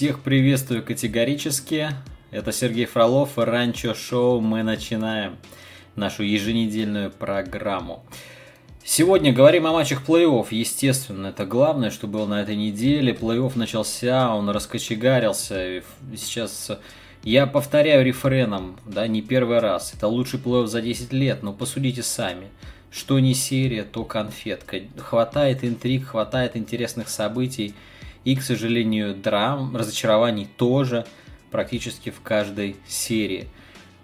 Всех 0.00 0.20
приветствую 0.20 0.82
категорически. 0.82 1.90
Это 2.30 2.52
Сергей 2.52 2.86
Фролов 2.86 3.36
Ранчо 3.36 3.92
Шоу. 3.92 4.40
Мы 4.40 4.62
начинаем 4.62 5.36
нашу 5.94 6.22
еженедельную 6.22 7.10
программу. 7.10 8.02
Сегодня 8.82 9.30
говорим 9.30 9.66
о 9.66 9.72
матчах 9.72 10.08
плей-офф. 10.08 10.46
Естественно, 10.52 11.26
это 11.26 11.44
главное, 11.44 11.90
что 11.90 12.06
было 12.06 12.26
на 12.26 12.40
этой 12.40 12.56
неделе. 12.56 13.12
Плей-офф 13.12 13.58
начался, 13.58 14.34
он 14.34 14.48
раскочегарился. 14.48 15.82
Сейчас 16.16 16.70
я 17.22 17.46
повторяю 17.46 18.02
рефреном, 18.02 18.80
да, 18.86 19.06
не 19.06 19.20
первый 19.20 19.58
раз. 19.58 19.92
Это 19.92 20.08
лучший 20.08 20.40
плей-офф 20.40 20.66
за 20.66 20.80
10 20.80 21.12
лет, 21.12 21.42
но 21.42 21.52
посудите 21.52 22.02
сами. 22.02 22.46
Что 22.90 23.18
не 23.18 23.34
серия, 23.34 23.82
то 23.82 24.04
конфетка. 24.04 24.80
Хватает 24.96 25.62
интриг, 25.62 26.06
хватает 26.06 26.56
интересных 26.56 27.10
событий. 27.10 27.74
И, 28.24 28.36
к 28.36 28.42
сожалению, 28.42 29.14
драм, 29.14 29.74
разочарований 29.76 30.48
тоже 30.56 31.06
практически 31.50 32.10
в 32.10 32.20
каждой 32.20 32.76
серии. 32.86 33.48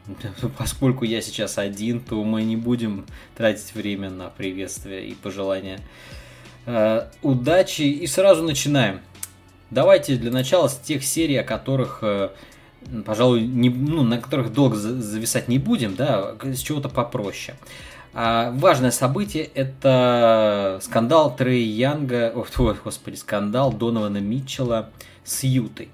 Поскольку 0.59 1.05
я 1.05 1.21
сейчас 1.21 1.59
один, 1.59 2.01
то 2.01 2.23
мы 2.25 2.43
не 2.43 2.57
будем 2.57 3.07
тратить 3.37 3.75
время 3.75 4.11
на 4.11 4.29
приветствия 4.29 5.07
и 5.07 5.15
пожелания 5.15 5.81
э, 6.67 7.09
удачи. 7.23 7.83
И 7.83 8.07
сразу 8.07 8.43
начинаем. 8.43 9.01
Давайте 9.71 10.17
для 10.17 10.31
начала 10.31 10.69
с 10.69 10.79
тех 10.79 11.05
серий, 11.05 11.37
о 11.37 11.45
которых, 11.45 11.99
э, 12.03 12.31
пожалуй, 13.05 13.43
не, 13.43 13.69
ну, 13.69 14.03
на 14.03 14.19
которых 14.19 14.53
долго 14.53 14.77
зависать 14.77 15.49
не 15.49 15.59
будем, 15.59 15.97
да, 15.97 16.37
с 16.43 16.61
чего-то 16.61 16.89
попроще. 16.89 17.57
А 18.19 18.51
важное 18.53 18.93
событие– 18.93 19.45
это 19.55 20.79
скандал 20.83 21.37
Трей 21.37 21.67
Янга, 21.67 22.33
ой, 22.35 22.75
господи, 22.85 23.17
скандал 23.17 23.75
Донована 23.75 24.17
Митчелла 24.17 24.89
с 25.23 25.45
Ютой. 25.45 25.91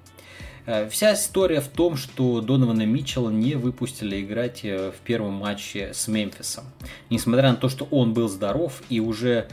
Э, 0.66 0.88
вся 0.88 1.14
история 1.14 1.60
в 1.60 1.66
том, 1.66 1.96
что 1.96 2.40
Донована 2.40 2.86
Митчелла 2.86 3.30
не 3.30 3.56
выпустили 3.56 4.22
играть 4.22 4.60
э, 4.62 4.92
в 4.92 5.00
первом 5.04 5.32
матче 5.32 5.90
с 5.92 6.06
Мемфисом. 6.06 6.62
Несмотря 7.10 7.50
на 7.50 7.56
то, 7.56 7.68
что 7.68 7.88
он 7.90 8.14
был 8.14 8.28
здоров 8.28 8.84
и 8.88 9.00
уже 9.00 9.48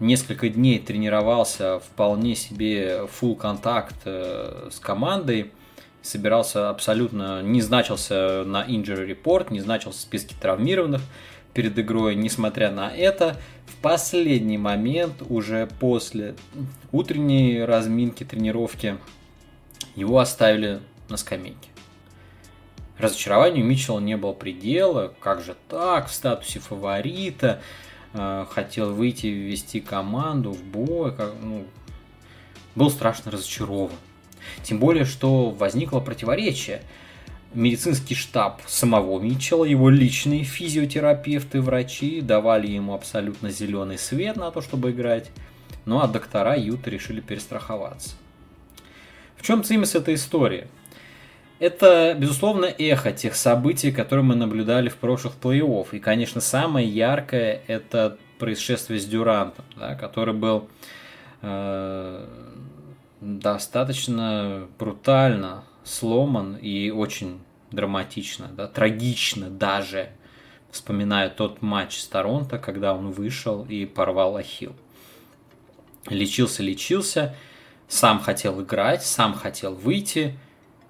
несколько 0.00 0.48
дней 0.48 0.78
тренировался 0.78 1.80
вполне 1.80 2.36
себе 2.36 3.06
full 3.20 3.36
контакт 3.36 3.96
э, 4.06 4.70
с 4.72 4.80
командой, 4.80 5.52
собирался 6.00 6.70
абсолютно, 6.70 7.42
не 7.42 7.60
значился 7.60 8.44
на 8.46 8.64
injury 8.64 9.06
report, 9.06 9.52
не 9.52 9.60
значился 9.60 9.98
в 9.98 10.02
списке 10.02 10.34
травмированных, 10.40 11.02
перед 11.54 11.78
игрой, 11.78 12.16
несмотря 12.16 12.70
на 12.70 12.94
это, 12.94 13.40
в 13.66 13.76
последний 13.76 14.58
момент, 14.58 15.22
уже 15.28 15.68
после 15.78 16.34
утренней 16.92 17.64
разминки, 17.64 18.24
тренировки, 18.24 18.98
его 19.94 20.18
оставили 20.18 20.80
на 21.08 21.16
скамейке. 21.16 21.68
Разочарованию 22.98 23.64
Митчелла 23.64 24.00
не 24.00 24.16
было 24.16 24.32
предела. 24.32 25.14
Как 25.20 25.42
же 25.42 25.56
так, 25.68 26.08
в 26.08 26.14
статусе 26.14 26.60
фаворита. 26.60 27.60
Э, 28.12 28.46
хотел 28.48 28.94
выйти 28.94 29.26
и 29.26 29.32
ввести 29.32 29.80
команду 29.80 30.52
в 30.52 30.62
бой. 30.62 31.14
Как, 31.14 31.32
ну, 31.42 31.64
был 32.74 32.90
страшно 32.90 33.32
разочарован. 33.32 33.96
Тем 34.62 34.78
более, 34.78 35.04
что 35.04 35.50
возникло 35.50 36.00
противоречие 36.00 36.82
медицинский 37.54 38.14
штаб 38.14 38.62
самого 38.66 39.20
Митчелла, 39.20 39.64
его 39.64 39.90
личные 39.90 40.44
физиотерапевты, 40.44 41.60
врачи 41.60 42.20
давали 42.20 42.66
ему 42.66 42.94
абсолютно 42.94 43.50
зеленый 43.50 43.98
свет 43.98 44.36
на 44.36 44.50
то, 44.50 44.60
чтобы 44.60 44.90
играть. 44.90 45.30
Ну 45.84 46.00
а 46.00 46.08
доктора 46.08 46.56
Юта 46.56 46.90
решили 46.90 47.20
перестраховаться. 47.20 48.16
В 49.36 49.42
чем 49.42 49.62
цимис 49.62 49.94
этой 49.94 50.14
истории? 50.14 50.68
Это, 51.60 52.16
безусловно, 52.18 52.66
эхо 52.66 53.12
тех 53.12 53.36
событий, 53.36 53.92
которые 53.92 54.24
мы 54.24 54.34
наблюдали 54.34 54.88
в 54.88 54.96
прошлых 54.96 55.34
плей-офф. 55.40 55.88
И, 55.92 55.98
конечно, 55.98 56.40
самое 56.40 56.88
яркое– 56.88 57.62
это 57.66 58.18
происшествие 58.38 58.98
с 58.98 59.04
Дюрантом, 59.04 59.64
да, 59.76 59.94
который 59.94 60.34
был 60.34 60.68
э, 61.42 62.26
достаточно 63.20 64.66
брутально 64.78 65.64
сломан 65.84 66.56
и 66.56 66.90
очень 66.90 67.40
драматично, 67.70 68.48
да, 68.48 68.66
трагично 68.66 69.50
даже, 69.50 70.10
вспоминаю 70.70 71.30
тот 71.30 71.62
матч 71.62 72.00
с 72.00 72.06
Торонто, 72.06 72.58
когда 72.58 72.94
он 72.94 73.10
вышел 73.10 73.64
и 73.68 73.84
порвал 73.84 74.36
ахилл. 74.36 74.74
Лечился, 76.08 76.62
лечился, 76.62 77.36
сам 77.88 78.20
хотел 78.20 78.62
играть, 78.62 79.04
сам 79.04 79.34
хотел 79.34 79.74
выйти, 79.74 80.38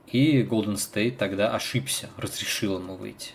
и 0.06 0.43
Golden 0.43 0.75
State 0.75 1.16
тогда 1.16 1.54
ошибся, 1.54 2.09
разрешил 2.16 2.78
ему 2.78 2.97
выйти. 2.97 3.33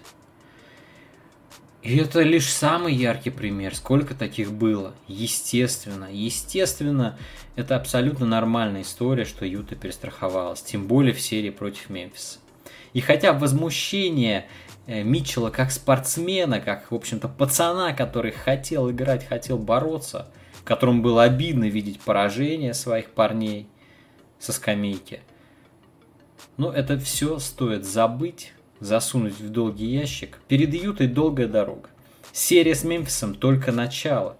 И 1.82 1.98
это 1.98 2.22
лишь 2.22 2.52
самый 2.52 2.94
яркий 2.94 3.30
пример. 3.30 3.74
Сколько 3.76 4.14
таких 4.14 4.52
было? 4.52 4.94
Естественно, 5.08 6.10
естественно, 6.12 7.18
это 7.56 7.76
абсолютно 7.78 8.26
нормальная 8.26 8.82
история, 8.82 9.26
что 9.26 9.46
Юта 9.46 9.76
перестраховалась. 9.76 10.62
Тем 10.62 10.88
более 10.88 11.14
в 11.14 11.22
серии 11.22 11.52
против 11.52 11.90
Мемфиса. 11.90 12.40
И 12.92 13.02
хотя 13.02 13.32
возмущение 13.32 14.48
э, 14.88 15.04
Митчелла 15.04 15.52
как 15.52 15.72
спортсмена, 15.72 16.60
как, 16.60 16.92
в 16.92 16.96
общем-то, 16.96 17.30
пацана, 17.30 17.94
который 17.94 18.32
хотел 18.32 18.92
играть, 18.92 19.26
хотел 19.26 19.58
бороться, 19.58 20.28
которому 20.70 21.02
было 21.02 21.24
обидно 21.24 21.66
видеть 21.66 22.00
поражение 22.00 22.76
своих 22.76 23.10
парней 23.10 23.68
со 24.38 24.54
скамейки. 24.54 25.22
Но 26.58 26.72
это 26.72 27.00
все 27.00 27.40
стоит 27.40 27.86
забыть, 27.86 28.54
засунуть 28.80 29.40
в 29.40 29.50
долгий 29.50 29.88
ящик. 29.88 30.40
Перед 30.48 30.74
Ютой 30.74 31.08
долгая 31.08 31.48
дорога. 31.48 31.90
Серия 32.32 32.76
с 32.76 32.84
Мемфисом 32.84 33.36
только 33.36 33.72
начало. 33.72 34.38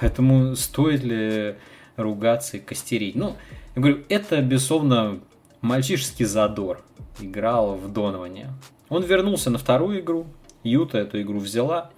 Поэтому 0.00 0.56
стоит 0.56 1.02
ли 1.04 1.56
ругаться 1.96 2.56
и 2.56 2.60
костерить? 2.60 3.14
Ну, 3.14 3.36
я 3.74 3.82
говорю, 3.82 4.04
это, 4.08 4.40
безусловно, 4.42 5.20
мальчишеский 5.60 6.24
задор 6.24 6.84
играл 7.20 7.76
в 7.76 7.92
Доноване. 7.92 8.50
Он 8.88 9.02
вернулся 9.02 9.50
на 9.50 9.58
вторую 9.58 10.00
игру. 10.00 10.26
Юта 10.62 10.98
эту 10.98 11.20
игру 11.22 11.38
взяла. 11.38 11.90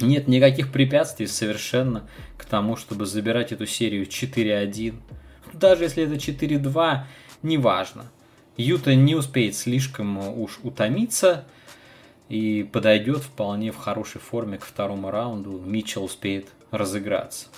Нет 0.00 0.26
никаких 0.26 0.72
препятствий 0.72 1.26
совершенно 1.26 2.08
к 2.36 2.44
тому, 2.44 2.76
чтобы 2.76 3.06
забирать 3.06 3.52
эту 3.52 3.66
серию 3.66 4.06
4-1. 4.06 4.94
Даже 5.52 5.84
если 5.84 6.04
это 6.04 6.14
4-2, 6.14 7.04
неважно. 7.42 8.10
Юта 8.56 8.94
не 8.94 9.14
успеет 9.14 9.56
слишком 9.56 10.18
уж 10.40 10.60
утомиться 10.62 11.44
и 12.28 12.68
подойдет 12.70 13.22
вполне 13.22 13.72
в 13.72 13.76
хорошей 13.76 14.20
форме 14.20 14.58
к 14.58 14.64
второму 14.64 15.10
раунду. 15.10 15.60
Митчелл 15.64 16.04
успеет 16.04 16.48
разыграться. 16.70 17.48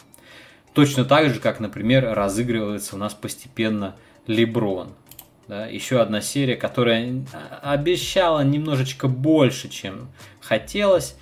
Точно 0.72 1.04
так 1.04 1.32
же, 1.32 1.40
как, 1.40 1.60
например, 1.60 2.12
разыгрывается 2.12 2.96
у 2.96 2.98
нас 2.98 3.14
постепенно 3.14 3.96
Леброн. 4.26 4.94
Да, 5.46 5.66
еще 5.66 6.00
одна 6.00 6.20
серия, 6.20 6.56
которая 6.56 7.24
обещала 7.62 8.42
немножечко 8.42 9.08
больше, 9.08 9.68
чем 9.68 10.08
хотелось. 10.40 11.16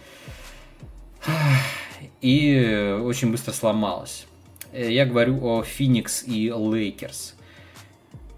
И 2.20 2.98
очень 3.02 3.30
быстро 3.32 3.52
сломалась. 3.52 4.26
Я 4.72 5.04
говорю 5.06 5.44
о 5.44 5.62
Феникс 5.62 6.22
и 6.26 6.50
Лейкерс. 6.50 7.34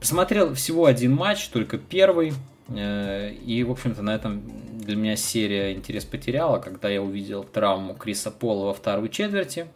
Посмотрел 0.05 0.53
всего 0.53 0.85
один 0.85 1.15
матч, 1.15 1.49
только 1.49 1.79
первый. 1.79 2.35
Э, 2.69 3.33
и, 3.33 3.65
в 3.65 3.71
общем-то, 3.71 4.03
на 4.03 4.15
этом 4.15 4.43
для 4.79 4.97
меня 4.97 5.17
серия 5.17 5.73
интерес 5.73 6.05
потеряла, 6.05 6.59
когда 6.59 6.91
я 6.91 7.01
увидел 7.01 7.43
травму 7.43 7.95
Криса 7.95 8.31
Пола 8.31 8.67
во 8.67 8.75
второй 8.75 9.09
четверти 9.09 9.67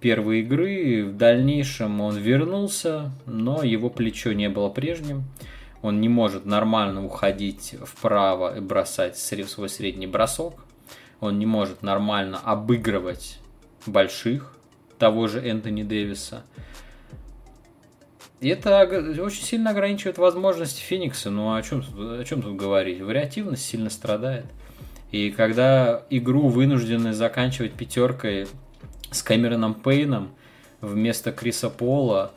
первой 0.00 0.40
игры. 0.40 1.04
В 1.04 1.14
дальнейшем 1.14 2.00
он 2.00 2.16
вернулся, 2.16 3.12
но 3.26 3.62
его 3.62 3.90
плечо 3.90 4.32
не 4.32 4.48
было 4.48 4.70
прежним. 4.70 5.24
Он 5.82 6.00
не 6.00 6.08
может 6.08 6.46
нормально 6.46 7.04
уходить 7.04 7.74
вправо 7.84 8.56
и 8.56 8.60
бросать 8.60 9.18
свой 9.18 9.68
средний 9.68 10.06
бросок. 10.06 10.54
Он 11.20 11.38
не 11.38 11.44
может 11.44 11.82
нормально 11.82 12.40
обыгрывать 12.42 13.38
больших, 13.84 14.56
того 14.98 15.28
же 15.28 15.38
Энтони 15.46 15.82
Дэвиса. 15.82 16.44
И 18.40 18.48
это 18.48 18.82
очень 19.22 19.44
сильно 19.44 19.70
ограничивает 19.70 20.16
возможности 20.16 20.80
Феникса. 20.80 21.30
Ну 21.30 21.54
о 21.54 21.62
чем, 21.62 21.84
о 21.94 22.24
чем 22.24 22.40
тут 22.40 22.56
говорить? 22.56 23.00
Вариативность 23.00 23.66
сильно 23.66 23.90
страдает. 23.90 24.46
И 25.12 25.30
когда 25.30 26.04
игру 26.08 26.48
вынуждены 26.48 27.12
заканчивать 27.12 27.74
пятеркой 27.74 28.48
с 29.10 29.22
Кэмероном 29.22 29.74
Пейном 29.74 30.30
вместо 30.80 31.32
Криса 31.32 31.68
Пола, 31.68 32.32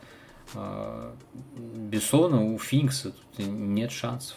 э, 0.54 1.12
Бессона 1.56 2.44
у 2.44 2.58
Феникса 2.58 3.12
тут 3.12 3.46
нет 3.46 3.90
шансов. 3.90 4.36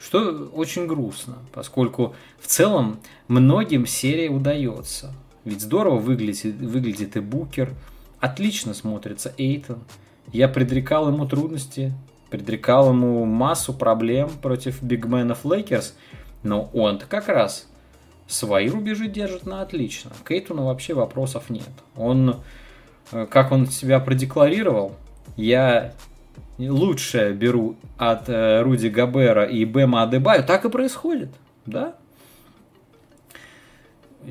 Что 0.00 0.50
очень 0.52 0.88
грустно, 0.88 1.38
поскольку 1.52 2.16
в 2.40 2.48
целом 2.48 2.98
многим 3.28 3.86
серия 3.86 4.30
удается. 4.30 5.14
Ведь 5.44 5.60
здорово 5.60 5.98
выглядит, 5.98 6.56
выглядит 6.56 7.16
и 7.16 7.20
Букер, 7.20 7.72
отлично 8.18 8.74
смотрится 8.74 9.32
Эйтон– 9.38 9.84
я 10.32 10.48
предрекал 10.48 11.08
ему 11.08 11.26
трудности 11.26 11.92
предрекал 12.32 12.88
ему 12.88 13.26
массу 13.26 13.74
проблем 13.74 14.30
против 14.40 14.82
бигменов 14.82 15.44
Лейкерс, 15.44 15.94
но 16.42 16.70
он-то 16.72 17.04
как 17.04 17.28
раз 17.28 17.68
свои 18.26 18.70
рубежи 18.70 19.06
держит 19.06 19.44
на 19.44 19.60
отлично. 19.60 20.12
К 20.26 20.31
Эйтону 20.31 20.64
вообще 20.64 20.94
вопросов 20.94 21.50
нет. 21.50 21.68
Он, 21.94 22.36
э, 23.12 23.26
как 23.30 23.52
он 23.52 23.66
себя 23.66 24.00
продекларировал, 24.00 24.94
я 25.36 25.92
лучшее 26.58 27.34
беру 27.34 27.76
от 27.98 28.30
э, 28.30 28.62
Руди 28.62 28.86
Габера 28.86 29.44
и 29.44 29.66
Бема 29.66 30.02
Адебаю, 30.02 30.42
так 30.42 30.64
и 30.64 30.70
происходит, 30.70 31.28
да? 31.66 31.94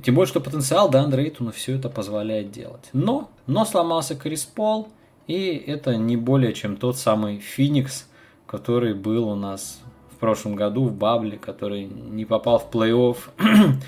Тем 0.04 0.15
более, 0.15 0.27
что 0.27 0.39
потенциал 0.39 0.89
да, 0.89 1.04
Андрейтуна 1.04 1.51
все 1.51 1.75
это 1.75 1.88
позволяет 1.88 2.51
делать. 2.51 2.89
Но, 2.94 3.30
но 3.45 3.63
сломался 3.63 4.15
Крис 4.15 4.44
Пол, 4.44 4.88
и 5.27 5.63
это 5.68 5.95
не 5.95 6.18
более 6.18 6.53
чем 6.53 6.77
тот 6.77 6.97
самый 6.97 7.39
Феникс, 7.39 8.07
который 8.47 8.94
был 8.94 9.29
у 9.29 9.35
нас 9.35 9.81
в 10.12 10.18
прошлом 10.18 10.56
году 10.56 10.85
в 10.85 10.94
Бабле, 10.94 11.38
который 11.38 11.85
не 11.85 12.25
попал 12.25 12.59
в 12.59 12.69
плей-офф, 12.73 13.18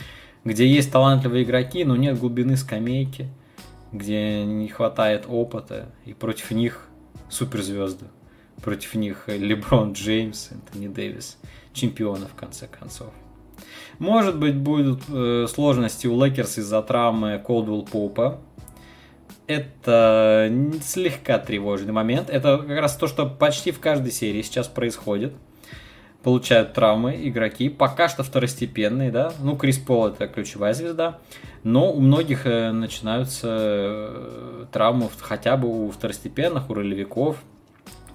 где 0.44 0.68
есть 0.68 0.92
талантливые 0.92 1.44
игроки, 1.44 1.84
но 1.84 1.96
нет 1.96 2.20
глубины 2.20 2.58
скамейки, 2.58 3.28
где 3.92 4.44
не 4.44 4.68
хватает 4.68 5.26
опыта, 5.28 5.90
и 6.06 6.14
против 6.14 6.52
них 6.52 6.88
суперзвезды. 7.30 8.06
Против 8.64 8.96
них 8.96 9.26
Леброн 9.28 9.94
Джеймс, 9.94 10.52
Энтони 10.52 10.88
Дэвис, 10.88 11.38
чемпионы 11.74 12.28
в 12.28 12.36
конце 12.36 12.68
концов. 12.68 13.12
Может 14.00 14.38
быть, 14.38 14.56
будут 14.56 15.02
э, 15.10 15.48
сложности 15.50 16.08
у 16.08 16.22
Лейкерс 16.24 16.60
из-за 16.60 16.82
травмы 16.82 17.42
Колдвелл 17.46 17.84
Попа. 17.84 18.40
Это 19.48 20.52
слегка 20.82 21.38
тревожный 21.38 21.92
момент. 21.92 22.30
Это 22.30 22.58
как 22.58 22.80
раз 22.80 22.96
то, 22.96 23.08
что 23.08 23.26
почти 23.26 23.72
в 23.72 23.80
каждой 23.80 24.12
серии 24.12 24.42
сейчас 24.42 24.68
происходит. 24.68 25.34
Получают 26.24 26.74
травмы 26.74 27.20
игроки, 27.28 27.68
пока 27.68 28.08
что 28.08 28.24
второстепенные, 28.24 29.12
да. 29.12 29.34
Ну, 29.42 29.58
Крис 29.58 29.78
Пол 29.78 30.08
это 30.08 30.28
ключевая 30.28 30.74
звезда. 30.74 31.20
Но 31.64 31.92
у 31.92 32.00
многих 32.00 32.46
э, 32.46 32.72
начинаются 32.72 33.48
э, 33.52 34.66
травмы 34.72 35.10
хотя 35.20 35.58
бы 35.58 35.88
у 35.88 35.92
второстепенных, 35.92 36.70
у 36.70 36.74
ролевиков. 36.74 37.44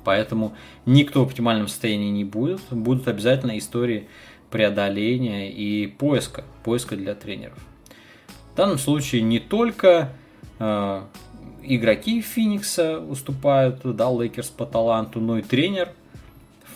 Поэтому 0.05 0.57
никто 0.87 1.23
в 1.23 1.29
оптимальном 1.29 1.69
состоянии 1.69 2.09
не 2.09 2.25
будет. 2.25 2.61
Будут 2.71 3.09
обязательно 3.09 3.59
истории 3.59 4.09
преодоления 4.51 5.53
и 5.53 5.87
поиска, 5.87 6.45
поиска 6.65 6.97
для 6.97 7.15
тренеров. 7.15 7.59
В 8.55 8.57
данном 8.57 8.79
случае 8.79 9.21
не 9.21 9.39
только 9.39 10.13
игроки 10.59 12.21
Феникса 12.21 13.01
уступают, 13.01 13.81
да, 13.85 14.11
Лейкерс 14.11 14.49
по 14.49 14.67
таланту, 14.67 15.21
но 15.21 15.39
и 15.39 15.43
тренер 15.43 15.91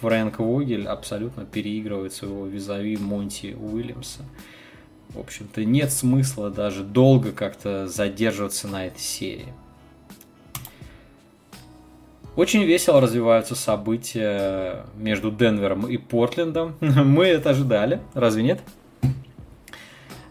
Фрэнк 0.01 0.39
Вогель 0.41 0.87
абсолютно 0.87 1.45
переигрывает 1.45 2.13
своего 2.13 2.47
визави 2.47 2.97
Монти 2.97 3.57
Уильямса. 3.59 4.23
В 5.11 5.21
общем-то, 5.21 5.65
нет 5.65 5.93
смысла 5.93 6.51
даже 6.51 6.83
долго 6.83 7.33
как-то 7.33 7.87
задерживаться 7.87 8.67
на 8.67 8.87
этой 8.87 9.01
серии. 9.01 9.53
Очень 12.35 12.65
весело 12.65 13.01
развиваются 13.01 13.55
события 13.55 14.87
между 14.97 15.31
Денвером 15.31 15.87
и 15.87 15.99
Портлендом. 15.99 16.77
Мы 16.81 17.27
это 17.27 17.51
ожидали, 17.51 18.01
разве 18.15 18.43
нет? 18.43 18.61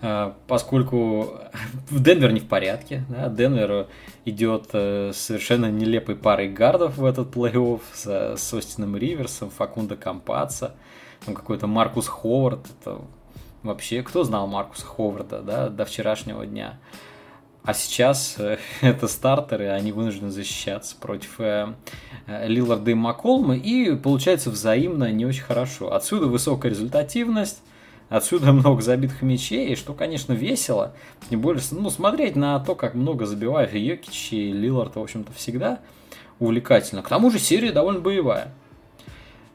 А, 0.02 0.36
поскольку 0.48 1.36
Денвер 1.92 2.32
не 2.32 2.40
в 2.40 2.48
порядке, 2.48 3.04
да? 3.10 3.30
Денвер 3.30 3.88
идет 4.26 4.70
э, 4.74 5.12
совершенно 5.14 5.70
нелепой 5.70 6.16
парой 6.16 6.50
гардов 6.50 6.98
в 6.98 7.06
этот 7.06 7.36
плей-офф 7.36 7.82
с, 7.94 8.36
с 8.38 8.54
Остином 8.54 8.98
Риверсом, 8.98 9.52
Факунда 9.52 9.96
Кампаца, 9.96 10.76
там 11.24 11.36
какой-то 11.36 11.68
Маркус 11.68 12.08
Ховард. 12.08 12.66
Это 12.80 13.02
вообще, 13.62 14.02
кто 14.02 14.24
знал 14.24 14.48
Маркуса 14.48 14.86
Ховарда 14.86 15.42
да, 15.42 15.70
до 15.70 15.86
вчерашнего 15.86 16.46
дня? 16.48 16.80
А 17.64 17.76
сейчас 17.76 18.36
э, 18.40 18.58
это 18.82 19.08
стартеры, 19.08 19.68
они 19.68 19.92
вынуждены 19.92 20.32
защищаться 20.32 20.96
против 21.00 21.40
э, 21.40 21.76
Лиларда 22.28 22.90
и 22.90 22.96
Маколма, 22.96 23.56
и 23.56 23.96
получается 23.96 24.50
взаимно 24.50 25.12
не 25.12 25.28
очень 25.28 25.44
хорошо. 25.44 25.94
Отсюда 25.94 26.26
высокая 26.26 26.72
результативность, 26.72 27.62
отсюда 28.12 28.52
много 28.52 28.84
забитых 28.84 29.24
мячей, 29.24 29.76
что, 29.76 29.94
конечно, 29.94 30.34
весело. 30.34 30.94
Тем 31.30 31.42
более, 31.42 31.64
ну, 31.72 31.90
смотреть 31.90 32.36
на 32.36 32.60
то, 32.60 32.76
как 32.76 32.94
много 32.94 33.26
забивают 33.26 33.74
Йокич 33.74 34.34
и 34.34 34.52
Лилард, 34.52 34.96
в 34.96 35.00
общем-то, 35.00 35.32
всегда 35.34 35.80
увлекательно. 36.38 37.02
К 37.02 37.10
тому 37.10 37.32
же 37.32 37.40
серия 37.40 37.72
довольно 37.72 38.02
боевая. 38.02 38.54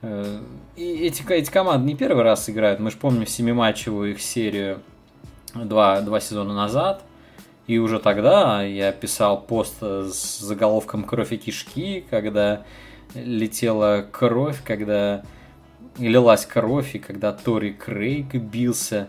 И 0.02 0.84
эти, 1.02 1.24
эти 1.32 1.50
команды 1.50 1.86
не 1.86 1.94
первый 1.94 2.24
раз 2.24 2.50
играют. 2.50 2.80
Мы 2.80 2.90
же 2.90 2.96
помним 2.96 3.26
семиматчевую 3.26 4.12
их 4.12 4.20
серию 4.20 4.80
два, 5.54 6.00
два 6.00 6.18
сезона 6.18 6.52
назад– 6.52 7.04
и 7.66 7.78
уже 7.78 7.98
тогда 7.98 8.62
я 8.62 8.92
писал 8.92 9.40
пост 9.40 9.80
с 9.80 10.38
заголовком 10.38 11.02
«Кровь 11.02 11.32
и 11.32 11.36
кишки», 11.36 12.04
когда 12.08 12.62
летела 13.14 14.06
кровь, 14.10 14.62
когда 14.64 15.22
лилась 15.98 16.46
кровь, 16.46 16.94
и 16.94 16.98
когда 16.98 17.32
Тори 17.32 17.72
Крейг 17.72 18.34
бился 18.34 19.08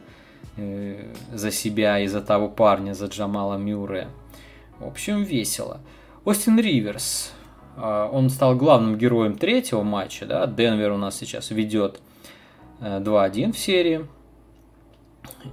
э, 0.55 1.13
за 1.33 1.51
себя 1.51 1.99
и 1.99 2.07
за 2.07 2.21
того 2.21 2.49
парня, 2.49 2.93
за 2.93 3.07
Джамала 3.07 3.57
Мюрре. 3.57 4.07
В 4.79 4.87
общем, 4.87 5.23
весело. 5.23 5.79
Остин 6.25 6.59
Риверс, 6.59 7.33
э, 7.75 8.09
он 8.11 8.29
стал 8.29 8.55
главным 8.55 8.97
героем 8.97 9.37
третьего 9.37 9.83
матча, 9.83 10.25
да, 10.25 10.45
Денвер 10.47 10.91
у 10.91 10.97
нас 10.97 11.17
сейчас 11.17 11.51
ведет 11.51 11.99
э, 12.79 12.99
2-1 12.99 13.53
в 13.53 13.57
серии. 13.57 14.07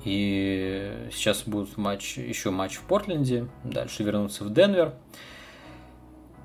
И 0.04 1.08
сейчас 1.12 1.42
будет 1.42 1.76
матч, 1.76 2.16
еще 2.16 2.50
матч 2.50 2.76
в 2.76 2.82
Портленде, 2.82 3.46
дальше 3.64 4.02
вернуться 4.02 4.44
в 4.44 4.52
Денвер. 4.52 4.88
А, 4.88 4.94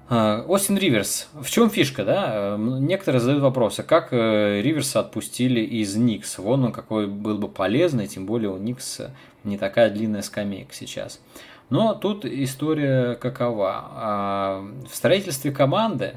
Остин 0.09 0.77
Риверс. 0.77 1.27
В 1.33 1.49
чем 1.49 1.69
фишка, 1.69 2.03
да? 2.03 2.55
Некоторые 2.57 3.21
задают 3.21 3.43
вопросы, 3.43 3.83
как 3.83 4.11
э, 4.11 4.61
Риверса 4.61 5.01
отпустили 5.01 5.61
из 5.61 5.95
Никс. 5.95 6.39
Вон 6.39 6.65
он 6.65 6.71
какой 6.71 7.05
был 7.05 7.37
бы 7.37 7.47
полезный, 7.47 8.07
тем 8.07 8.25
более 8.25 8.49
у 8.49 8.57
Никс 8.57 9.01
не 9.43 9.57
такая 9.57 9.91
длинная 9.91 10.23
скамейка 10.23 10.73
сейчас. 10.73 11.21
Но 11.69 11.93
тут 11.93 12.25
история 12.25 13.15
какова. 13.15 13.85
А, 13.91 14.65
в 14.89 14.95
строительстве 14.95 15.51
команды 15.51 16.15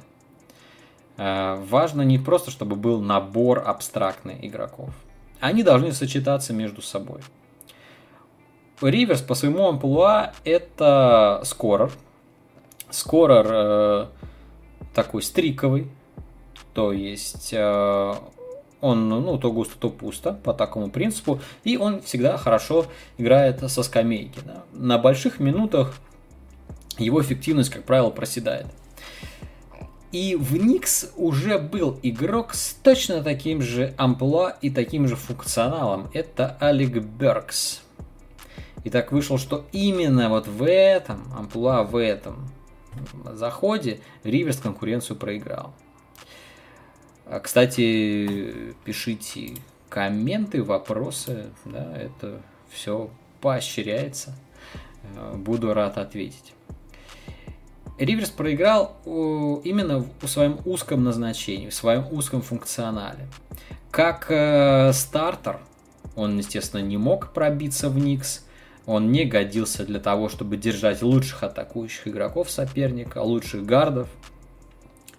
а, 1.18 1.62
важно 1.68 2.00
не 2.00 2.18
просто, 2.18 2.50
чтобы 2.50 2.76
был 2.76 3.02
набор 3.02 3.62
абстрактных 3.66 4.42
игроков 4.42 4.90
они 5.42 5.64
должны 5.64 5.92
сочетаться 5.92 6.52
между 6.52 6.82
собой. 6.82 7.20
Риверс 8.80 9.20
по 9.20 9.34
своему 9.34 9.68
амплуа 9.68 10.32
это 10.44 11.42
скорер. 11.44 11.90
Скорер 12.92 13.46
э, 13.50 14.06
такой 14.94 15.22
стриковый, 15.22 15.88
то 16.74 16.92
есть 16.92 17.52
э, 17.52 18.14
он 18.80 19.08
ну, 19.08 19.38
то 19.38 19.50
густо, 19.52 19.76
то 19.78 19.88
пусто 19.88 20.32
по 20.32 20.52
такому 20.52 20.90
принципу, 20.90 21.40
и 21.64 21.76
он 21.76 22.02
всегда 22.02 22.36
хорошо 22.36 22.86
играет 23.16 23.60
со 23.70 23.82
скамейки. 23.82 24.40
Да. 24.44 24.64
На 24.72 24.98
больших 24.98 25.40
минутах 25.40 25.94
его 26.98 27.22
эффективность, 27.22 27.70
как 27.70 27.84
правило, 27.84 28.10
проседает. 28.10 28.66
И 30.10 30.36
в 30.38 30.54
Никс 30.62 31.10
уже 31.16 31.58
был 31.58 31.98
игрок 32.02 32.52
с 32.52 32.74
точно 32.74 33.22
таким 33.22 33.62
же 33.62 33.94
амплуа 33.96 34.50
и 34.60 34.68
таким 34.68 35.08
же 35.08 35.16
функционалом. 35.16 36.10
Это 36.12 36.58
Алик 36.60 37.02
Беркс. 37.02 37.80
И 38.84 38.90
так 38.90 39.12
вышло, 39.12 39.38
что 39.38 39.64
именно 39.72 40.28
вот 40.28 40.46
в 40.46 40.68
этом 40.68 41.32
амплуа, 41.34 41.84
в 41.84 41.96
этом 41.96 42.50
заходе 43.34 44.00
Риверс 44.24 44.58
конкуренцию 44.58 45.16
проиграл. 45.16 45.74
А, 47.26 47.40
кстати, 47.40 48.74
пишите 48.84 49.56
комменты, 49.88 50.62
вопросы, 50.62 51.50
да, 51.64 51.96
это 51.96 52.42
все 52.70 53.10
поощряется. 53.40 54.34
Э, 55.16 55.34
буду 55.36 55.74
рад 55.74 55.98
ответить. 55.98 56.54
Риверс 57.98 58.30
проиграл 58.30 58.96
именно 59.04 60.04
в 60.20 60.26
своем 60.26 60.58
узком 60.64 61.04
назначении, 61.04 61.68
в 61.68 61.74
своем 61.74 62.06
узком 62.10 62.42
функционале. 62.42 63.28
Как 63.90 64.26
э, 64.30 64.92
стартер, 64.92 65.60
он, 66.16 66.38
естественно, 66.38 66.80
не 66.80 66.96
мог 66.96 67.32
пробиться 67.32 67.90
в 67.90 67.98
Никс, 67.98 68.44
он 68.86 69.12
не 69.12 69.24
годился 69.24 69.84
для 69.84 70.00
того, 70.00 70.28
чтобы 70.28 70.56
держать 70.56 71.02
лучших 71.02 71.42
атакующих 71.42 72.08
игроков 72.08 72.50
соперника, 72.50 73.18
лучших 73.18 73.64
гардов, 73.64 74.08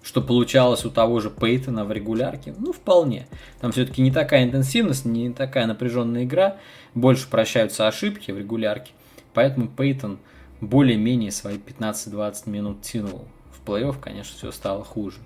что 0.01 0.21
получалось 0.21 0.85
у 0.85 0.89
того 0.89 1.19
же 1.21 1.29
Пейтона 1.29 1.85
в 1.85 1.91
регулярке, 1.91 2.53
ну, 2.57 2.73
вполне. 2.73 3.27
Там 3.61 3.71
все-таки 3.71 4.01
не 4.01 4.11
такая 4.11 4.43
интенсивность, 4.43 5.05
не 5.05 5.31
такая 5.31 5.65
напряженная 5.65 6.25
игра, 6.25 6.57
больше 6.93 7.29
прощаются 7.29 7.87
ошибки 7.87 8.31
в 8.31 8.37
регулярке, 8.37 8.91
поэтому 9.33 9.67
Пейтон– 9.67 10.19
более-менее 10.67 11.31
свои 11.31 11.57
15-20 11.57 12.49
минут 12.49 12.81
тянул. 12.81 13.25
В 13.51 13.67
плей-офф, 13.67 13.95
конечно, 13.99 14.35
все 14.37 14.51
стало 14.51 14.83
хуже. 14.83 15.17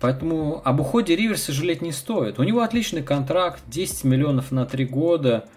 Поэтому 0.00 0.60
об 0.64 0.80
уходе 0.80 1.16
Риверса 1.16 1.52
жалеть 1.52 1.82
не 1.82 1.92
стоит. 1.92 2.38
У 2.38 2.42
него 2.42 2.60
отличный 2.60 3.02
контракт, 3.02 3.62
10 3.68 4.04
миллионов 4.04 4.52
на 4.52 4.66
3 4.66 4.84
года 4.86 5.48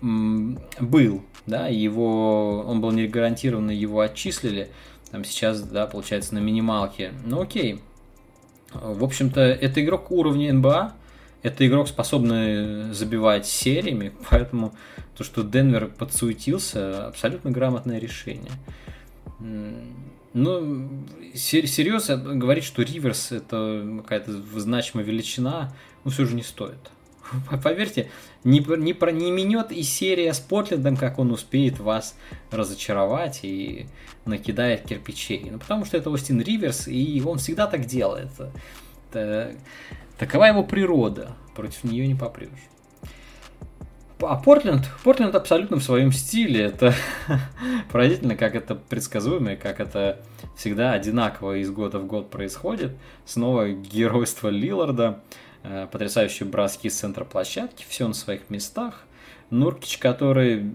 был, 0.00 1.22
да, 1.46 1.68
его, 1.68 2.64
он 2.66 2.80
был 2.80 2.90
не 2.92 3.06
гарантированный, 3.06 3.76
его 3.76 4.00
отчислили, 4.00 4.70
там 5.10 5.24
сейчас, 5.24 5.62
да, 5.62 5.86
получается 5.86 6.34
на 6.34 6.38
минималке. 6.38 7.12
Ну 7.24 7.40
окей. 7.40 7.80
В 8.72 9.02
общем-то, 9.02 9.40
это 9.40 9.82
игрок 9.82 10.10
уровня 10.12 10.52
НБА, 10.52 10.92
это 11.42 11.66
игрок, 11.66 11.88
способный 11.88 12.92
забивать 12.92 13.46
сериями, 13.46 14.12
поэтому 14.30 14.74
то, 15.16 15.24
что 15.24 15.42
Денвер 15.42 15.86
подсуетился, 15.88 17.08
абсолютно 17.08 17.50
грамотное 17.50 17.98
решение. 17.98 18.52
Ну, 20.32 20.88
серьезно 21.34 22.16
говорить, 22.16 22.64
что 22.64 22.82
Риверс 22.82 23.32
это 23.32 24.00
какая-то 24.02 24.32
значимая 24.60 25.04
величина, 25.04 25.74
ну, 26.04 26.10
все 26.10 26.24
же 26.24 26.36
не 26.36 26.42
стоит. 26.42 26.78
Поверьте, 27.62 28.10
не, 28.44 28.60
не, 28.78 28.92
про, 28.92 29.10
не 29.10 29.30
минет 29.30 29.72
и 29.72 29.82
серия 29.82 30.32
с 30.32 30.40
Портлендом, 30.40 30.96
как 30.96 31.18
он 31.18 31.30
успеет 31.30 31.78
вас 31.78 32.16
разочаровать 32.50 33.40
и 33.42 33.86
накидает 34.24 34.82
кирпичей. 34.82 35.48
Ну, 35.50 35.58
потому 35.58 35.84
что 35.84 35.96
это 35.96 36.10
Остин 36.10 36.40
Риверс, 36.40 36.88
и 36.88 37.22
он 37.24 37.38
всегда 37.38 37.66
так 37.66 37.86
делает. 37.86 38.30
Это, 39.10 39.54
такова 40.18 40.44
его 40.44 40.64
природа, 40.64 41.36
против 41.54 41.84
нее 41.84 42.06
не 42.06 42.14
попрешь. 42.14 42.48
А 44.22 44.36
Портленд, 44.36 44.86
Портленд 45.02 45.34
абсолютно 45.34 45.78
в 45.78 45.82
своем 45.82 46.12
стиле. 46.12 46.64
Это 46.66 46.94
поразительно, 47.92 48.36
как 48.36 48.54
это 48.54 48.74
предсказуемо, 48.74 49.56
как 49.56 49.80
это 49.80 50.20
всегда 50.56 50.92
одинаково 50.92 51.56
из 51.56 51.70
года 51.70 51.98
в 51.98 52.06
год 52.06 52.30
происходит. 52.30 52.92
Снова 53.24 53.70
геройство 53.70 54.48
Лиларда, 54.48 55.22
потрясающие 55.62 56.48
броски 56.48 56.88
с 56.88 56.98
центра 56.98 57.24
площадки, 57.24 57.84
все 57.88 58.08
на 58.08 58.14
своих 58.14 58.48
местах. 58.50 59.02
Нуркич, 59.50 59.98
который 59.98 60.70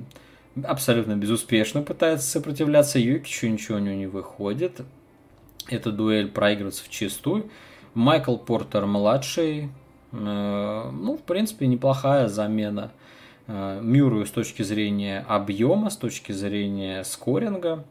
абсолютно 0.63 1.15
безуспешно 1.15 1.81
пытается 1.81 2.27
сопротивляться 2.27 2.99
Юкичу, 2.99 3.47
ничего 3.47 3.77
у 3.77 3.81
него 3.81 3.95
не 3.95 4.07
выходит. 4.07 4.81
Эта 5.67 5.91
дуэль 5.91 6.29
проигрывается 6.29 6.83
в 6.83 6.89
чистую. 6.89 7.49
Майкл 7.93 8.37
Портер 8.37 8.85
младший, 8.85 9.69
э, 10.11 10.91
ну, 10.93 11.17
в 11.17 11.21
принципе, 11.23 11.67
неплохая 11.67 12.27
замена– 12.27 12.91
Э, 13.47 13.79
Мюррею 13.81 14.25
с 14.25 14.31
точки 14.31 14.63
зрения 14.63 15.23
объема, 15.27 15.89
с 15.89 15.97
точки 15.97 16.31
зрения 16.31 17.03
скоринга. 17.03 17.83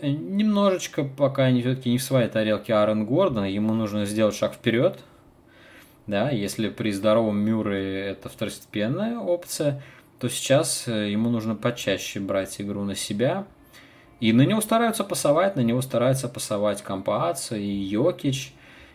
Э, 0.00 0.08
немножечко 0.08 1.04
пока 1.04 1.50
не, 1.50 1.62
все-таки 1.62 1.90
не 1.90 1.98
в 1.98 2.02
своей 2.02 2.28
тарелке 2.28 2.74
Аарон 2.74 3.06
Гордон, 3.06 3.44
ему 3.44 3.72
нужно 3.74 4.04
сделать 4.04 4.34
шаг 4.34 4.54
вперед. 4.54 4.98
Да, 6.06 6.30
если 6.30 6.68
при 6.68 6.92
здоровом 6.92 7.38
Мюрре 7.38 8.06
это 8.06 8.28
второстепенная 8.28 9.18
опция, 9.18 9.82
то 10.20 10.28
сейчас 10.28 10.86
э, 10.86 11.10
ему 11.10 11.30
нужно 11.30 11.56
почаще 11.56 12.20
брать 12.20 12.60
игру 12.60 12.84
на 12.84 12.94
себя. 12.94 13.46
И 14.20 14.32
на 14.32 14.42
него 14.42 14.60
стараются 14.60 15.04
пасовать, 15.04 15.56
на 15.56 15.60
него 15.60 15.82
стараются 15.82 16.28
пасовать 16.28 16.82
Компааца 16.82 17.56
и 17.56 17.66
Йокич 17.66 18.54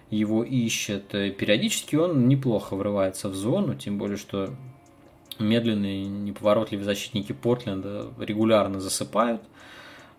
его 0.09 0.43
ищет. 0.43 1.09
Периодически 1.09 1.95
он 1.95 2.27
неплохо 2.27 2.75
врывается 2.75 3.29
в 3.29 3.35
зону, 3.35 3.75
тем 3.75 3.97
более, 3.97 4.17
что 4.17 4.49
медленные, 5.37 6.05
неповоротливые 6.05 6.85
защитники 6.85 7.33
Портленда 7.33 8.07
регулярно 8.19 8.79
засыпают 8.79 9.41
э, 9.41 9.45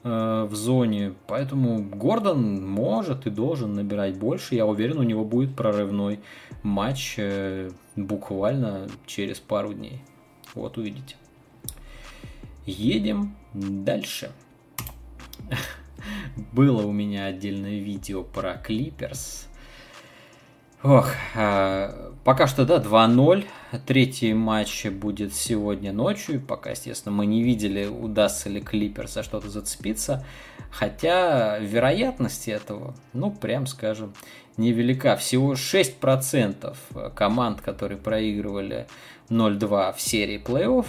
в 0.02 0.50
зоне, 0.52 1.14
поэтому 1.28 1.82
Гордон 1.82 2.66
может 2.66 3.26
и 3.26 3.30
должен 3.30 3.74
набирать 3.74 4.18
больше. 4.18 4.56
Я 4.56 4.66
уверен, 4.66 4.98
у 4.98 5.04
него 5.04 5.24
будет 5.24 5.54
прорывной 5.54 6.20
матч 6.62 7.14
э, 7.18 7.70
буквально 7.94 8.88
через 9.06 9.38
пару 9.38 9.72
дней. 9.72 10.02
Вот 10.54 10.76
увидите. 10.76 11.16
Едем 12.66 13.36
дальше. 13.54 14.32
Было 16.52 16.82
у 16.82 16.92
меня 16.92 17.26
отдельное 17.26 17.78
видео 17.78 18.22
про 18.22 18.54
Клиперс. 18.54 19.48
Ох, 20.84 21.10
а, 21.36 22.12
пока 22.24 22.48
что, 22.48 22.64
да, 22.66 22.78
2-0. 22.78 23.44
Третий 23.86 24.34
матч 24.34 24.86
будет 24.86 25.32
сегодня 25.32 25.92
ночью. 25.92 26.40
Пока, 26.40 26.70
естественно, 26.70 27.14
мы 27.14 27.26
не 27.26 27.44
видели, 27.44 27.86
удастся 27.86 28.48
ли 28.48 28.60
Клиперса 28.60 29.22
что-то 29.22 29.48
зацепиться. 29.48 30.24
Хотя 30.72 31.58
вероятность 31.60 32.48
этого, 32.48 32.96
ну, 33.12 33.30
прям 33.30 33.68
скажем, 33.68 34.12
невелика. 34.56 35.16
Всего 35.16 35.52
6% 35.52 36.76
команд, 37.14 37.60
которые 37.60 37.98
проигрывали 37.98 38.88
0-2 39.28 39.94
в 39.94 40.00
серии 40.00 40.42
плей-офф, 40.42 40.86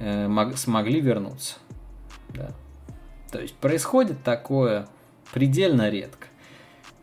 э, 0.00 0.52
смогли 0.56 1.00
вернуться. 1.00 1.54
Да. 2.30 2.50
То 3.30 3.40
есть 3.40 3.54
происходит 3.54 4.24
такое 4.24 4.88
предельно 5.32 5.88
редко. 5.88 6.26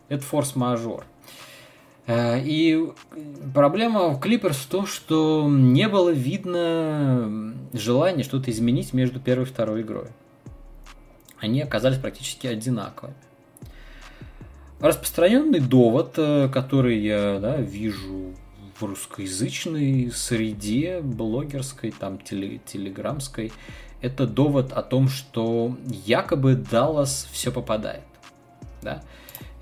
Это 0.09 0.23
форс-мажор. 0.23 1.05
Э, 2.07 2.39
и 2.39 2.89
проблема 3.53 4.09
в 4.09 4.19
Клиперс 4.19 4.57
в 4.57 4.67
том, 4.67 4.87
что 4.87 5.47
не 5.47 5.87
было 5.87 6.09
видно 6.09 7.53
желания 7.73 8.23
что-то 8.23 8.49
изменить 8.49 8.93
между 8.93 9.19
первой 9.19 9.43
и 9.43 9.47
второй 9.47 9.81
игрой. 9.81 10.07
Они 11.39 11.61
оказались 11.61 11.99
практически 11.99 12.47
одинаковыми. 12.47 13.15
Распространенный 14.79 15.59
довод, 15.59 16.13
э, 16.17 16.49
который 16.51 16.99
я 16.99 17.39
да, 17.39 17.57
вижу 17.57 18.33
в 18.79 18.83
русскоязычной 18.83 20.11
среде, 20.11 21.01
блогерской, 21.01 21.91
там, 21.91 22.19
теле, 22.19 22.61
телеграмской, 22.65 23.51
это 24.01 24.27
довод 24.27 24.71
о 24.71 24.83
том, 24.83 25.09
что 25.09 25.75
якобы 25.87 26.55
Даллас 26.55 27.27
все 27.31 27.51
попадает. 27.51 28.03
Да? 28.83 29.01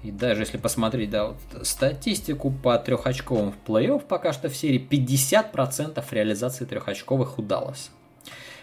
И 0.05 0.11
даже 0.11 0.43
если 0.43 0.57
посмотреть 0.57 1.09
да, 1.09 1.29
вот, 1.29 1.37
статистику 1.67 2.51
по 2.51 2.77
трехочковым 2.77 3.51
в 3.51 3.67
плей-офф, 3.67 4.03
пока 4.07 4.33
что 4.33 4.49
в 4.49 4.55
серии 4.55 4.79
50% 4.79 6.03
реализации 6.11 6.65
трехочковых 6.65 7.39
удалось. 7.39 7.89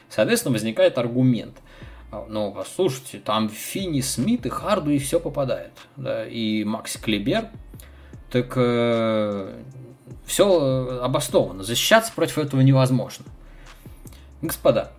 Соответственно, 0.08 0.52
возникает 0.52 0.98
аргумент. 0.98 1.56
А, 2.12 2.24
ну, 2.28 2.52
послушайте, 2.52 3.18
там 3.18 3.48
Финни 3.48 4.02
Смит 4.02 4.46
и 4.46 4.50
Харду 4.50 4.90
и 4.90 4.98
все 4.98 5.18
попадает. 5.18 5.72
Да, 5.96 6.24
и 6.24 6.62
Макс 6.62 6.96
Клибер. 6.96 7.48
Так 8.30 8.52
э, 8.54 9.62
все 10.24 11.00
обосновано. 11.02 11.64
Защищаться 11.64 12.12
против 12.12 12.38
этого 12.38 12.60
невозможно. 12.60 13.24
Господа, 14.42 14.92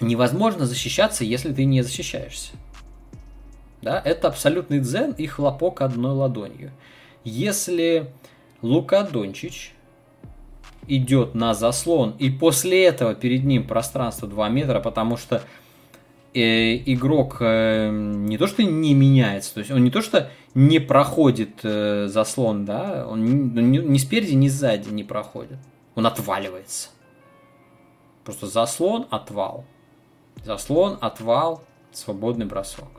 невозможно 0.00 0.64
защищаться, 0.64 1.22
если 1.22 1.52
ты 1.52 1.66
не 1.66 1.82
защищаешься. 1.82 2.52
Да? 3.86 4.02
Это 4.04 4.26
абсолютный 4.26 4.80
дзен 4.80 5.12
и 5.12 5.28
хлопок 5.28 5.80
одной 5.80 6.10
ладонью. 6.10 6.72
Если 7.22 8.10
Лука 8.60 9.04
Дончич 9.04 9.76
идет 10.88 11.36
на 11.36 11.54
заслон, 11.54 12.16
и 12.18 12.28
после 12.28 12.84
этого 12.84 13.14
перед 13.14 13.44
ним 13.44 13.64
пространство 13.64 14.26
2 14.26 14.48
метра, 14.48 14.80
потому 14.80 15.16
что 15.16 15.40
э, 16.34 16.74
игрок 16.78 17.36
э, 17.38 17.88
не 17.92 18.36
то 18.38 18.48
что 18.48 18.64
не 18.64 18.92
меняется, 18.92 19.54
то 19.54 19.60
есть 19.60 19.70
он 19.70 19.84
не 19.84 19.92
то 19.92 20.02
что 20.02 20.32
не 20.54 20.80
проходит 20.80 21.60
э, 21.62 22.08
заслон, 22.08 22.64
да, 22.64 23.06
он 23.08 23.24
ни, 23.24 23.60
ни, 23.60 23.78
ни 23.78 23.98
спереди, 23.98 24.32
ни 24.32 24.48
сзади 24.48 24.88
не 24.88 25.04
проходит, 25.04 25.58
он 25.94 26.08
отваливается. 26.08 26.88
Просто 28.24 28.48
заслон, 28.48 29.06
отвал. 29.10 29.64
Заслон, 30.44 30.98
отвал, 31.00 31.62
свободный 31.92 32.46
бросок. 32.46 32.95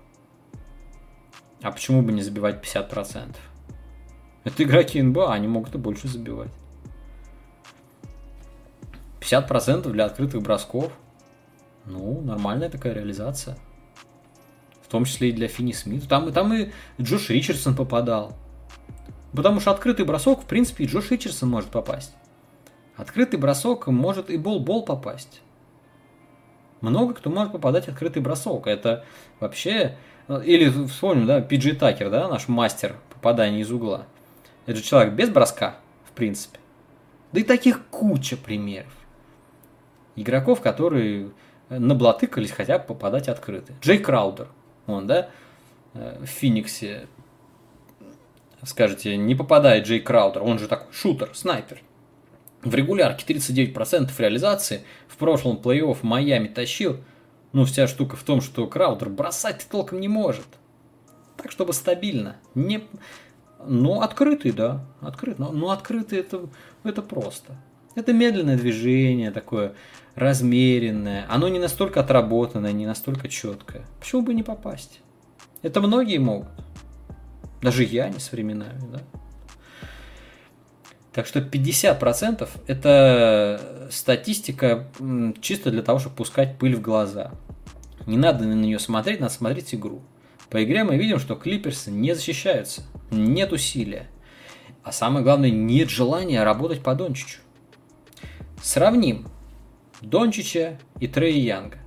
А 1.62 1.72
почему 1.72 2.02
бы 2.02 2.12
не 2.12 2.22
забивать 2.22 2.64
50%? 2.64 3.36
Это 4.44 4.64
игроки 4.64 5.02
НБА, 5.02 5.34
они 5.34 5.48
могут 5.48 5.76
и 5.76 5.78
больше 5.78 6.08
забивать. 6.08 6.52
50% 9.20 9.90
для 9.92 10.06
открытых 10.06 10.42
бросков. 10.42 10.92
Ну, 11.86 12.22
нормальная 12.22 12.70
такая 12.70 12.94
реализация. 12.94 13.58
В 14.82 14.88
том 14.88 15.06
числе 15.06 15.30
и 15.30 15.34
для 15.34 15.48
Фини 15.48 15.74
Смита. 15.74 16.08
Там, 16.08 16.32
там 16.32 16.54
и 16.54 16.72
Джош 17.02 17.30
Ричардсон 17.30 17.76
попадал. 17.76 18.38
Потому 19.34 19.60
что 19.60 19.72
открытый 19.72 20.06
бросок, 20.06 20.44
в 20.44 20.46
принципе, 20.46 20.86
и 20.86 20.88
Джош 20.88 21.12
Ричардсон 21.12 21.50
может 21.50 21.70
попасть. 21.70 22.14
Открытый 22.96 23.40
бросок 23.40 23.88
может 23.88 24.30
и 24.30 24.38
Бол-Бол 24.38 24.86
попасть. 24.86 25.42
Много 26.82 27.14
кто 27.14 27.30
может 27.30 27.52
попадать 27.52 27.88
открытый 27.88 28.22
бросок. 28.22 28.68
Это 28.68 29.04
вообще 29.40 29.98
или 30.44 30.70
вспомним, 30.88 31.26
да, 31.26 31.42
Пиджи 31.42 31.74
Такер, 31.74 32.10
да, 32.10 32.28
наш 32.28 32.48
мастер 32.48 32.96
попадания 33.14 33.62
из 33.62 33.72
угла. 33.72 34.06
Это 34.66 34.78
же 34.78 34.84
человек 34.84 35.14
без 35.14 35.30
броска, 35.30 35.78
в 36.06 36.12
принципе. 36.12 36.60
Да 37.32 37.40
и 37.40 37.44
таких 37.44 37.86
куча 37.88 38.38
примеров. 38.38 38.94
Игроков, 40.16 40.62
которые 40.62 41.32
наблатыкались 41.70 42.52
хотя 42.52 42.80
бы 42.80 42.86
попадать 42.86 43.28
открыто. 43.28 43.74
Джей 43.82 44.00
Краудер, 44.00 44.48
он, 44.86 45.08
да, 45.08 45.30
э, 45.94 46.18
в 46.22 46.26
Фениксе 46.26 47.08
скажете, 48.64 49.16
не 49.18 49.36
попадает 49.36 49.86
Джей 49.86 50.00
Краудер, 50.00 50.44
он 50.44 50.60
же 50.60 50.68
такой 50.68 50.92
шутер, 50.92 51.30
снайпер. 51.34 51.82
В 52.64 52.74
регулярке 52.74 53.34
39% 53.34 54.10
реализации, 54.18 54.82
в 55.08 55.18
прошлом 55.18 55.58
плей-офф 55.58 56.00
Майами 56.02 56.48
тащил. 56.48 56.98
Ну, 57.54 57.66
вся 57.66 57.88
штука 57.88 58.16
в 58.16 58.24
том, 58.24 58.42
что 58.42 58.68
Краудер 58.68 59.10
бросать 59.10 59.66
толком 59.70 60.00
не 60.02 60.08
может. 60.08 60.48
Так, 61.38 61.52
чтобы 61.52 61.74
стабильно. 61.74 62.38
Не... 62.56 62.84
Ну, 63.66 64.02
открытый, 64.02 64.52
да, 64.52 64.86
открытый. 65.02 65.46
Но, 65.46 65.52
но 65.52 65.72
открытый 65.72 66.20
это, 66.20 66.48
это 66.84 67.02
просто. 67.02 67.56
Это 67.96 68.14
медленное 68.14 68.58
движение, 68.58 69.32
такое 69.32 69.74
размеренное. 70.14 71.26
Оно 71.30 71.48
не 71.48 71.60
настолько 71.60 72.02
отработанное, 72.02 72.72
не 72.72 72.86
настолько 72.86 73.30
четкое. 73.30 73.86
Почему 74.00 74.24
бы 74.24 74.34
не 74.34 74.44
попасть? 74.44 75.02
Это 75.62 75.82
многие 75.82 76.18
могут. 76.18 76.50
Даже 77.62 77.84
я 77.84 78.10
не 78.10 78.20
с 78.20 78.32
временами, 78.32 78.82
да. 78.92 79.02
Так 81.18 81.26
что 81.26 81.40
50% 81.40 82.48
это 82.68 83.90
статистика 83.90 84.86
чисто 85.42 85.72
для 85.72 85.82
того, 85.82 85.98
чтобы 85.98 86.16
пускать 86.16 86.60
пыль 86.60 86.76
в 86.76 86.82
глаза. 86.82 87.32
Не 88.06 88.18
надо 88.18 88.46
на 88.46 88.54
нее 88.54 88.78
смотреть, 88.78 89.20
надо 89.20 89.34
смотреть 89.34 89.74
игру. 89.74 90.04
По 90.52 90.64
игре 90.64 90.84
мы 90.84 90.96
видим, 90.96 91.18
что 91.18 91.34
клиперсы 91.34 91.90
не 91.90 92.14
защищаются, 92.14 92.84
нет 93.10 93.52
усилия. 93.52 94.12
А 94.84 94.92
самое 94.92 95.24
главное, 95.24 95.50
нет 95.50 95.90
желания 95.90 96.44
работать 96.44 96.84
по 96.84 96.94
Дончичу. 96.94 97.40
Сравним 98.62 99.28
Дончича 100.02 100.78
и 101.00 101.08
Трей 101.08 101.40
Янга. 101.40 101.80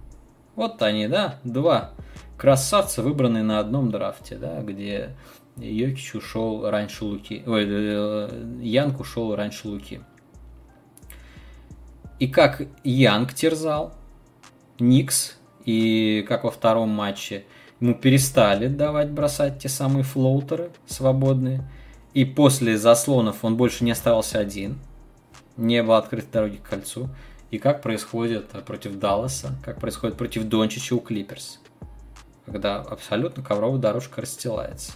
Вот 0.57 0.83
они, 0.83 1.07
да, 1.07 1.39
два 1.45 1.93
красавца, 2.37 3.01
выбранные 3.01 3.45
на 3.45 3.61
одном 3.61 3.93
драфте, 3.93 4.35
да, 4.35 4.61
где 4.61 5.15
Йокич 5.61 6.15
ушел 6.15 6.69
раньше 6.69 7.05
Луки. 7.05 7.43
Ой, 7.47 7.65
э, 7.67 8.59
Янг 8.61 9.01
ушел 9.01 9.35
раньше 9.35 9.69
Луки. 9.69 10.01
И 12.19 12.29
как 12.29 12.63
Янг 12.85 13.33
терзал 13.33 13.95
Никс, 14.79 15.37
и 15.65 16.25
как 16.29 16.45
во 16.45 16.51
втором 16.51 16.91
матче 16.91 17.45
ему 17.81 17.95
перестали 17.95 18.69
давать 18.69 19.11
бросать 19.11 19.59
те 19.59 19.69
самые 19.69 20.05
флоутеры 20.05 20.71
свободные. 20.87 21.63
И 22.13 22.25
после 22.25 22.77
заслонов 22.77 23.45
он 23.45 23.57
больше 23.57 23.85
не 23.85 23.93
оставался 23.93 24.39
один. 24.39 24.79
Не 25.57 25.83
было 25.83 25.99
открытой 25.99 26.31
дороги 26.33 26.57
к 26.57 26.69
кольцу. 26.69 27.09
И 27.51 27.59
как 27.59 27.83
происходит 27.83 28.49
против 28.65 28.99
Далласа, 28.99 29.57
как 29.65 29.81
происходит 29.81 30.17
против 30.17 30.45
Дончича 30.45 30.95
у 30.95 31.01
Клиперс. 31.01 31.61
Когда 32.47 32.77
абсолютно 32.81 33.43
ковровая 33.43 33.81
дорожка 33.81 34.23
расстилается 34.23 34.93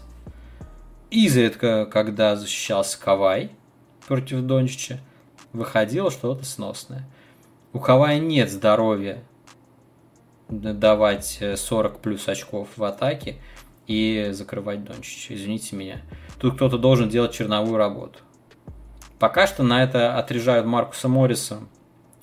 изредка, 1.14 1.87
когда 1.87 2.35
защищался 2.35 3.00
Кавай 3.00 3.52
против 4.06 4.40
Дончича, 4.42 4.99
выходило 5.52 6.11
что-то 6.11 6.44
сносное. 6.44 7.09
У 7.73 7.78
Кавая 7.78 8.18
нет 8.18 8.50
здоровья 8.50 9.23
давать 10.49 11.42
40 11.56 12.00
плюс 12.00 12.28
очков 12.28 12.68
в 12.76 12.83
атаке 12.83 13.37
и 13.87 14.30
закрывать 14.33 14.85
Дончича. 14.85 15.35
Извините 15.35 15.76
меня. 15.76 16.02
Тут 16.38 16.56
кто-то 16.56 16.78
должен 16.78 17.09
делать 17.09 17.33
черновую 17.33 17.76
работу. 17.76 18.18
Пока 19.21 19.47
что 19.47 19.62
на 19.62 19.85
это 19.85 20.18
отрежают 20.18 20.66
Маркуса 20.66 21.09
Морриса 21.09 21.61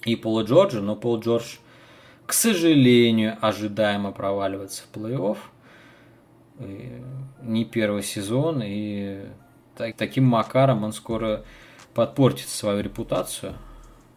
и 0.04 0.18
Пола 0.18 0.44
Джорджа, 0.44 0.82
но 0.82 0.98
Пол 0.98 1.20
Джордж, 1.20 1.56
к 2.26 2.34
сожалению, 2.34 3.38
ожидаемо 3.42 4.12
проваливается 4.12 4.84
в 4.84 4.98
плей-офф 4.98 5.38
не 7.42 7.66
первый 7.66 8.04
сезон, 8.04 8.62
и 8.64 9.26
так, 9.76 9.96
таким 9.96 10.26
макаром 10.26 10.84
он 10.84 10.94
скоро 10.94 11.44
подпортит 11.94 12.48
свою 12.48 12.82
репутацию, 12.82 13.56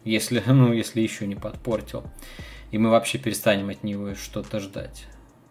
если, 0.04 0.42
ну, 0.46 0.72
если 0.72 1.00
еще 1.00 1.26
не 1.26 1.35
подпортил. 1.35 2.04
И 2.70 2.78
мы 2.78 2.90
вообще 2.90 3.18
перестанем 3.18 3.70
от 3.70 3.85
него 3.85 4.14
что-то 4.14 4.61
ждать. 4.61 5.07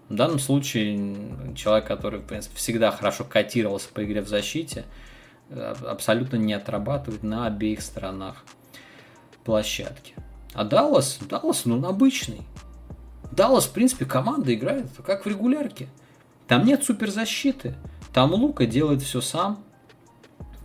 В 0.10 0.16
данном 0.16 0.40
случае 0.40 1.16
человек, 1.56 1.88
который, 1.88 2.20
в 2.20 2.26
принципе, 2.26 2.58
всегда 2.58 2.92
хорошо 2.92 3.24
котировался 3.24 3.90
по 3.94 4.04
игре 4.04 4.22
в 4.22 4.28
защите, 4.28 4.86
абсолютно 5.50 6.36
не 6.36 6.54
отрабатывает 6.54 7.24
на 7.24 7.48
обеих 7.48 7.82
сторонах 7.82 8.44
площадки. 9.46 10.14
А 10.54 10.66
Даллас, 10.66 11.20
Даллас, 11.30 11.66
ну, 11.66 11.84
обычный. 11.88 12.42
Даллас, 13.32 13.66
в 13.66 13.72
принципе, 13.72 14.06
команда 14.06 14.54
играет 14.54 14.88
как 15.06 15.26
в 15.26 15.30
регулярке– 15.30 15.88
там 16.48 16.66
нет 16.66 16.84
суперзащиты. 16.84 17.76
Там 18.14 18.34
Лука 18.34 18.66
делает 18.66 19.02
все 19.02 19.22
сам. 19.22 19.64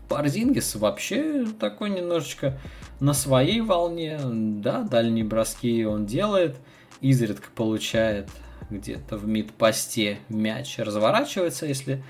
Парзингис 0.09 0.75
вообще 0.75 1.47
такой 1.61 1.91
немножечко 1.91 2.59
на 3.01 3.13
своей 3.13 3.61
волне. 3.61 4.19
Да, 4.23 4.83
дальние 4.83 5.25
броски 5.25 5.85
он 5.85 6.07
делает. 6.07 6.57
Изредка 7.01 7.49
получает 7.55 8.29
где-то 8.71 9.17
в 9.17 9.27
мид-посте 9.27 10.19
мяч. 10.29 10.79
Разворачивается, 10.79 11.67
если 11.67 12.03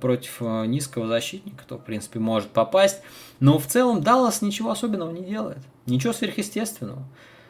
против 0.00 0.38
э, 0.40 0.66
низкого 0.66 1.06
защитника, 1.06 1.64
то, 1.66 1.78
в 1.78 1.84
принципе, 1.84 2.18
может 2.18 2.48
попасть. 2.48 3.00
Но 3.38 3.58
в 3.58 3.66
целом 3.66 4.02
Даллас 4.02 4.42
ничего 4.42 4.70
особенного 4.70 5.12
не 5.12 5.22
делает. 5.22 5.58
Ничего 5.86 6.12
сверхъестественного. 6.12 7.04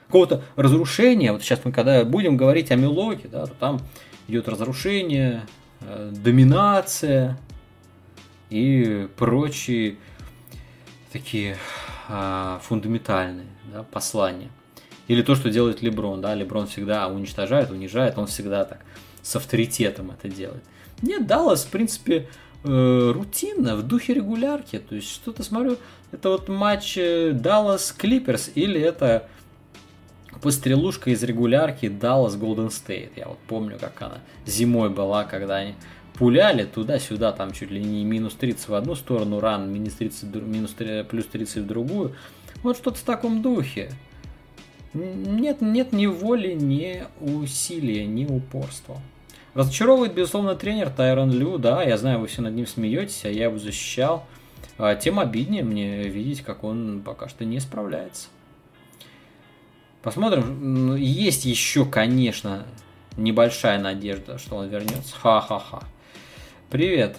Какого-то 0.07 0.43
разрушения. 0.55 1.33
Вот 1.33 1.43
сейчас 1.43 1.65
мы 1.65 1.73
когда 1.73 2.05
будем 2.05 2.37
говорить 2.37 2.71
о 2.71 2.77
Милоке, 2.77 3.29
да, 3.29 3.47
то 3.47 3.55
там 3.55 3.81
идет 4.29 4.49
разрушение, 4.49 5.47
э, 5.81 6.13
доминация 6.15 7.39
и 8.51 9.09
прочие 9.17 9.97
такие 11.13 11.57
э, 12.09 12.59
фундаментальные 12.63 13.47
да, 13.73 13.83
послания. 13.83 14.51
Или 15.09 15.23
то, 15.23 15.35
что 15.35 15.51
делает 15.51 15.83
Леброн. 15.83 16.21
Да? 16.21 16.35
Леброн 16.35 16.67
всегда 16.67 17.07
уничтожает, 17.09 17.71
унижает, 17.71 18.19
он 18.19 18.27
всегда 18.27 18.65
так 18.65 18.81
с 19.23 19.37
авторитетом 19.37 20.11
это 20.11 20.29
делает. 20.29 20.63
Нет, 21.03 21.27
Даллас, 21.27 21.65
в 21.65 21.69
принципе, 21.69 22.29
э, 22.65 23.13
рутинно, 23.15 23.77
в 23.77 23.83
духе 23.83 24.15
регулярки. 24.15 24.79
То 24.79 24.95
есть, 24.95 25.11
что-то 25.11 25.43
смотрю, 25.43 25.79
это 26.11 26.31
вот 26.31 26.49
матч 26.49 26.97
Даллас 26.97 27.93
Клиперс 27.93 28.51
или 28.55 28.81
это 28.81 29.29
пострелушка 30.43 31.11
из 31.11 31.23
регулярки 31.23 31.87
Dallas 31.87 32.39
Golden 32.39 32.69
State. 32.69 33.13
Я 33.17 33.29
вот 33.29 33.39
помню, 33.47 33.79
как 33.81 34.01
она 34.03 34.19
зимой 34.45 34.91
была, 34.91 35.25
когда 35.25 35.57
они 35.57 35.75
пуляли 36.15 36.65
туда-сюда, 36.65 37.33
там 37.33 37.53
чуть 37.53 37.71
ли 37.71 37.83
не 37.83 38.05
минус 38.05 38.35
30 38.35 38.69
в 38.69 38.75
одну 38.75 38.95
сторону, 38.95 39.41
ран 39.41 39.73
минус 39.73 39.95
30, 39.95 40.35
минус 40.35 40.73
3, 40.73 41.05
плюс 41.05 41.27
30 41.27 41.57
в 41.59 41.67
другую. 41.67 42.15
Вот 42.63 42.77
что-то 42.77 42.99
в 42.99 43.03
таком 43.03 43.43
духе. 43.43 43.91
Нет, 44.95 45.61
нет 45.61 45.93
ни 45.93 46.07
воли, 46.07 46.55
ни 46.55 47.05
усилия, 47.21 48.07
ни 48.07 48.25
упорства. 48.25 49.01
Разочаровывает, 49.55 50.15
безусловно, 50.15 50.55
тренер 50.55 50.91
Тайрон 50.91 51.33
Лю, 51.33 51.59
да, 51.59 51.83
я 51.83 51.97
знаю, 51.97 52.21
вы 52.21 52.27
все 52.27 52.43
над 52.43 52.55
ним 52.55 52.67
смеетесь, 52.67 53.25
а 53.25 53.31
я 53.31 53.45
его 53.45 53.59
защищал. 53.59 54.27
А 54.79 54.95
тем 54.95 55.19
обиднее 55.19 55.63
мне 55.63 56.03
видеть, 56.03 56.43
как 56.43 56.65
он 56.65 57.03
пока 57.05 57.29
что 57.29 57.45
не 57.45 57.61
справляется. 57.61 58.29
Посмотрим. 60.07 60.95
Есть 60.95 61.47
еще, 61.47 61.85
конечно, 61.85 62.65
небольшая 63.17 63.81
надежда, 63.81 64.39
что 64.39 64.55
он 64.55 64.69
вернется. 64.69 65.17
Ха-ха-ха. 65.17 65.83
Привет. 66.71 67.17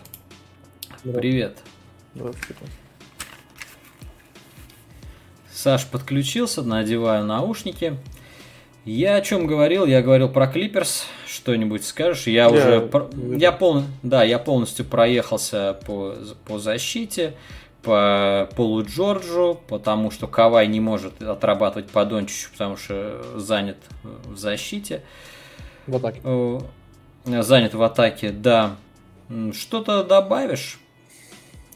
Привет. 1.03 1.57
Здравствуйте. 2.15 2.61
Саш 5.51 5.85
подключился, 5.87 6.63
надеваю 6.63 7.25
наушники. 7.25 7.97
Я 8.85 9.17
о 9.17 9.21
чем 9.21 9.47
говорил? 9.47 9.85
Я 9.85 10.01
говорил 10.01 10.29
про 10.29 10.47
Клиперс. 10.47 11.07
Что-нибудь 11.27 11.83
скажешь? 11.83 12.27
Я, 12.27 12.43
я 12.43 12.49
уже, 12.49 12.89
я 13.37 13.51
пол, 13.51 13.83
да, 14.01 14.23
я 14.23 14.39
полностью 14.39 14.85
проехался 14.85 15.77
по 15.85 16.15
по 16.45 16.57
защите 16.57 17.33
по 17.87 18.49
Полу 18.57 18.83
Джорджу, 18.83 19.61
потому 19.69 20.11
что 20.11 20.27
Кавай 20.27 20.67
не 20.67 20.81
может 20.81 21.21
отрабатывать 21.21 21.89
по 21.89 22.03
Дончичу, 22.03 22.51
потому 22.51 22.75
что 22.75 23.23
занят 23.39 23.77
в 24.03 24.35
защите. 24.35 25.03
В 25.87 25.95
атаке. 25.95 26.21
Занят 27.23 27.73
в 27.73 27.81
атаке, 27.81 28.31
да. 28.31 28.75
Что-то 29.53 30.03
добавишь? 30.03 30.79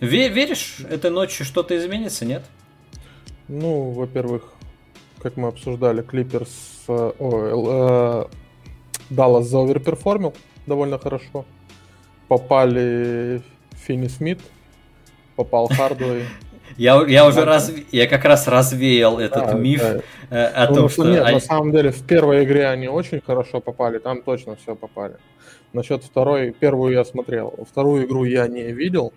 Веришь, 0.01 0.81
этой 0.89 1.11
ночью 1.11 1.45
что-то 1.45 1.77
изменится, 1.77 2.25
нет? 2.25 2.43
Ну, 3.47 3.91
во-первых, 3.91 4.51
как 5.21 5.37
мы 5.37 5.47
обсуждали, 5.47 6.01
Клиперс, 6.01 6.49
э, 6.89 7.11
о, 7.19 8.27
э, 8.29 8.35
Даллас 9.09 9.47
заоверперформил 9.47 10.33
довольно 10.67 10.99
хорошо. 10.99 11.45
Попали 12.27 13.41
Финни 13.71 14.07
Смит, 14.07 14.41
попал 15.43 15.67
Хардвей. 15.67 16.25
Я, 16.77 17.03
я 17.07 17.27
уже 17.27 17.45
раз, 17.45 17.71
я 17.91 18.07
как 18.07 18.25
раз 18.25 18.47
развеял 18.47 19.19
этот 19.19 19.45
да, 19.45 19.53
миф 19.53 19.81
да. 19.81 20.01
Э, 20.29 20.45
о 20.45 20.73
том, 20.73 20.89
что... 20.89 21.03
Нет, 21.03 21.23
они... 21.23 21.33
на 21.35 21.39
самом 21.39 21.71
деле 21.71 21.91
в 21.91 22.05
первой 22.07 22.43
игре 22.43 22.67
они 22.67 22.87
очень 22.87 23.21
хорошо 23.21 23.59
попали, 23.59 23.99
там 23.99 24.21
точно 24.21 24.55
все 24.55 24.75
попали. 24.75 25.15
Насчет 25.73 26.03
второй, 26.03 26.51
первую 26.51 26.93
я 26.93 27.03
смотрел, 27.05 27.53
вторую 27.69 28.05
игру 28.05 28.23
я 28.25 28.47
не 28.47 28.71
видел. 28.71 29.13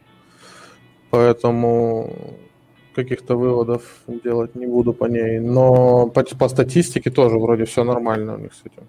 поэтому 1.10 2.10
каких-то 2.94 3.36
выводов 3.36 3.82
делать 4.06 4.54
не 4.54 4.66
буду 4.66 4.92
по 4.92 5.06
ней. 5.06 5.40
Но 5.40 6.06
по, 6.08 6.22
по 6.22 6.48
статистике 6.48 7.10
тоже 7.10 7.38
вроде 7.38 7.64
все 7.64 7.84
нормально 7.84 8.34
у 8.34 8.38
них 8.38 8.54
с 8.54 8.60
этим. 8.64 8.88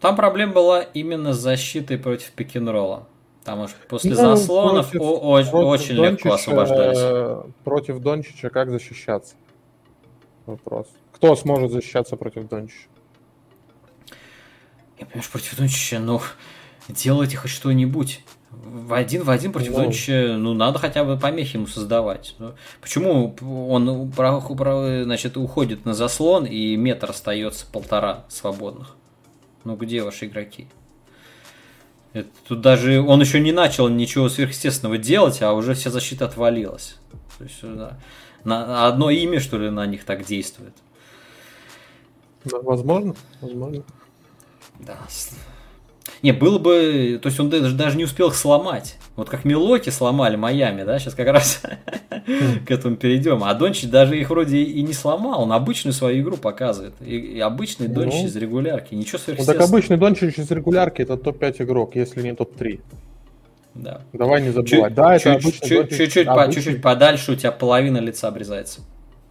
Там 0.00 0.16
проблема 0.16 0.52
была 0.52 0.82
именно 0.82 1.32
с 1.32 1.38
защитой 1.38 1.96
против 1.96 2.32
пикинролла. 2.32 3.06
Потому 3.44 3.68
что 3.68 3.76
после 3.88 4.10
ну, 4.12 4.16
заслонов 4.16 4.90
против, 4.90 5.00
о- 5.02 5.38
о- 5.38 5.44
против 5.44 5.54
очень 5.54 5.96
Дончича, 5.96 6.28
легко 6.28 6.32
освобождались. 6.32 7.44
Против 7.62 7.98
Дончича 8.00 8.48
как 8.48 8.70
защищаться? 8.70 9.34
Вопрос. 10.46 10.86
Кто 11.12 11.36
сможет 11.36 11.70
защищаться 11.70 12.16
против 12.16 12.48
Дончича? 12.48 12.88
Я 14.98 15.04
понимаю, 15.06 15.30
против 15.30 15.58
Дончича, 15.58 15.98
ну, 15.98 16.22
делайте 16.88 17.36
хоть 17.36 17.50
что-нибудь. 17.50 18.22
В 18.50 18.94
один 18.94 19.24
в 19.24 19.30
один 19.30 19.52
против 19.52 19.72
ну, 19.72 19.76
Дончича, 19.76 20.36
ну, 20.38 20.54
надо 20.54 20.78
хотя 20.78 21.04
бы 21.04 21.18
помехи 21.18 21.56
ему 21.56 21.66
создавать. 21.66 22.36
Ну, 22.38 22.54
почему 22.80 23.36
он 23.68 24.12
значит, 25.04 25.36
уходит 25.36 25.84
на 25.84 25.92
заслон 25.92 26.46
и 26.46 26.76
метр 26.76 27.10
остается 27.10 27.66
полтора 27.70 28.24
свободных? 28.28 28.96
Ну, 29.64 29.76
где 29.76 30.02
ваши 30.02 30.26
игроки? 30.26 30.66
Это, 32.14 32.28
тут 32.46 32.60
даже 32.60 33.02
он 33.02 33.20
еще 33.20 33.40
не 33.40 33.50
начал 33.52 33.88
ничего 33.88 34.28
сверхъестественного 34.28 34.98
делать, 34.98 35.42
а 35.42 35.52
уже 35.52 35.74
вся 35.74 35.90
защита 35.90 36.24
отвалилась. 36.24 36.96
То 37.38 37.44
есть, 37.44 37.58
да, 37.62 37.98
на 38.44 38.86
одно 38.86 39.10
имя, 39.10 39.40
что 39.40 39.58
ли, 39.58 39.68
на 39.68 39.84
них 39.84 40.04
так 40.04 40.24
действует. 40.24 40.74
Возможно, 42.44 43.16
возможно. 43.40 43.82
Да. 44.78 44.98
Не, 46.22 46.32
было 46.32 46.58
бы... 46.58 47.18
То 47.22 47.28
есть 47.28 47.38
он 47.40 47.50
даже, 47.50 47.74
даже 47.74 47.96
не 47.96 48.04
успел 48.04 48.28
их 48.28 48.34
сломать. 48.34 48.96
Вот 49.16 49.28
как 49.28 49.44
Милоки 49.44 49.90
сломали 49.90 50.36
Майами, 50.36 50.82
да, 50.82 50.98
сейчас 50.98 51.14
как 51.14 51.28
раз 51.28 51.62
к 52.66 52.70
этому 52.70 52.96
перейдем. 52.96 53.44
А 53.44 53.54
Дончич 53.54 53.88
даже 53.88 54.18
их 54.18 54.30
вроде 54.30 54.58
и 54.58 54.82
не 54.82 54.92
сломал, 54.92 55.42
он 55.42 55.52
обычную 55.52 55.92
свою 55.92 56.22
игру 56.22 56.36
показывает. 56.36 56.94
И, 57.00 57.16
и 57.16 57.40
обычный 57.40 57.88
ну, 57.88 57.94
Дончич 57.94 58.24
из 58.24 58.36
регулярки, 58.36 58.94
ничего 58.94 59.18
сверхъестественного. 59.18 59.56
Ну 59.56 59.60
так 59.60 59.68
обычный 59.68 59.96
Дончич 59.96 60.38
из 60.38 60.50
регулярки 60.50 61.02
это 61.02 61.16
топ-5 61.16 61.62
игрок, 61.62 61.94
если 61.94 62.22
не 62.22 62.34
топ-3. 62.34 62.80
Да. 63.74 64.00
Давай 64.12 64.42
не 64.42 64.50
забывать. 64.50 64.68
Чуть, 64.68 64.94
да, 64.94 65.16
это 65.16 65.40
чуть, 65.40 65.62
чуть, 65.62 65.90
чуть, 65.90 66.12
чуть, 66.12 66.26
по, 66.26 66.50
чуть-чуть 66.52 66.80
подальше 66.82 67.32
у 67.32 67.34
тебя 67.34 67.52
половина 67.52 67.98
лица 67.98 68.28
обрезается. 68.28 68.80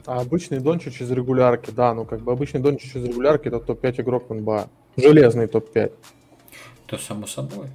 А 0.06 0.20
обычный 0.20 0.60
Дончич 0.60 1.02
из 1.02 1.12
регулярки, 1.12 1.72
да, 1.72 1.94
ну 1.94 2.06
как 2.06 2.22
бы 2.22 2.32
обычный 2.32 2.60
Дончич 2.60 2.96
из 2.96 3.06
регулярки 3.06 3.48
это 3.48 3.60
топ-5 3.60 4.02
игрок 4.02 4.30
в 4.30 4.34
НБА. 4.34 4.68
Железный 4.98 5.48
топ-5. 5.48 5.92
То 6.88 6.98
само 6.98 7.28
собой. 7.28 7.68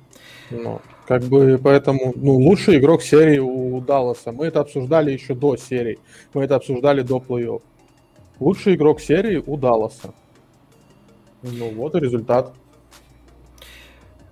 Ну, 0.51 0.81
как 1.07 1.23
бы 1.25 1.61
поэтому, 1.63 2.13
ну, 2.17 2.35
лучший 2.35 2.79
игрок 2.79 3.03
серии 3.03 3.39
у 3.39 3.81
Далласа. 3.81 4.33
Мы 4.33 4.47
это 4.47 4.61
обсуждали 4.61 5.11
еще 5.11 5.35
до 5.35 5.57
серии. 5.57 5.99
Мы 6.35 6.45
это 6.45 6.57
обсуждали 6.57 7.03
до 7.03 7.19
плей-офф. 7.19 7.63
Лучший 8.41 8.75
игрок 8.75 9.01
серии 9.01 9.43
у 9.45 9.57
Далласа. 9.57 10.15
Ну 11.43 11.71
вот 11.71 11.95
и 11.95 12.01
результат. 12.01 12.53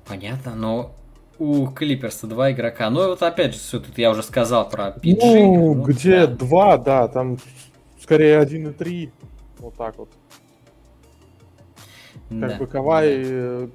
Понятно, 0.07 0.55
но 0.55 0.95
у 1.39 1.67
Клиперса 1.67 2.27
два 2.27 2.53
игрока. 2.53 2.91
Ну 2.91 3.09
вот 3.09 3.23
опять 3.23 3.55
же, 3.55 3.59
все 3.59 3.81
тут 3.81 3.99
я 3.99 4.11
уже 4.11 4.23
сказал 4.23 4.69
про 4.69 4.91
PG. 4.91 5.19
Ну, 5.21 5.75
ну 5.75 5.83
где 5.83 6.27
да. 6.27 6.35
два, 6.35 6.79
да, 6.79 7.09
там 7.09 7.39
скорее 8.01 8.39
один 8.39 8.69
и 8.69 8.73
три. 8.73 9.11
Вот 9.59 9.75
так 9.75 9.99
вот. 9.99 10.09
Как 12.29 12.39
да, 12.39 12.57
бы 12.59 12.67
Кавай 12.67 13.23
да 13.23 13.31
э, 13.31 13.69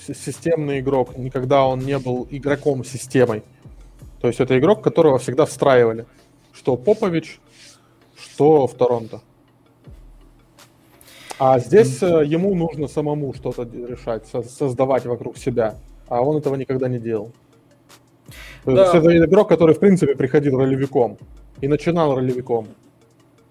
системный 0.00 0.80
игрок, 0.80 1.16
никогда 1.16 1.66
он 1.66 1.80
не 1.80 1.98
был 1.98 2.26
игроком 2.30 2.84
системой. 2.84 3.42
То 4.20 4.28
есть 4.28 4.40
это 4.40 4.58
игрок, 4.58 4.82
которого 4.82 5.18
всегда 5.18 5.46
встраивали. 5.46 6.06
Что 6.52 6.76
Попович, 6.76 7.40
что 8.16 8.66
в 8.66 8.74
Торонто. 8.74 9.20
А 11.38 11.58
здесь 11.58 12.02
э, 12.02 12.22
ему 12.26 12.54
нужно 12.54 12.86
самому 12.86 13.32
что-то 13.32 13.62
решать, 13.62 14.26
создавать 14.26 15.06
вокруг 15.06 15.38
себя. 15.38 15.76
А 16.06 16.20
он 16.20 16.36
этого 16.36 16.54
никогда 16.56 16.86
не 16.88 16.98
делал. 16.98 17.32
То 18.64 18.72
да. 18.72 18.82
есть 18.82 18.94
это 18.94 19.24
игрок, 19.24 19.48
который, 19.48 19.74
в 19.74 19.78
принципе, 19.78 20.14
приходил 20.14 20.58
ролевиком. 20.58 21.16
И 21.62 21.68
начинал 21.68 22.14
ролевиком. 22.14 22.68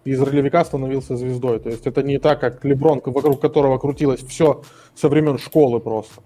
И 0.06 0.12
из 0.12 0.22
ролевика 0.22 0.64
становился 0.66 1.18
звездой. 1.18 1.60
То 1.60 1.70
есть 1.70 1.88
это 1.88 2.04
не 2.04 2.20
так, 2.20 2.40
как 2.40 2.64
Леброн, 2.64 3.02
вокруг 3.04 3.42
которого 3.42 3.80
крутилось 3.80 4.22
все 4.22 4.62
со 4.94 5.10
времен 5.10 5.40
школы 5.40 5.80
просто. 5.80 6.22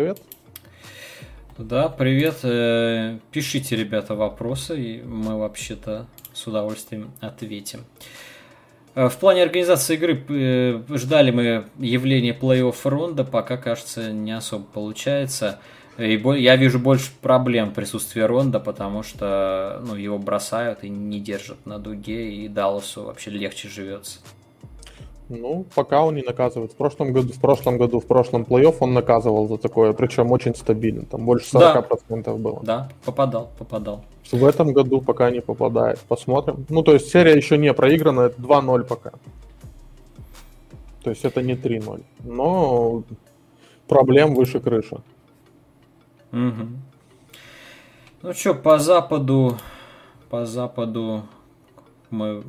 Привет. 0.00 0.22
Да, 1.58 1.90
привет. 1.90 2.36
Э, 2.42 3.18
пишите, 3.32 3.76
ребята, 3.76 4.14
вопросы, 4.14 4.80
и 4.80 5.02
мы 5.02 5.38
вообще-то 5.38 6.06
с 6.32 6.46
удовольствием 6.46 7.10
ответим. 7.20 7.84
Э, 8.94 9.10
в 9.10 9.18
плане 9.18 9.42
организации 9.42 9.96
игры 9.96 10.24
э, 10.26 10.96
ждали 10.96 11.32
мы 11.32 11.66
явления 11.78 12.32
плей-офф 12.32 12.78
ронда, 12.84 13.24
пока, 13.24 13.58
кажется, 13.58 14.10
не 14.10 14.32
особо 14.32 14.64
получается. 14.64 15.60
И 15.98 16.14
я 16.38 16.56
вижу 16.56 16.78
больше 16.78 17.10
проблем 17.20 17.68
в 17.68 17.74
присутствии 17.74 18.22
Ронда, 18.22 18.58
потому 18.58 19.02
что 19.02 19.82
ну, 19.86 19.96
его 19.96 20.18
бросают 20.18 20.82
и 20.82 20.88
не 20.88 21.20
держат 21.20 21.66
на 21.66 21.78
дуге, 21.78 22.36
и 22.36 22.48
Далласу 22.48 23.04
вообще 23.04 23.30
легче 23.32 23.68
живется. 23.68 24.20
Ну, 25.30 25.64
пока 25.76 26.02
он 26.02 26.16
не 26.16 26.22
наказывает. 26.22 26.72
В 26.72 26.76
прошлом 26.76 27.12
году, 27.12 27.32
в 27.32 27.38
прошлом 27.40 27.78
году, 27.78 28.00
в 28.00 28.06
прошлом 28.06 28.42
плей-офф 28.42 28.76
он 28.80 28.94
наказывал 28.94 29.46
за 29.46 29.58
такое, 29.58 29.92
причем 29.92 30.32
очень 30.32 30.56
стабильно. 30.56 31.04
Там 31.04 31.24
больше 31.24 31.56
40% 31.56 32.24
да. 32.24 32.32
было. 32.32 32.60
Да, 32.64 32.88
попадал, 33.04 33.48
попадал. 33.56 34.04
В 34.32 34.44
этом 34.44 34.72
году 34.72 35.00
пока 35.00 35.30
не 35.30 35.40
попадает. 35.40 36.00
Посмотрим. 36.08 36.66
Ну, 36.68 36.82
то 36.82 36.94
есть 36.94 37.10
серия 37.10 37.36
еще 37.36 37.58
не 37.58 37.72
проиграна, 37.72 38.22
это 38.22 38.42
2-0 38.42 38.84
пока. 38.84 39.12
То 41.04 41.10
есть 41.10 41.24
это 41.24 41.42
не 41.42 41.54
3-0. 41.54 42.02
Но 42.24 43.04
проблем 43.86 44.34
выше 44.34 44.58
крыши. 44.58 44.96
Угу. 46.32 46.66
Ну 48.22 48.34
что, 48.34 48.54
по 48.54 48.80
западу, 48.80 49.56
по 50.28 50.44
западу 50.44 51.22
мы 52.10 52.42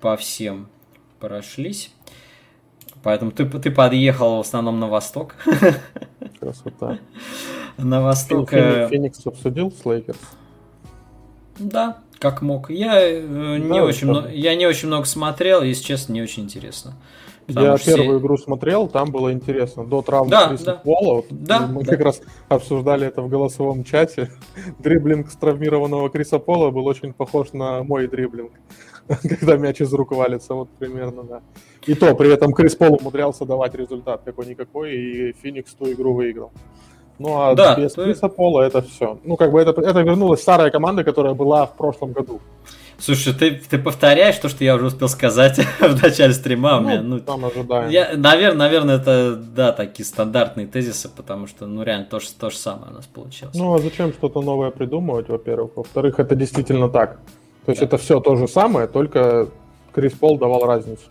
по 0.00 0.16
всем 0.16 0.68
прошлись. 1.20 1.92
Поэтому 3.02 3.30
ты, 3.30 3.44
ты 3.46 3.70
подъехал 3.70 4.38
в 4.38 4.40
основном 4.40 4.80
на 4.80 4.88
восток. 4.88 5.34
Красота. 6.40 6.98
На 7.78 8.02
восток. 8.02 8.50
Феникс 8.50 9.26
обсудил 9.26 9.70
с 9.70 9.84
Лейкерс? 9.84 10.18
Да, 11.58 11.98
как 12.18 12.42
мог. 12.42 12.70
Я, 12.70 13.00
э, 13.00 13.58
не 13.58 13.80
очень 13.80 14.08
много, 14.08 14.28
я 14.30 14.54
не 14.54 14.66
очень 14.66 14.88
много 14.88 15.06
смотрел, 15.06 15.62
если 15.62 15.84
честно, 15.84 16.12
не 16.12 16.22
очень 16.22 16.44
интересно. 16.44 16.94
Я 17.48 17.76
первую 17.78 18.20
игру 18.20 18.36
смотрел, 18.36 18.88
там 18.88 19.10
было 19.10 19.32
интересно. 19.32 19.84
До 19.84 20.02
травмы 20.02 20.30
да, 20.30 20.48
Криса 20.48 20.64
да. 20.64 20.74
Пола. 20.74 21.14
Вот 21.16 21.26
да, 21.30 21.66
мы 21.66 21.84
да. 21.84 21.92
как 21.92 22.00
раз 22.00 22.20
обсуждали 22.48 23.06
это 23.06 23.22
в 23.22 23.28
голосовом 23.28 23.84
чате. 23.84 24.30
Дриблинг 24.78 25.30
с 25.30 25.36
травмированного 25.36 26.10
Криса 26.10 26.38
Пола 26.38 26.70
был 26.70 26.86
очень 26.86 27.12
похож 27.12 27.52
на 27.52 27.82
мой 27.82 28.08
дриблинг. 28.08 28.52
когда 29.22 29.56
мяч 29.56 29.80
из 29.80 29.92
рук 29.92 30.12
валится, 30.12 30.54
вот 30.54 30.68
примерно, 30.78 31.22
да. 31.22 31.40
И 31.86 31.94
то, 31.94 32.14
при 32.14 32.32
этом 32.32 32.52
Крис 32.52 32.74
Пол 32.74 32.96
умудрялся 33.00 33.44
давать 33.44 33.74
результат 33.74 34.22
какой-никакой, 34.24 34.96
и 34.96 35.32
Феникс 35.32 35.72
ту 35.74 35.92
игру 35.92 36.14
выиграл. 36.14 36.50
Ну, 37.18 37.40
а 37.40 37.54
да, 37.54 37.76
без 37.76 37.92
то... 37.92 38.04
Криса 38.04 38.28
Пола 38.28 38.62
это 38.62 38.82
все. 38.82 39.18
Ну, 39.24 39.36
как 39.36 39.52
бы 39.52 39.60
это, 39.60 39.80
это 39.80 40.00
вернулась 40.02 40.42
старая 40.42 40.70
команда, 40.70 41.04
которая 41.04 41.34
была 41.34 41.66
в 41.66 41.76
прошлом 41.76 42.12
году. 42.12 42.40
Слушай, 42.98 43.34
ты, 43.34 43.50
ты 43.68 43.78
повторяешь 43.78 44.36
то, 44.36 44.48
что 44.48 44.64
я 44.64 44.74
уже 44.74 44.86
успел 44.86 45.08
сказать 45.08 45.58
в 45.80 46.02
начале 46.02 46.32
стрима. 46.32 46.80
Ну, 46.80 46.88
меня, 46.88 47.02
ну, 47.02 47.20
там 47.20 47.44
ожидаем. 47.44 47.90
Я, 47.90 48.16
наверное, 48.16 48.58
наверное, 48.58 48.96
это, 48.96 49.36
да, 49.36 49.72
такие 49.72 50.06
стандартные 50.06 50.66
тезисы, 50.66 51.08
потому 51.08 51.46
что, 51.46 51.66
ну, 51.66 51.82
реально, 51.82 52.06
то, 52.06 52.18
то 52.38 52.50
же 52.50 52.56
самое 52.56 52.92
у 52.92 52.94
нас 52.94 53.06
получилось. 53.06 53.54
Ну, 53.54 53.74
а 53.74 53.78
зачем 53.78 54.12
что-то 54.12 54.40
новое 54.40 54.70
придумывать, 54.70 55.28
во-первых? 55.28 55.72
Во-вторых, 55.76 56.18
это 56.18 56.34
действительно 56.34 56.88
так. 56.88 57.18
То 57.66 57.72
есть 57.72 57.82
это 57.82 57.98
все 57.98 58.20
то 58.20 58.36
же 58.36 58.48
самое, 58.48 58.86
только 58.86 59.48
Крис 59.92 60.12
Пол 60.12 60.38
давал 60.38 60.64
разницу. 60.66 61.02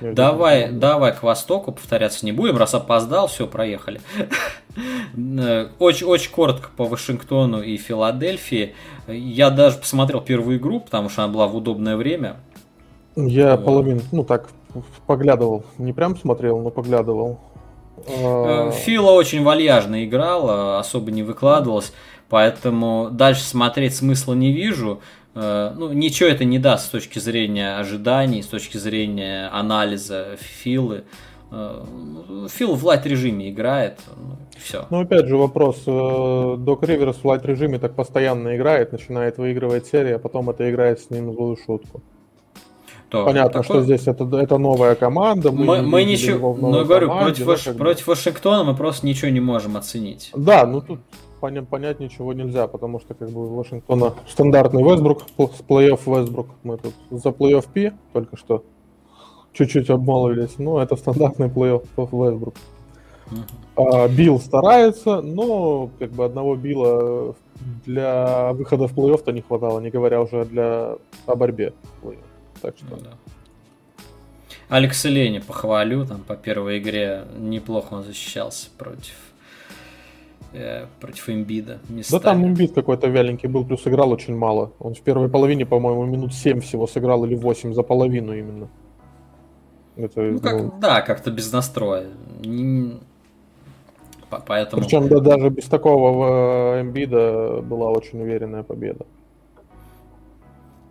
Давай, 0.00 0.70
давай 0.70 1.14
к 1.14 1.22
востоку 1.22 1.72
повторяться 1.72 2.24
не 2.24 2.32
будем, 2.32 2.56
раз 2.56 2.74
опоздал, 2.74 3.28
все, 3.28 3.46
проехали. 3.46 4.00
Очень, 5.78 6.06
очень 6.06 6.30
коротко 6.30 6.70
по 6.76 6.84
Вашингтону 6.84 7.60
и 7.60 7.76
Филадельфии. 7.76 8.74
Я 9.08 9.50
даже 9.50 9.78
посмотрел 9.78 10.20
первую 10.20 10.58
игру, 10.58 10.80
потому 10.80 11.08
что 11.08 11.24
она 11.24 11.32
была 11.32 11.48
в 11.48 11.56
удобное 11.56 11.96
время. 11.96 12.36
Я 13.16 13.56
вот. 13.56 13.64
половину, 13.64 14.00
ну 14.12 14.22
так, 14.22 14.48
поглядывал. 15.06 15.64
Не 15.78 15.92
прям 15.92 16.16
смотрел, 16.16 16.60
но 16.60 16.70
поглядывал. 16.70 17.40
Э, 18.06 18.70
Фила 18.72 19.10
очень 19.10 19.42
вальяжно 19.42 20.04
играл, 20.04 20.78
особо 20.78 21.10
не 21.10 21.22
выкладывалась, 21.22 21.92
поэтому 22.28 23.08
дальше 23.10 23.42
смотреть 23.42 23.96
смысла 23.96 24.34
не 24.34 24.52
вижу. 24.52 25.00
Э, 25.34 25.72
ну, 25.76 25.92
ничего 25.92 26.28
это 26.28 26.44
не 26.44 26.58
даст 26.58 26.86
с 26.86 26.88
точки 26.88 27.18
зрения 27.18 27.78
ожиданий, 27.78 28.42
с 28.42 28.46
точки 28.46 28.76
зрения 28.76 29.48
анализа 29.52 30.36
филы. 30.38 31.04
Э, 31.50 31.84
Фил 32.48 32.74
в 32.74 32.84
лайт 32.84 33.06
режиме 33.06 33.50
играет, 33.50 34.00
ну, 34.16 34.36
все. 34.58 34.86
Ну, 34.90 35.00
опять 35.00 35.26
же, 35.26 35.36
вопрос. 35.36 35.82
Э, 35.86 36.56
Док 36.58 36.82
Риверс 36.84 37.18
в 37.18 37.24
лайт 37.24 37.44
режиме 37.44 37.78
так 37.78 37.94
постоянно 37.94 38.56
играет, 38.56 38.92
начинает 38.92 39.38
выигрывать 39.38 39.86
серии, 39.86 40.12
а 40.12 40.18
потом 40.18 40.50
это 40.50 40.70
играет 40.70 41.00
с 41.00 41.10
ним 41.10 41.32
злую 41.32 41.56
шутку. 41.56 42.02
То, 43.08 43.24
Понятно, 43.24 43.62
такой... 43.62 43.64
что 43.64 43.82
здесь 43.82 44.06
это, 44.06 44.24
это 44.36 44.58
новая 44.58 44.94
команда. 44.94 45.50
Мы, 45.50 45.64
мы, 45.64 45.82
мы 45.82 46.04
ничего. 46.04 46.54
Но 46.54 46.84
говорю, 46.84 47.08
команде, 47.08 47.44
против, 47.44 47.46
Ваш... 47.46 47.64
да, 47.64 47.72
против 47.72 48.06
Вашингтона 48.06 48.62
мы 48.62 48.76
просто 48.76 49.04
ничего 49.04 49.32
не 49.32 49.40
можем 49.40 49.76
оценить. 49.76 50.30
Да, 50.36 50.64
ну 50.64 50.80
тут 50.80 51.00
понять, 51.40 51.68
понять 51.68 52.00
ничего 52.00 52.32
нельзя, 52.32 52.66
потому 52.68 53.00
что 53.00 53.14
как 53.14 53.30
бы 53.30 53.46
у 53.46 53.54
Вашингтона 53.54 54.14
стандартный 54.28 54.82
Вестбрук, 54.82 55.24
плей-офф 55.36 56.00
Вестбрук. 56.06 56.46
Мы 56.62 56.76
тут 56.76 56.94
за 57.10 57.30
плей-офф 57.30 57.66
Пи 57.72 57.92
только 58.12 58.36
что 58.36 58.64
чуть-чуть 59.52 59.90
обмолвились. 59.90 60.58
Но 60.58 60.80
это 60.80 60.96
стандартный 60.96 61.48
плей-офф 61.48 61.84
Вестбрук. 61.96 62.54
А, 63.76 64.08
Билл 64.08 64.38
старается, 64.40 65.20
но 65.20 65.90
как 65.98 66.10
бы 66.12 66.24
одного 66.24 66.56
Билла 66.56 67.34
для 67.86 68.52
выхода 68.52 68.86
в 68.86 68.96
плей-офф-то 68.96 69.32
не 69.32 69.40
хватало, 69.40 69.80
не 69.80 69.90
говоря 69.90 70.20
уже 70.20 70.44
для 70.44 70.96
о 71.26 71.34
борьбе. 71.36 71.72
Так 72.60 72.76
что... 72.76 72.86
Ну, 72.90 72.96
да. 73.02 73.10
Алекс 74.68 75.04
Лени 75.04 75.40
похвалю, 75.40 76.06
там 76.06 76.20
по 76.20 76.36
первой 76.36 76.78
игре 76.78 77.24
неплохо 77.36 77.94
он 77.94 78.04
защищался 78.04 78.68
против 78.78 79.14
э, 80.52 80.86
против 81.00 81.28
Эмбида. 81.28 81.78
Да 82.10 82.18
там 82.18 82.44
Эмбид 82.44 82.72
какой-то 82.72 83.08
вяленький 83.08 83.48
был, 83.48 83.64
плюс 83.64 83.86
играл 83.86 84.10
очень 84.10 84.36
мало. 84.36 84.72
Он 84.78 84.94
в 84.94 85.00
первой 85.00 85.28
половине, 85.28 85.66
по-моему, 85.66 86.04
минут 86.04 86.34
7 86.34 86.60
всего 86.60 86.86
сыграл, 86.86 87.24
или 87.24 87.34
8 87.34 87.74
за 87.74 87.82
половину 87.82 88.32
именно. 88.32 88.68
Это, 89.96 90.20
ну, 90.22 90.40
как, 90.40 90.52
ну... 90.52 90.74
да, 90.80 91.02
как-то 91.02 91.30
без 91.30 91.52
настроя. 91.52 92.06
Поэтому... 94.46 94.82
Причем 94.82 95.08
да, 95.08 95.20
даже 95.20 95.50
без 95.50 95.64
такого 95.64 96.76
э, 96.76 96.82
Эмбида 96.82 97.62
была 97.62 97.90
очень 97.90 98.20
уверенная 98.20 98.62
победа. 98.62 99.06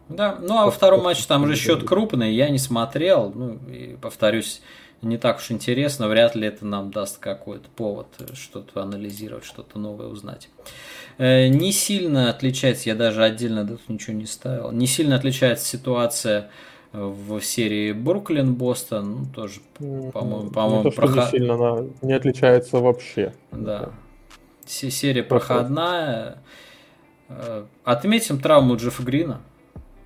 Да, 0.10 0.38
ну 0.42 0.58
а 0.58 0.66
во 0.66 0.72
втором 0.72 1.04
матче 1.04 1.26
там 1.28 1.46
же 1.46 1.56
счет 1.56 1.84
крупный, 1.84 2.34
я 2.34 2.50
не 2.50 2.58
смотрел, 2.58 3.32
ну 3.34 3.60
и 3.70 3.96
повторюсь, 4.02 4.62
не 5.02 5.18
так 5.18 5.38
уж 5.38 5.52
интересно, 5.52 6.08
вряд 6.08 6.36
ли 6.36 6.48
это 6.48 6.66
нам 6.66 6.92
даст 6.92 7.18
какой-то 7.18 7.70
повод 7.76 8.08
что-то 8.34 8.82
анализировать, 8.82 9.46
что-то 9.46 9.80
новое 9.80 10.08
узнать. 10.08 10.50
Э, 11.18 11.48
не 11.48 11.72
сильно 11.72 12.30
отличается, 12.30 12.90
я 12.90 12.96
даже 12.96 13.24
отдельно 13.24 13.68
тут 13.68 13.82
ничего 13.88 14.16
не 14.16 14.26
ставил, 14.26 14.72
не 14.72 14.88
сильно 14.88 15.16
отличается 15.16 15.66
ситуация 15.66 16.50
в 16.92 17.40
серии 17.42 17.92
Бруклин 17.92 18.56
Бостон, 18.56 19.12
ну, 19.12 19.26
тоже, 19.28 19.60
по-моему, 19.78 20.50
по-моему, 20.50 20.84
не, 20.86 20.90
то, 20.90 20.96
проход... 20.96 21.26
не 21.26 21.32
сильно 21.32 21.54
она 21.54 21.86
не 22.02 22.14
отличается 22.14 22.78
вообще. 22.78 23.34
Да. 23.52 23.92
Серия 24.66 25.24
проходная. 25.24 26.38
Э, 27.28 27.66
отметим 27.84 28.40
травму 28.40 28.76
Джеффа 28.76 29.04
Грина. 29.04 29.42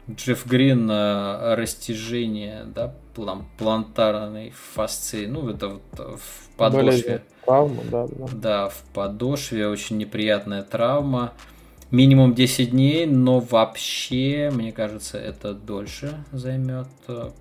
Джефф 0.09 0.45
Грин 0.45 0.89
э, 0.91 1.55
растяжение, 1.55 2.65
да, 2.65 2.93
план, 3.15 3.45
плантарной 3.57 4.51
фасции, 4.51 5.25
ну, 5.25 5.49
это 5.49 5.69
вот 5.69 5.81
в 6.19 6.57
подошве. 6.57 7.21
Травма, 7.45 7.83
да, 7.89 8.07
да. 8.07 8.25
Да, 8.33 8.69
в 8.69 8.83
подошве 8.93 9.67
очень 9.67 9.97
неприятная 9.97 10.63
травма. 10.63 11.33
Минимум 11.91 12.33
10 12.33 12.71
дней, 12.71 13.05
но 13.05 13.39
вообще, 13.39 14.49
мне 14.51 14.71
кажется, 14.71 15.19
это 15.19 15.53
дольше 15.53 16.25
займет, 16.31 16.87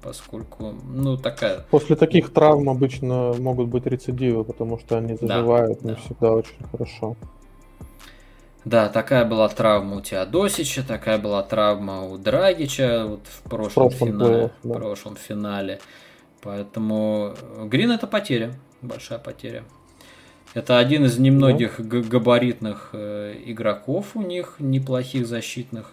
поскольку, 0.03 0.75
ну, 0.93 1.17
такая... 1.17 1.65
После 1.71 1.97
таких 1.97 2.31
травм 2.35 2.69
обычно 2.69 3.33
могут 3.39 3.69
быть 3.69 3.87
рецидивы, 3.87 4.45
потому 4.45 4.79
что 4.79 4.99
они 4.99 5.17
заживают 5.17 5.81
да, 5.81 5.89
не 5.89 5.95
да. 5.95 6.01
всегда 6.03 6.33
очень 6.33 6.67
хорошо. 6.71 7.17
Да, 8.65 8.89
такая 8.89 9.25
была 9.25 9.49
травма 9.49 9.97
у 9.97 10.01
Теодосича, 10.01 10.83
такая 10.87 11.19
была 11.19 11.43
травма 11.43 12.03
у 12.05 12.17
Драгича 12.17 13.07
вот 13.07 13.27
в 13.27 13.43
прошлом, 13.49 13.89
в 13.89 13.95
финале. 13.95 14.51
да. 14.63 14.69
В 14.69 14.73
прошлом 14.73 15.17
финале. 15.17 15.81
Поэтому 16.43 17.35
Грин 17.65 17.91
это 17.91 18.07
потеря, 18.07 18.55
большая 18.81 19.19
потеря. 19.19 19.65
Это 20.55 20.79
один 20.79 21.07
из 21.07 21.19
немногих 21.19 21.77
да. 21.79 22.01
габаритных 22.01 22.91
э, 22.93 23.35
игроков 23.47 24.15
у 24.15 24.23
них, 24.23 24.57
неплохих 24.59 25.27
защитных. 25.27 25.93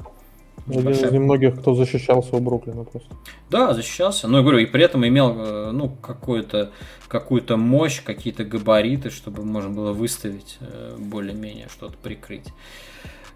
Один 0.69 0.89
из 0.89 1.12
немногих, 1.12 1.60
кто 1.60 1.73
защищался 1.73 2.36
у 2.36 2.39
Бруклина 2.39 2.84
просто. 2.84 3.10
Да, 3.49 3.73
защищался. 3.73 4.27
Но 4.27 4.38
я 4.38 4.43
говорю, 4.43 4.60
и 4.60 4.65
при 4.65 4.84
этом 4.84 5.05
имел 5.08 5.36
э, 5.38 5.71
ну, 5.71 5.89
какую-то 5.89 6.71
какую-то 7.08 7.58
мощь, 7.58 8.03
какие-то 8.03 8.43
габариты, 8.43 9.10
чтобы 9.10 9.43
можно 9.43 9.71
было 9.71 9.93
выставить 9.93 10.58
э, 10.60 10.95
более-менее 10.99 11.67
что-то 11.69 11.97
прикрыть. 11.97 12.47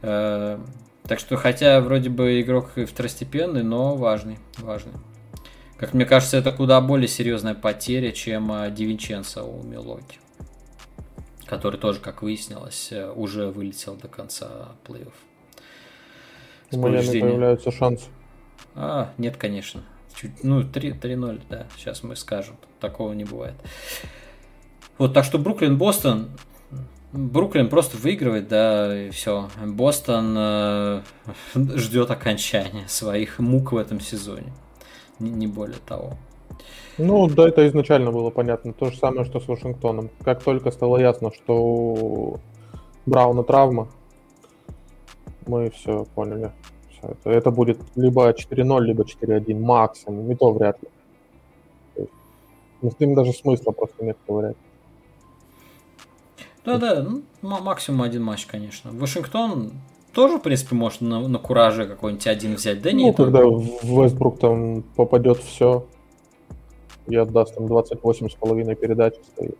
Э, 0.03 0.59
так 1.07 1.19
что, 1.19 1.35
хотя 1.37 1.81
вроде 1.81 2.09
бы 2.09 2.39
игрок 2.39 2.71
второстепенный, 2.75 3.63
но 3.63 3.95
важный, 3.95 4.37
важный. 4.59 4.93
Как 5.77 5.93
мне 5.93 6.05
кажется, 6.05 6.37
это 6.37 6.51
куда 6.51 6.79
более 6.81 7.07
серьезная 7.07 7.55
потеря, 7.55 8.11
чем 8.11 8.51
Дивинченцо 8.73 9.43
у 9.43 9.63
Милоки. 9.63 10.19
Который 11.45 11.79
тоже, 11.79 11.99
как 11.99 12.21
выяснилось, 12.21 12.93
уже 13.15 13.47
вылетел 13.47 13.95
до 13.95 14.07
конца 14.07 14.75
плей-офф. 14.85 15.11
У 16.73 16.79
Майами 16.79 17.19
появляются 17.19 17.71
шансы. 17.71 18.05
А, 18.75 19.11
нет, 19.17 19.37
конечно. 19.37 19.83
Чуть, 20.15 20.43
ну, 20.43 20.61
3-0, 20.61 21.41
да, 21.49 21.67
сейчас 21.77 22.03
мы 22.03 22.15
скажем. 22.15 22.55
Такого 22.79 23.13
не 23.13 23.23
бывает. 23.23 23.55
Вот, 24.97 25.13
так 25.13 25.25
что 25.25 25.39
Бруклин-Бостон, 25.39 26.29
Бруклин 27.11 27.69
просто 27.69 27.97
выигрывает, 27.97 28.47
да, 28.47 29.05
и 29.05 29.09
все. 29.09 29.49
Бостон 29.65 30.35
э, 30.37 31.01
ждет 31.55 32.11
окончания 32.11 32.87
своих 32.87 33.39
мук 33.39 33.71
в 33.71 33.77
этом 33.77 33.99
сезоне. 33.99 34.53
Не, 35.19 35.31
не 35.31 35.47
более 35.47 35.79
того. 35.85 36.17
Ну, 36.97 37.27
да, 37.27 37.47
это 37.47 37.67
изначально 37.67 38.11
было 38.11 38.29
понятно. 38.29 38.73
То 38.73 38.91
же 38.91 38.97
самое, 38.97 39.25
что 39.25 39.39
с 39.39 39.47
Вашингтоном. 39.47 40.09
Как 40.23 40.43
только 40.43 40.71
стало 40.71 40.97
ясно, 40.97 41.31
что 41.33 41.55
у 41.55 42.39
Брауна 43.05 43.43
травма, 43.43 43.89
мы 45.47 45.69
все 45.69 46.05
поняли. 46.15 46.51
Все, 46.91 47.07
это, 47.09 47.29
это 47.29 47.51
будет 47.51 47.79
либо 47.95 48.31
4-0, 48.31 48.81
либо 48.81 49.03
4-1 49.03 49.59
максимум, 49.59 50.31
и 50.31 50.35
то 50.35 50.51
вряд 50.51 50.81
ли. 50.81 50.89
Ну, 52.81 52.91
с 52.91 52.99
ним 52.99 53.15
даже 53.15 53.31
смысла 53.31 53.71
просто 53.71 54.03
нет 54.03 54.17
ковырять. 54.27 54.57
Да, 56.65 56.77
да, 56.77 57.01
ну, 57.01 57.23
максимум 57.41 58.03
один 58.03 58.23
матч, 58.23 58.45
конечно. 58.45 58.91
Вашингтон 58.91 59.73
тоже, 60.13 60.37
в 60.37 60.41
принципе, 60.41 60.75
может 60.75 61.01
на, 61.01 61.27
на 61.27 61.39
кураже 61.39 61.87
какой-нибудь 61.87 62.27
один 62.27 62.55
взять, 62.55 62.81
да 62.81 62.91
нет? 62.91 63.17
Ну, 63.17 63.25
когда 63.25 63.45
в 63.45 63.83
Вестбрук 63.83 64.39
там 64.39 64.83
попадет 64.95 65.39
все 65.39 65.85
и 67.07 67.15
отдаст 67.15 67.55
там 67.55 67.65
28,5 67.65 68.75
передач 68.75 69.15
стоит. 69.33 69.57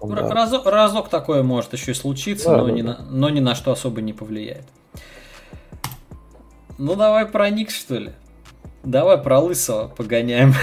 Ну, 0.00 0.14
да. 0.14 0.28
разок, 0.28 0.66
разок 0.66 1.08
такое 1.08 1.42
может 1.42 1.72
еще 1.72 1.92
и 1.92 1.94
случиться, 1.94 2.50
да, 2.50 2.56
но, 2.58 2.66
да, 2.66 2.72
ни 2.72 2.82
да. 2.82 2.88
На, 2.88 3.06
но 3.10 3.30
ни 3.30 3.40
на 3.40 3.54
что 3.54 3.72
особо 3.72 4.00
не 4.00 4.12
повлияет. 4.12 4.66
Ну 6.78 6.96
давай 6.96 7.26
про 7.26 7.50
Никс, 7.50 7.78
что 7.78 7.98
ли? 7.98 8.12
Давай 8.82 9.18
про 9.18 9.38
Лысого 9.38 9.88
погоняем. 9.88 10.54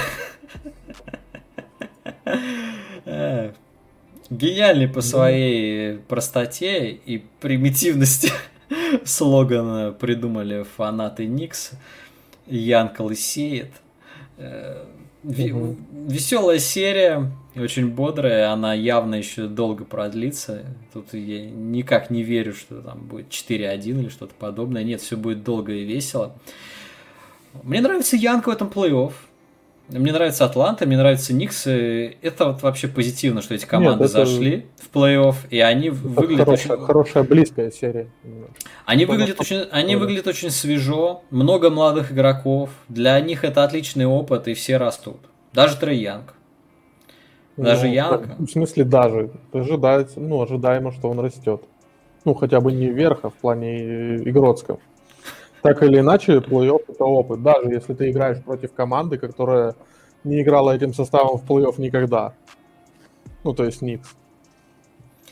Гениальный 4.29 4.87
по 4.87 5.01
своей 5.01 5.97
простоте 5.97 6.91
и 6.91 7.17
примитивности 7.39 8.31
слоган 9.05 9.95
придумали 9.95 10.63
фанаты 10.63 11.25
Никс. 11.25 11.71
Янкл 12.45 13.09
и 13.09 13.15
сеет. 13.15 13.71
Э, 14.37 14.85
веселая 15.23 16.59
серия, 16.59 17.31
очень 17.55 17.89
бодрая, 17.89 18.51
она 18.51 18.73
явно 18.73 19.15
еще 19.15 19.47
долго 19.47 19.85
продлится. 19.85 20.65
Тут 20.93 21.13
я 21.13 21.49
никак 21.49 22.09
не 22.09 22.23
верю, 22.23 22.53
что 22.53 22.81
там 22.81 22.99
будет 22.99 23.29
4-1 23.29 24.01
или 24.01 24.09
что-то 24.09 24.33
подобное. 24.37 24.83
Нет, 24.83 25.01
все 25.01 25.17
будет 25.17 25.43
долго 25.43 25.73
и 25.73 25.83
весело. 25.83 26.35
Мне 27.63 27.81
нравится 27.81 28.15
Янка 28.15 28.49
в 28.49 28.53
этом 28.53 28.67
плей-офф. 28.67 29.13
Мне 29.89 30.11
нравится 30.11 30.45
Атланта, 30.45 30.85
мне 30.85 30.97
нравится 30.97 31.33
Никс. 31.33 31.65
Это 31.65 32.45
вот 32.45 32.61
вообще 32.61 32.87
позитивно, 32.87 33.41
что 33.41 33.55
эти 33.55 33.65
команды 33.65 34.03
Нет, 34.03 34.11
это... 34.11 34.23
зашли 34.25 34.67
в 34.77 34.95
плей-офф, 34.95 35.35
и 35.49 35.59
они 35.59 35.87
это 35.87 35.97
выглядят 35.97 36.45
хорошая, 36.45 36.77
очень... 36.77 36.85
хорошая 36.85 37.23
близкая 37.23 37.71
серия. 37.71 38.07
Они 38.85 39.05
выглядят 39.05 39.39
очень, 39.39 39.61
они 39.71 39.95
выглядят 39.95 40.27
очень 40.27 40.51
свежо, 40.51 41.23
много 41.31 41.71
молодых 41.71 42.11
игроков. 42.11 42.69
Для 42.87 43.19
них 43.19 43.43
это 43.43 43.63
отличный 43.63 44.05
опыт, 44.05 44.47
и 44.47 44.53
все 44.53 44.77
растут. 44.77 45.21
Даже 45.53 45.75
Трей 45.75 45.99
Янг. 46.01 46.35
Даже 47.63 47.87
ну, 47.87 47.93
Янг. 47.93 48.39
В 48.39 48.47
смысле 48.47 48.83
даже. 48.85 49.31
Ожидается, 49.51 50.19
ну, 50.19 50.41
ожидаемо, 50.41 50.91
что 50.91 51.09
он 51.09 51.19
растет. 51.19 51.61
Ну, 52.23 52.33
хотя 52.33 52.61
бы 52.61 52.71
не 52.71 52.87
вверх, 52.87 53.19
а 53.23 53.29
в 53.29 53.33
плане 53.33 54.17
игротском. 54.17 54.79
Так 55.61 55.83
или 55.83 55.99
иначе, 55.99 56.37
плей-офф 56.37 56.83
это 56.87 57.03
опыт. 57.03 57.43
Даже 57.43 57.69
если 57.69 57.93
ты 57.93 58.11
играешь 58.11 58.41
против 58.41 58.71
команды, 58.73 59.17
которая 59.17 59.75
не 60.23 60.41
играла 60.41 60.75
этим 60.75 60.93
составом 60.93 61.37
в 61.37 61.45
плей-офф 61.45 61.75
никогда. 61.81 62.33
Ну, 63.43 63.53
то 63.53 63.65
есть 63.65 63.81
Никс. 63.81 64.15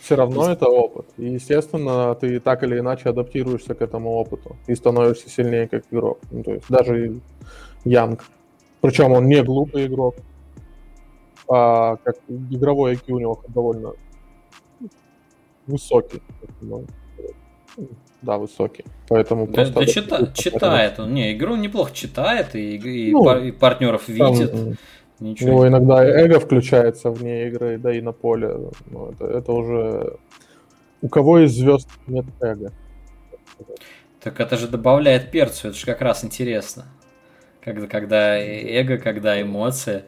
Все 0.02 0.16
равно 0.16 0.50
есть... 0.50 0.58
это 0.58 0.70
опыт. 0.70 1.06
И, 1.18 1.30
естественно, 1.30 2.14
ты 2.16 2.40
так 2.40 2.64
или 2.64 2.80
иначе 2.80 3.10
адаптируешься 3.10 3.74
к 3.74 3.82
этому 3.82 4.12
опыту 4.12 4.58
и 4.68 4.76
становишься 4.76 5.30
сильнее 5.30 5.68
как 5.68 5.84
игрок. 5.92 6.20
Ну, 6.32 6.44
то 6.44 6.54
есть 6.54 6.66
даже 6.70 7.20
Янг. 7.86 8.26
Причем 8.82 9.14
он 9.14 9.28
не 9.28 9.44
глупый 9.44 9.88
игрок, 9.88 10.16
а 11.50 11.98
как 11.98 12.18
игровой 12.30 12.94
IQ 12.94 13.12
у 13.14 13.20
него 13.20 13.42
довольно 13.48 13.94
высокий. 15.66 16.22
Да, 18.22 18.38
высокий. 18.38 18.84
Поэтому 19.08 19.48
да, 19.48 19.66
да 19.70 19.86
чита, 19.86 20.32
читает 20.34 21.00
он. 21.00 21.14
Не, 21.14 21.34
игру 21.34 21.56
неплохо 21.56 21.94
читает 21.94 22.56
и, 22.56 22.78
и, 22.78 23.12
ну, 23.12 23.24
пар, 23.24 23.44
и 23.44 23.52
партнеров 23.52 24.08
видит. 24.08 24.52
Там, 24.52 24.74
Ничего. 25.20 25.50
У 25.50 25.54
него 25.54 25.68
иногда 25.68 26.06
эго 26.06 26.40
включается 26.40 27.10
вне 27.10 27.48
игры, 27.48 27.78
да 27.78 27.94
и 27.94 28.02
на 28.02 28.12
поле. 28.12 28.72
Ну, 28.86 29.12
это, 29.12 29.26
это 29.26 29.52
уже... 29.52 30.18
У 31.02 31.10
кого 31.10 31.40
из 31.40 31.54
звезд 31.54 31.90
нет 32.06 32.26
эго? 32.40 32.72
Так 34.22 34.40
это 34.40 34.58
же 34.58 34.68
добавляет 34.68 35.32
перцу, 35.32 35.70
это 35.70 35.78
же 35.78 35.86
как 35.86 36.02
раз 36.02 36.24
интересно. 36.24 36.86
Когда, 37.62 37.88
когда 37.88 38.38
эго, 38.38 38.98
когда 38.98 39.42
эмоции. 39.42 40.04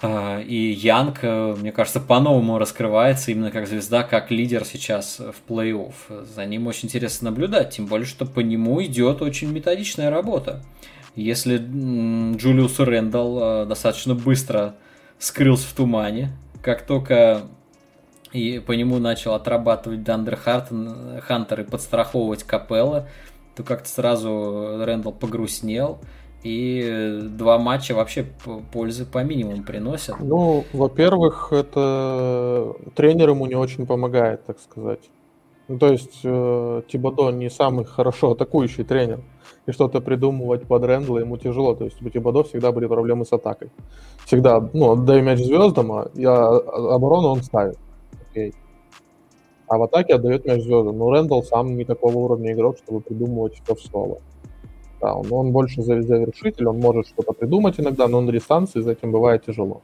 А, 0.00 0.40
и 0.40 0.54
Янг, 0.54 1.18
э, 1.22 1.54
мне 1.58 1.72
кажется, 1.72 1.98
по-новому 2.00 2.58
раскрывается 2.58 3.32
именно 3.32 3.50
как 3.50 3.66
звезда, 3.66 4.04
как 4.04 4.30
лидер 4.30 4.64
сейчас 4.64 5.18
в 5.18 5.50
плей-офф. 5.50 6.24
За 6.24 6.44
ним 6.46 6.68
очень 6.68 6.86
интересно 6.86 7.30
наблюдать, 7.30 7.70
тем 7.70 7.86
более, 7.86 8.06
что 8.06 8.24
по 8.24 8.40
нему 8.40 8.82
идет 8.84 9.22
очень 9.22 9.50
методичная 9.50 10.10
работа. 10.10 10.62
Если 11.16 11.56
Джулиус 11.56 12.78
Рэндалл 12.78 13.38
э, 13.40 13.66
достаточно 13.66 14.14
быстро 14.14 14.76
скрылся 15.18 15.66
в 15.66 15.72
тумане, 15.72 16.30
как 16.62 16.82
только 16.82 17.42
и 18.32 18.60
по 18.60 18.72
нему 18.72 18.98
начал 18.98 19.34
отрабатывать 19.34 20.04
Дандер 20.04 20.36
Хантер 20.36 21.60
и 21.60 21.64
подстраховывать 21.64 22.44
Капелла, 22.44 23.08
то 23.56 23.64
как-то 23.64 23.88
сразу 23.88 24.84
Рэндалл 24.84 25.12
погрустнел. 25.12 25.98
И 26.44 27.20
два 27.36 27.58
матча 27.58 27.94
вообще 27.94 28.26
пользы 28.72 29.04
по 29.04 29.24
минимуму 29.24 29.64
приносят. 29.64 30.16
Ну, 30.20 30.64
во-первых, 30.72 31.52
это 31.52 32.74
тренер 32.94 33.30
ему 33.30 33.46
не 33.46 33.56
очень 33.56 33.86
помогает, 33.86 34.44
так 34.46 34.60
сказать. 34.60 35.00
Ну, 35.68 35.78
то 35.78 35.88
есть 35.92 36.20
э, 36.24 36.82
Тибадо 36.88 37.30
не 37.30 37.50
самый 37.50 37.84
хорошо 37.84 38.30
атакующий 38.30 38.84
тренер 38.84 39.20
и 39.66 39.72
что-то 39.72 40.00
придумывать 40.00 40.66
под 40.66 40.82
Рэндла 40.84 41.18
ему 41.18 41.36
тяжело. 41.36 41.74
То 41.74 41.84
есть 41.84 42.00
у 42.00 42.08
Тибадо 42.08 42.42
всегда 42.44 42.72
были 42.72 42.86
проблемы 42.86 43.26
с 43.26 43.32
атакой. 43.32 43.70
Всегда, 44.24 44.66
ну, 44.72 44.92
отдай 44.92 45.20
мяч 45.20 45.40
звездам, 45.40 45.92
а 45.92 46.10
я, 46.14 46.34
оборону 46.34 47.28
он 47.28 47.42
ставит. 47.42 47.76
Окей. 48.30 48.54
А 49.66 49.76
в 49.76 49.82
атаке 49.82 50.14
отдает 50.14 50.46
мяч 50.46 50.62
звездам. 50.62 50.96
Но 50.96 51.10
Рэндалл 51.10 51.42
сам 51.42 51.76
не 51.76 51.84
такого 51.84 52.16
уровня 52.16 52.52
игрок, 52.52 52.78
чтобы 52.78 53.00
придумывать 53.00 53.60
все 53.62 53.74
в 53.74 53.80
соло. 53.80 54.18
Он, 55.00 55.26
он 55.30 55.52
больше 55.52 55.82
завершитель, 55.82 56.66
он 56.66 56.78
может 56.78 57.08
что-то 57.08 57.32
придумать 57.32 57.78
иногда, 57.78 58.08
но 58.08 58.20
на 58.20 58.32
дистанции 58.32 58.80
за 58.80 58.92
этим 58.92 59.12
бывает 59.12 59.44
тяжело. 59.44 59.82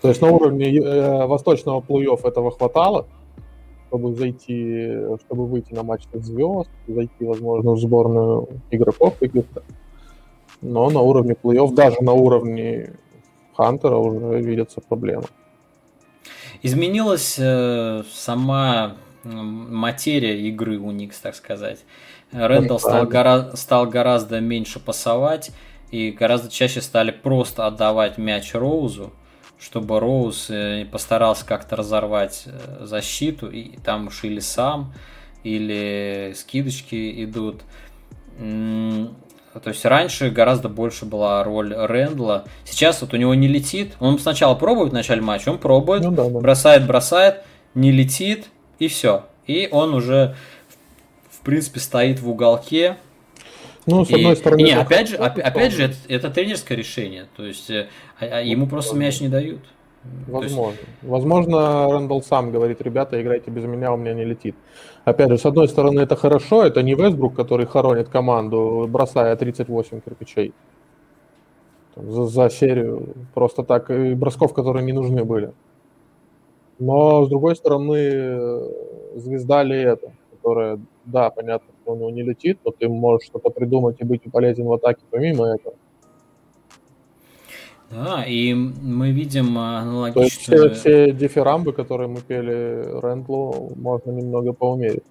То 0.00 0.08
есть 0.08 0.20
на 0.20 0.30
уровне 0.30 0.76
э, 0.76 1.26
восточного 1.26 1.80
плей-офф 1.80 2.28
этого 2.28 2.50
хватало, 2.50 3.06
чтобы 3.88 4.14
зайти, 4.14 4.92
чтобы 5.24 5.46
выйти 5.46 5.72
на 5.72 5.82
матч 5.82 6.02
звезд, 6.12 6.68
зайти, 6.86 7.24
возможно, 7.24 7.72
в 7.72 7.78
сборную 7.78 8.48
игроков 8.70 9.16
каких-то. 9.18 9.62
Но 10.60 10.90
на 10.90 11.00
уровне 11.00 11.36
плей-офф, 11.42 11.74
даже 11.74 12.02
на 12.02 12.12
уровне 12.12 12.94
Хантера 13.56 13.96
уже 13.96 14.40
видятся 14.40 14.80
проблемы. 14.80 15.24
Изменилась 16.62 17.36
э, 17.38 18.02
сама 18.10 18.96
материя 19.24 20.38
игры 20.48 20.78
у 20.78 20.90
Никс, 20.90 21.18
так 21.20 21.34
сказать. 21.34 21.84
Рэндалл 22.32 22.78
стал, 22.78 23.06
гора- 23.06 23.56
стал 23.56 23.86
гораздо 23.86 24.40
меньше 24.40 24.80
пасовать 24.80 25.50
и 25.90 26.10
гораздо 26.10 26.50
чаще 26.50 26.80
стали 26.80 27.10
просто 27.10 27.66
отдавать 27.66 28.18
мяч 28.18 28.54
Роузу 28.54 29.12
чтобы 29.64 29.98
Роуз 29.98 30.50
э, 30.50 30.84
постарался 30.90 31.46
как-то 31.46 31.76
разорвать 31.76 32.42
э, 32.46 32.84
защиту, 32.84 33.48
и 33.50 33.78
там 33.78 34.08
уж 34.08 34.24
или 34.24 34.40
сам, 34.40 34.92
или 35.42 36.34
скидочки 36.36 37.24
идут. 37.24 37.62
То 38.38 39.70
есть 39.70 39.84
раньше 39.84 40.30
гораздо 40.30 40.68
больше 40.68 41.04
была 41.06 41.42
роль 41.44 41.72
Рэндла. 41.74 42.44
Сейчас 42.64 43.00
вот 43.00 43.14
у 43.14 43.16
него 43.16 43.34
не 43.34 43.46
летит. 43.46 43.94
Он 44.00 44.18
сначала 44.18 44.56
пробует 44.56 44.90
в 44.90 44.94
начале 44.94 45.22
матча, 45.22 45.50
он 45.50 45.58
пробует, 45.58 46.02
ну, 46.02 46.10
да, 46.10 46.28
да. 46.28 46.40
бросает, 46.40 46.86
бросает, 46.86 47.42
не 47.74 47.92
летит, 47.92 48.48
и 48.80 48.88
все. 48.88 49.26
И 49.46 49.68
он 49.70 49.94
уже, 49.94 50.34
принципе, 51.44 51.80
стоит 51.80 52.20
в 52.20 52.28
уголке, 52.28 52.96
ну, 53.86 54.04
с 54.04 54.10
одной 54.10 54.32
и, 54.32 54.36
стороны... 54.36 54.62
Не, 54.62 54.72
опять 54.72 55.08
же, 55.10 55.16
опять, 55.16 55.44
опять 55.44 55.72
же, 55.72 55.84
это, 55.84 55.96
это 56.08 56.30
тренерское 56.30 56.76
решение. 56.76 57.26
То 57.36 57.44
есть 57.44 57.68
э, 57.70 57.88
а, 58.18 58.24
а 58.24 58.40
ему 58.40 58.66
просто 58.66 58.96
мяч 58.96 59.20
не 59.20 59.28
дают. 59.28 59.60
Возможно. 60.26 60.70
Есть... 60.70 60.82
Возможно, 61.02 61.88
Рэндалл 61.90 62.22
сам 62.22 62.50
говорит, 62.50 62.80
ребята, 62.80 63.20
играйте 63.20 63.50
без 63.50 63.64
меня, 63.64 63.92
у 63.92 63.96
меня 63.96 64.14
не 64.14 64.24
летит. 64.24 64.56
Опять 65.04 65.28
же, 65.30 65.38
с 65.38 65.44
одной 65.44 65.68
стороны, 65.68 66.00
это 66.00 66.16
хорошо, 66.16 66.64
это 66.64 66.82
не 66.82 66.94
Вестбрук, 66.94 67.34
который 67.34 67.66
хоронит 67.66 68.08
команду, 68.08 68.86
бросая 68.88 69.36
38 69.36 70.00
кирпичей 70.00 70.54
за, 71.96 72.26
за 72.26 72.50
серию, 72.50 73.14
просто 73.34 73.62
так, 73.62 73.90
и 73.90 74.14
бросков, 74.14 74.54
которые 74.54 74.84
не 74.84 74.92
нужны 74.92 75.24
были. 75.24 75.52
Но, 76.78 77.24
с 77.24 77.28
другой 77.28 77.54
стороны, 77.54 77.96
э, 77.96 78.70
звезда 79.16 79.62
ли 79.62 79.80
это, 79.80 80.12
которая, 80.44 80.78
да, 81.06 81.30
понятно, 81.30 81.72
что 81.82 81.92
у 81.92 81.96
него 81.96 82.10
не 82.10 82.22
летит, 82.22 82.58
но 82.64 82.70
ты 82.70 82.88
можешь 82.88 83.26
что-то 83.26 83.48
придумать 83.48 83.96
и 84.00 84.04
быть 84.04 84.22
полезен 84.30 84.66
в 84.66 84.72
атаке 84.74 85.00
помимо 85.10 85.46
этого. 85.46 85.74
Да, 87.90 88.24
и 88.26 88.52
мы 88.52 89.10
видим 89.10 89.56
аналогичную... 89.56 90.12
То 90.12 90.22
есть 90.22 90.80
все, 90.80 91.04
все 91.06 91.12
дифирамбы, 91.12 91.72
которые 91.72 92.08
мы 92.08 92.20
пели 92.20 93.00
Рэндлу, 93.00 93.72
можно 93.76 94.10
немного 94.10 94.52
поумерить. 94.52 95.04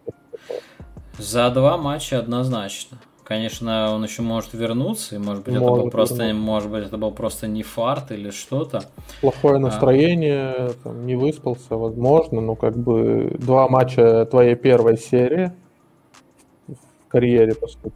За 1.17 1.49
два 1.49 1.77
матча 1.77 2.19
однозначно. 2.19 2.97
Конечно, 3.23 3.93
он 3.93 4.03
еще 4.03 4.21
может 4.21 4.53
вернуться, 4.53 5.15
и 5.15 5.17
может 5.17 5.45
быть 5.45 5.53
может, 5.53 5.63
это 5.63 5.81
был 5.83 5.89
просто, 5.89 6.15
вернуться. 6.25 6.41
может 6.41 6.71
быть 6.71 6.85
это 6.85 6.97
был 6.97 7.11
просто 7.11 7.47
не 7.47 7.63
фарт 7.63 8.11
или 8.11 8.31
что-то. 8.31 8.83
Плохое 9.21 9.55
а. 9.55 9.59
настроение, 9.59 10.49
а... 10.49 10.73
там, 10.83 11.05
не 11.05 11.15
выспался, 11.15 11.77
возможно, 11.77 12.41
но 12.41 12.55
как 12.55 12.75
бы 12.75 13.35
два 13.39 13.69
матча 13.69 14.25
твоей 14.25 14.55
первой 14.55 14.97
серии 14.97 15.53
в 16.67 17.07
карьере, 17.07 17.55
по 17.55 17.67
сути. 17.67 17.93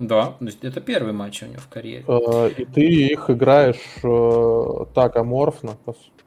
Да, 0.00 0.34
то 0.38 0.44
есть 0.44 0.64
это 0.64 0.80
первый 0.80 1.12
матч 1.12 1.42
у 1.42 1.46
него 1.46 1.60
в 1.60 1.68
карьере. 1.68 2.04
Э, 2.08 2.50
и 2.50 2.64
ты 2.64 2.82
их 2.82 3.30
играешь 3.30 3.76
э, 4.02 4.84
так 4.94 5.16
аморфно, 5.16 5.76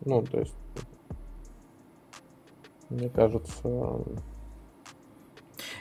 ну, 0.05 0.21
то 0.23 0.39
есть, 0.39 0.55
мне 2.89 3.09
кажется... 3.09 4.03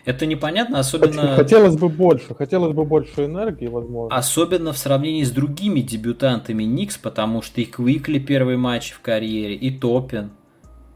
Это 0.05 0.27
непонятно, 0.27 0.79
особенно... 0.79 1.37
Хотелось 1.37 1.77
бы 1.77 1.89
больше, 1.89 2.35
хотелось 2.35 2.75
бы 2.75 2.85
больше 2.85 3.27
энергии, 3.27 3.67
возможно. 3.67 4.17
Особенно 4.17 4.73
в 4.73 4.79
сравнении 4.79 5.25
с 5.25 5.31
другими 5.31 5.81
дебютантами 5.81 6.63
Никс, 6.65 6.97
потому 6.97 7.43
что 7.43 7.61
и 7.61 7.65
Квикли 7.65 8.19
первый 8.19 8.57
матч 8.57 8.93
в 8.93 9.01
карьере, 9.01 9.55
и 9.55 9.71
Топин. 9.71 10.31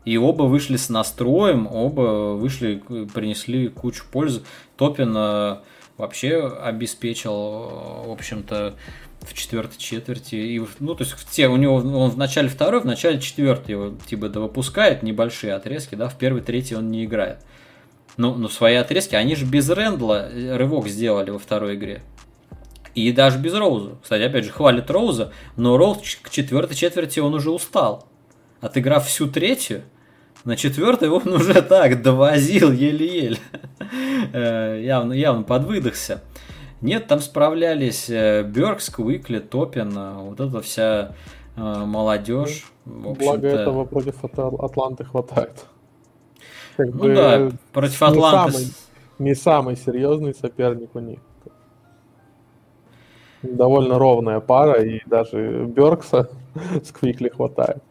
И 0.05 0.17
оба 0.19 0.43
вышли 0.43 0.77
с 0.77 0.89
настроем, 0.89 1.67
оба 1.71 2.35
вышли, 2.35 2.83
принесли 3.15 3.69
кучу 3.69 4.05
пользы. 4.11 4.43
Топин 4.77 5.15
э, 5.17 5.57
вообще 5.97 6.47
обеспечил, 6.47 7.33
в 7.33 8.11
общем-то, 8.11 8.75
в 9.21 9.33
четвертой 9.35 9.79
четверти. 9.79 10.35
И, 10.35 10.63
ну, 10.81 10.95
то 10.95 11.05
есть, 11.05 11.15
в 11.15 11.31
те, 11.31 11.49
у 11.49 11.57
него 11.57 11.77
он 11.77 12.11
в 12.11 12.19
начале 12.19 12.49
второй, 12.49 12.81
в 12.81 12.85
начале 12.85 13.21
четвертой 13.21 13.73
его 13.73 13.95
типа 14.07 14.29
да 14.29 14.41
выпускает 14.41 15.03
небольшие 15.03 15.55
отрезки, 15.55 15.95
да, 15.95 16.09
в 16.09 16.19
первой, 16.19 16.43
третьей 16.43 16.77
он 16.77 16.91
не 16.91 17.05
играет. 17.05 17.39
Ну, 18.17 18.35
ну, 18.35 18.49
свои 18.49 18.77
отрезки, 18.77 19.15
они 19.15 19.35
же 19.35 19.45
без 19.45 19.69
Рэндла 19.69 20.31
рывок 20.57 20.89
сделали 20.89 21.31
во 21.31 21.39
второй 21.39 21.75
игре. 21.75 22.03
И 22.95 23.11
даже 23.11 23.39
без 23.39 23.55
Роуза. 23.55 23.97
Кстати, 24.03 24.23
опять 24.23 24.45
же, 24.45 24.53
хвалит 24.53 24.91
Роуза, 24.91 25.33
но 25.57 25.77
Роуз 25.77 25.99
к 26.23 26.31
четвертой 26.31 26.77
четверти 26.77 27.19
он 27.19 27.35
уже 27.35 27.51
устал. 27.51 28.07
Отыграв 28.61 29.07
всю 29.07 29.27
третью, 29.27 29.83
на 30.45 30.57
четвертой 30.57 31.09
он 31.09 31.27
уже 31.33 31.61
так 31.63 32.03
довозил 32.03 32.73
еле-еле. 32.73 33.39
Э, 34.33 34.81
явно, 34.83 35.13
явно 35.13 35.43
подвыдохся. 35.43 36.23
Нет, 36.81 37.07
там 37.07 37.21
справлялись 37.21 38.09
э, 38.09 38.43
Бёркс, 38.43 38.89
Квикли, 38.89 39.39
Топин, 39.39 39.97
э, 39.97 40.15
вот 40.15 40.41
эта 40.41 40.61
вся 40.61 41.15
молодежь. 41.57 42.65
Благо 42.85 43.47
этого 43.47 43.85
против 43.85 44.25
Атланты 44.25 45.05
хватает. 45.05 45.67
Как 46.77 46.87
ну 46.93 46.99
бы 46.99 47.15
да, 47.15 47.51
против 47.73 48.03
Атланты. 48.03 48.59
Не 48.59 48.65
самый, 48.65 48.75
не 49.19 49.35
самый 49.35 49.77
серьезный 49.77 50.35
соперник 50.35 50.95
у 50.95 51.01
них. 51.01 51.21
Довольно 53.43 53.99
ровная 53.99 54.41
пара, 54.41 54.83
и 54.83 55.01
даже 55.07 55.65
Беркса 55.67 56.31
с 56.83 56.91
Квикли 56.91 57.29
хватает. 57.29 57.83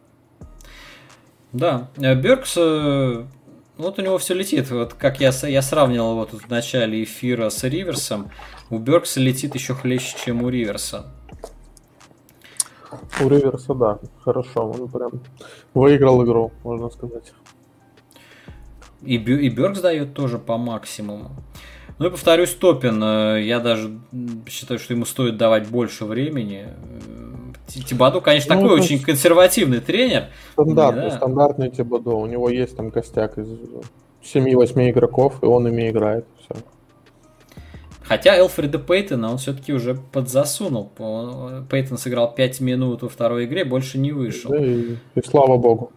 Да, 1.52 1.88
э, 1.96 2.14
Беркс, 2.16 2.56
вот 2.56 3.98
у 3.98 4.02
него 4.02 4.18
все 4.18 4.34
летит. 4.34 4.70
Вот 4.70 4.94
как 4.94 5.20
я, 5.20 5.30
я 5.30 5.62
сравнивал 5.62 6.12
его 6.12 6.24
тут 6.26 6.42
в 6.42 6.50
начале 6.50 7.02
эфира 7.04 7.48
с 7.48 7.62
Риверсом, 7.62 8.30
у 8.70 8.78
Беркса 8.78 9.20
летит 9.20 9.54
еще 9.54 9.74
хлеще, 9.74 10.16
чем 10.18 10.42
у 10.42 10.48
Риверса. 10.48 11.06
У 13.20 13.28
Риверса, 13.28 13.74
да, 13.74 13.98
хорошо. 14.22 14.70
Он 14.70 14.88
прям 14.88 15.12
выиграл 15.74 16.24
игру, 16.24 16.52
можно 16.62 16.90
сказать. 16.90 17.32
И, 19.06 19.18
Бю, 19.18 19.38
и 19.38 19.48
Бёркс 19.48 19.80
дает 19.80 20.14
тоже 20.14 20.38
по 20.38 20.56
максимуму. 20.56 21.30
Ну 21.98 22.06
и 22.06 22.10
повторюсь, 22.10 22.52
Топин, 22.54 23.02
э, 23.02 23.42
я 23.44 23.60
даже 23.60 23.98
считаю, 24.48 24.80
что 24.80 24.94
ему 24.94 25.04
стоит 25.04 25.36
давать 25.36 25.68
больше 25.68 26.04
времени. 26.04 26.68
Тибаду, 27.66 28.20
конечно, 28.20 28.54
ну, 28.54 28.62
такой 28.62 28.80
очень 28.80 29.00
консервативный 29.00 29.80
тренер. 29.80 30.26
Стандартный, 30.52 31.10
да. 31.10 31.16
стандартный 31.16 31.70
Тибаду. 31.70 32.16
У 32.16 32.26
него 32.26 32.50
есть 32.50 32.76
там 32.76 32.90
костяк 32.90 33.38
из 33.38 33.48
7-8 34.22 34.90
игроков, 34.90 35.42
и 35.42 35.46
он 35.46 35.68
ими 35.68 35.88
играет. 35.88 36.26
Все. 36.38 36.60
Хотя 38.02 38.36
Элфреда 38.36 38.78
Пейтона 38.78 39.30
он 39.30 39.38
все-таки 39.38 39.72
уже 39.72 39.94
подзасунул. 39.94 40.90
Пейтон 41.70 41.96
сыграл 41.96 42.34
5 42.34 42.60
минут 42.60 43.02
во 43.02 43.08
второй 43.08 43.46
игре, 43.46 43.64
больше 43.64 43.98
не 43.98 44.12
вышел. 44.12 44.50
Да, 44.50 44.58
и, 44.58 44.96
и 45.14 45.22
слава 45.24 45.56
богу. 45.56 45.90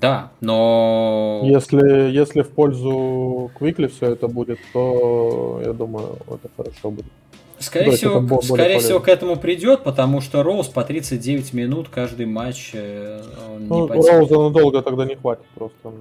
Да, 0.00 0.32
но... 0.40 1.40
Если, 1.44 2.10
если 2.10 2.42
в 2.42 2.50
пользу 2.50 3.50
Квикли 3.58 3.88
все 3.88 4.12
это 4.12 4.28
будет, 4.28 4.58
то 4.72 5.60
я 5.64 5.72
думаю, 5.72 6.18
это 6.28 6.48
хорошо 6.56 6.90
будет. 6.90 7.12
Скорее, 7.58 7.90
то 7.90 7.96
всего, 7.96 8.18
это 8.18 8.46
скорее 8.46 8.78
всего, 8.80 9.00
к 9.00 9.08
этому 9.08 9.36
придет, 9.36 9.84
потому 9.84 10.20
что 10.20 10.42
Роуз 10.42 10.68
по 10.68 10.82
39 10.82 11.52
минут 11.52 11.88
каждый 11.88 12.26
матч 12.26 12.70
э, 12.74 13.22
он 13.54 13.68
ну, 13.68 13.94
не 13.94 14.10
Роуза 14.10 14.38
надолго 14.38 14.82
тогда 14.82 15.04
не 15.04 15.14
хватит 15.14 15.44
просто. 15.54 15.92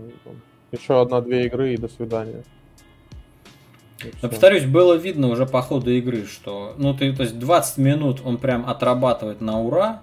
Еще 0.72 1.02
одна-две 1.02 1.46
игры 1.46 1.74
и 1.74 1.78
до 1.78 1.88
свидания. 1.88 2.44
Но, 4.22 4.30
повторюсь, 4.30 4.66
было 4.66 4.96
видно 4.96 5.28
уже 5.28 5.46
по 5.46 5.62
ходу 5.62 5.92
игры, 5.92 6.26
что, 6.26 6.74
ну, 6.78 6.96
ты, 6.96 7.14
то 7.14 7.24
есть 7.24 7.38
20 7.38 7.78
минут 7.78 8.22
он 8.26 8.38
прям 8.38 8.68
отрабатывает 8.68 9.42
на 9.42 9.62
ура, 9.62 10.02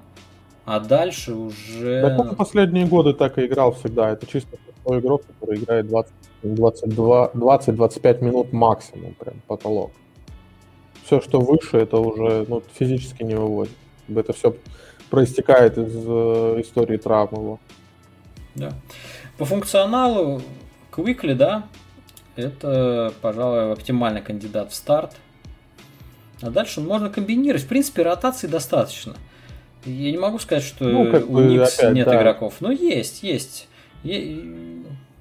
а 0.71 0.81
дальше 0.81 1.33
уже... 1.33 2.03
Да, 2.03 2.15
он 2.19 2.37
последние 2.37 2.85
годы 2.87 3.15
так 3.15 3.39
и 3.39 3.47
играл 3.47 3.73
всегда. 3.73 4.11
Это 4.11 4.27
чисто 4.27 4.59
такой 4.67 5.01
игрок, 5.01 5.23
который 5.25 5.61
играет 5.61 5.87
20-25 6.43 8.23
минут 8.23 8.53
максимум, 8.53 9.15
прям 9.15 9.41
потолок. 9.47 9.93
Все, 11.07 11.23
что 11.23 11.41
выше, 11.41 11.79
это 11.79 11.97
уже 11.97 12.45
ну, 12.49 12.63
физически 12.75 13.23
не 13.23 13.35
выводит. 13.35 13.73
Это 14.15 14.35
все 14.35 14.55
проистекает 15.09 15.79
из 15.79 15.95
э, 16.07 16.61
истории 16.61 16.99
травм 16.99 17.35
его. 17.37 17.59
Да. 18.55 18.75
По 19.39 19.47
функционалу 19.47 20.43
Quickly, 20.93 21.35
да, 21.35 21.67
это, 22.37 23.15
пожалуй, 23.23 23.73
оптимальный 23.73 24.21
кандидат 24.21 24.71
в 24.71 24.75
старт. 24.75 25.17
А 26.43 26.51
дальше 26.51 26.83
можно 26.83 27.09
комбинировать. 27.09 27.63
В 27.65 27.69
принципе, 27.69 28.03
ротации 28.03 28.49
достаточно. 28.49 29.17
Я 29.89 30.13
не 30.13 30.19
могу 30.19 30.39
сказать, 30.39 30.65
что 30.65 30.85
ну, 30.85 31.11
как 31.11 31.29
у 31.29 31.41
Никс 31.41 31.79
опять, 31.79 31.95
нет 31.95 32.07
да. 32.07 32.21
игроков. 32.21 32.57
Но 32.61 32.71
есть, 32.71 33.23
есть. 33.23 33.69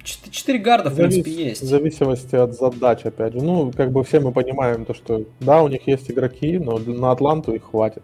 Четыре 0.04 0.58
гарда, 0.58 0.90
в 0.90 0.94
Завис, 0.94 1.14
принципе, 1.14 1.44
есть. 1.48 1.62
В 1.62 1.66
зависимости 1.66 2.34
от 2.34 2.54
задач, 2.54 3.04
опять 3.04 3.34
же. 3.34 3.42
Ну, 3.42 3.72
как 3.72 3.92
бы 3.92 4.04
все 4.04 4.20
мы 4.20 4.32
понимаем 4.32 4.84
то, 4.84 4.94
что 4.94 5.24
да, 5.40 5.62
у 5.62 5.68
них 5.68 5.86
есть 5.86 6.10
игроки, 6.10 6.58
но 6.58 6.78
на 6.78 7.10
Атланту 7.10 7.52
их 7.52 7.64
хватит. 7.64 8.02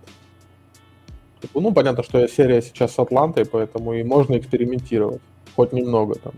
Ну, 1.55 1.73
понятно, 1.73 2.03
что 2.03 2.27
серия 2.29 2.63
сейчас 2.63 2.95
с 2.95 2.99
Атлантой, 2.99 3.47
поэтому 3.47 3.95
и 3.95 4.03
можно 4.03 4.37
экспериментировать. 4.37 5.23
Хоть 5.57 5.73
немного 5.73 6.17
там 6.17 6.33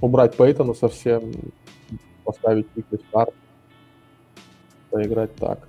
убрать 0.00 0.36
Пейтона 0.36 0.74
совсем, 0.74 1.32
поставить 2.24 2.66
Никлас 2.74 3.00
Старт, 3.08 3.34
поиграть 4.90 5.34
так. 5.36 5.68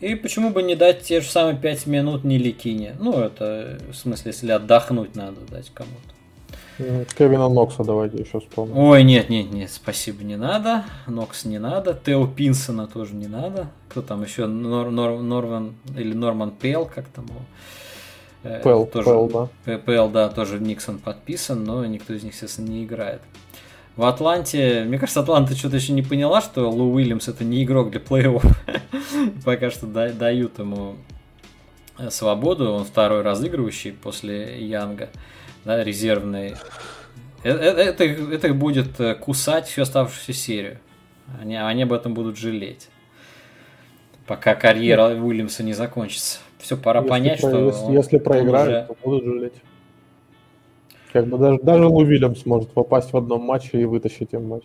И 0.00 0.14
почему 0.14 0.50
бы 0.50 0.62
не 0.62 0.74
дать 0.74 1.02
те 1.02 1.20
же 1.20 1.28
самые 1.28 1.56
5 1.56 1.86
минут 1.86 2.24
не 2.24 2.38
Ликине? 2.38 2.96
Ну, 2.98 3.18
это, 3.18 3.78
в 3.90 3.94
смысле, 3.94 4.32
если 4.32 4.50
отдохнуть 4.50 5.16
надо 5.16 5.40
дать 5.50 5.70
кому-то. 5.72 6.16
Кевина 7.16 7.48
Нокса 7.48 7.84
давайте 7.84 8.18
еще 8.18 8.40
вспомним. 8.40 8.76
Ой, 8.76 9.02
нет, 9.02 9.30
нет, 9.30 9.50
нет, 9.50 9.70
спасибо, 9.70 10.22
не 10.22 10.36
надо. 10.36 10.84
Нокс 11.06 11.46
не 11.46 11.58
надо. 11.58 11.98
Тео 12.04 12.26
Пинсона 12.26 12.86
тоже 12.86 13.14
не 13.14 13.28
надо. 13.28 13.68
Кто 13.88 14.02
там 14.02 14.22
еще? 14.22 14.46
Нор, 14.46 14.90
Нор, 14.90 15.22
Норван 15.22 15.74
или 15.96 16.12
Норман 16.12 16.50
Пел, 16.50 16.84
как 16.84 17.06
там 17.08 17.24
его? 17.24 17.40
Э, 18.42 18.60
Пэл, 18.62 18.86
тоже, 18.86 19.06
Пэл, 19.06 19.50
да. 19.64 19.78
Пэл, 19.78 20.08
да, 20.10 20.28
тоже 20.28 20.60
Никсон 20.60 20.98
подписан, 20.98 21.64
но 21.64 21.84
никто 21.86 22.12
из 22.12 22.22
них, 22.22 22.34
естественно, 22.34 22.68
не 22.68 22.84
играет. 22.84 23.22
В 23.96 24.04
Атланте, 24.04 24.84
мне 24.84 24.98
кажется, 24.98 25.20
Атланта 25.20 25.54
что-то 25.54 25.76
еще 25.76 25.92
не 25.92 26.02
поняла, 26.02 26.42
что 26.42 26.70
Лу 26.70 26.92
Уильямс 26.92 27.28
это 27.28 27.44
не 27.44 27.64
игрок 27.64 27.90
для 27.90 28.00
плей-офф. 28.00 28.44
Пока 29.44 29.70
что 29.70 29.86
дают 29.86 30.58
ему 30.58 30.96
э, 31.98 32.10
свободу, 32.10 32.72
он 32.72 32.84
второй 32.84 33.22
разыгрывающий 33.22 33.92
после 33.92 34.66
Янга, 34.66 35.08
да, 35.64 35.82
резервный. 35.82 36.56
Э, 37.42 37.50
это, 37.50 38.04
это 38.04 38.52
будет 38.52 38.88
кусать 39.20 39.66
всю 39.66 39.82
оставшуюся 39.82 40.32
серию. 40.34 40.78
Они, 41.40 41.56
они 41.56 41.84
об 41.84 41.92
этом 41.94 42.12
будут 42.12 42.36
жалеть. 42.36 42.88
Пока 44.26 44.54
карьера 44.54 45.14
Уильямса 45.14 45.62
не 45.62 45.72
закончится 45.72 46.40
все, 46.58 46.76
пора 46.76 47.00
если 47.00 47.10
понять, 47.10 47.40
про, 47.40 47.48
что... 47.48 47.66
Если, 47.66 47.92
если 47.92 48.18
проиграют, 48.18 48.68
уже... 48.68 48.86
то 48.88 48.96
будут 49.08 49.24
жалеть. 49.24 49.52
Как 51.16 51.28
бы 51.28 51.38
даже, 51.38 51.58
даже 51.62 51.86
Лу 51.86 52.04
Вильямс 52.04 52.44
может 52.44 52.68
попасть 52.68 53.10
в 53.10 53.16
одном 53.16 53.40
матче 53.40 53.80
и 53.80 53.86
вытащить 53.86 54.34
им 54.34 54.48
матч. 54.48 54.64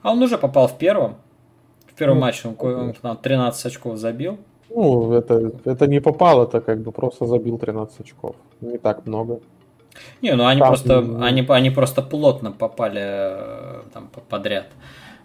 А 0.00 0.12
он 0.12 0.22
уже 0.22 0.38
попал 0.38 0.68
в 0.68 0.78
первом. 0.78 1.16
В 1.86 1.94
первом 1.94 2.18
ну, 2.18 2.20
матче 2.20 2.48
он, 2.48 2.74
он 2.74 2.92
там 2.92 3.16
13 3.16 3.66
очков 3.66 3.98
забил. 3.98 4.38
Ну, 4.70 5.12
это, 5.12 5.50
это 5.64 5.88
не 5.88 6.00
попал, 6.00 6.44
это 6.44 6.60
как 6.60 6.78
бы 6.82 6.92
просто 6.92 7.26
забил 7.26 7.58
13 7.58 7.98
очков. 7.98 8.36
Не 8.60 8.78
так 8.78 9.04
много. 9.04 9.40
Не, 10.20 10.36
ну 10.36 10.46
они 10.46 10.60
там, 10.60 10.68
просто, 10.68 11.00
ну, 11.00 11.24
они, 11.24 11.44
они 11.48 11.70
просто 11.70 12.00
плотно 12.02 12.52
попали 12.52 13.02
э, 13.02 13.82
там 13.92 14.08
подряд. 14.28 14.66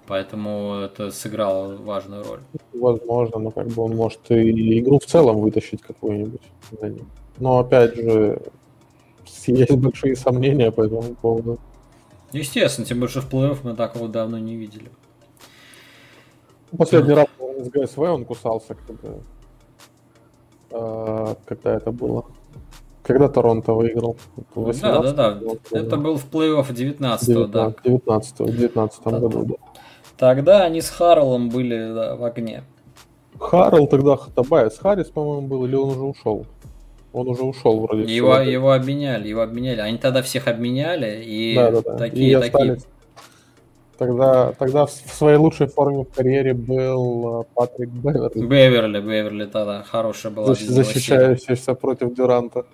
Поэтому 0.08 0.74
это 0.86 1.12
сыграло 1.12 1.76
важную 1.76 2.24
роль. 2.24 2.40
Возможно, 2.74 3.38
но 3.38 3.52
как 3.52 3.68
бы 3.68 3.84
он 3.84 3.96
может 3.96 4.22
и 4.32 4.80
игру 4.80 4.98
в 4.98 5.06
целом 5.06 5.38
вытащить 5.38 5.84
какую-нибудь. 5.84 6.42
Но 7.38 7.60
опять 7.60 7.96
же, 7.96 8.42
есть 9.48 9.72
большие 9.72 10.16
сомнения 10.16 10.72
по 10.72 10.82
этому 10.82 11.16
поводу. 11.16 11.60
Естественно, 12.32 12.86
тем 12.86 13.00
больше 13.00 13.22
в 13.22 13.32
плей-офф 13.32 13.60
мы 13.64 13.76
такого 13.76 14.08
давно 14.08 14.38
не 14.38 14.56
видели. 14.56 14.90
Последний 16.78 17.14
раз 17.14 17.28
с 17.60 17.70
ГСВ 17.70 18.00
он 18.00 18.26
кусался, 18.26 18.76
когда, 18.76 19.14
э, 20.72 21.36
когда 21.46 21.76
это 21.76 21.92
было. 21.92 22.26
Когда 23.04 23.30
Торонто 23.30 23.72
выиграл? 23.72 24.18
Да, 24.56 25.02
да, 25.02 25.32
да. 25.32 25.40
Это 25.72 25.96
был 25.96 26.18
в 26.18 26.30
плей-офф 26.30 26.70
19-го, 26.70 27.46
да. 27.46 27.74
19 27.84 28.40
в 28.40 28.58
19 28.58 29.04
году, 29.04 29.46
да. 29.46 29.56
Тогда 30.18 30.64
они 30.64 30.82
с 30.82 30.90
Харреллом 30.89 31.50
были 31.50 31.94
да, 31.94 32.16
в 32.16 32.24
огне. 32.26 32.64
Харрелл 33.39 33.88
тогда, 33.88 34.18
а 34.18 34.25
Тобайас 34.25 34.78
Харрис, 34.78 35.08
по-моему, 35.08 35.48
был, 35.48 35.66
или 35.66 35.76
он 35.76 35.90
уже 35.90 36.02
ушел? 36.02 36.46
Он 37.14 37.28
уже 37.30 37.43
ушел 37.43 37.80
вроде. 37.80 38.03
Его, 38.03 38.34
всего. 38.36 38.43
его 38.43 38.72
обменяли, 38.72 39.28
его 39.28 39.41
обменяли. 39.41 39.80
Они 39.80 39.97
тогда 39.97 40.22
всех 40.22 40.47
обменяли, 40.47 41.24
и 41.24 41.55
да, 41.55 41.72
да, 41.72 41.82
да. 41.82 41.97
такие, 41.97 42.38
и 42.38 42.49
такие. 42.49 42.78
Тогда, 43.97 44.51
тогда 44.53 44.86
в 44.86 44.91
своей 44.91 45.38
лучшей 45.38 45.68
форме 45.68 46.03
в 46.03 46.14
карьере 46.14 46.53
был 46.53 47.41
э, 47.41 47.43
Патрик 47.55 47.89
Беверли. 47.89 48.45
Беверли, 48.45 48.99
Беверли 48.99 49.45
тогда 49.45 49.82
хорошая 49.82 50.32
была. 50.32 50.53
Защищающийся 50.53 51.74
против 51.74 52.14
Дюранта. 52.14 52.66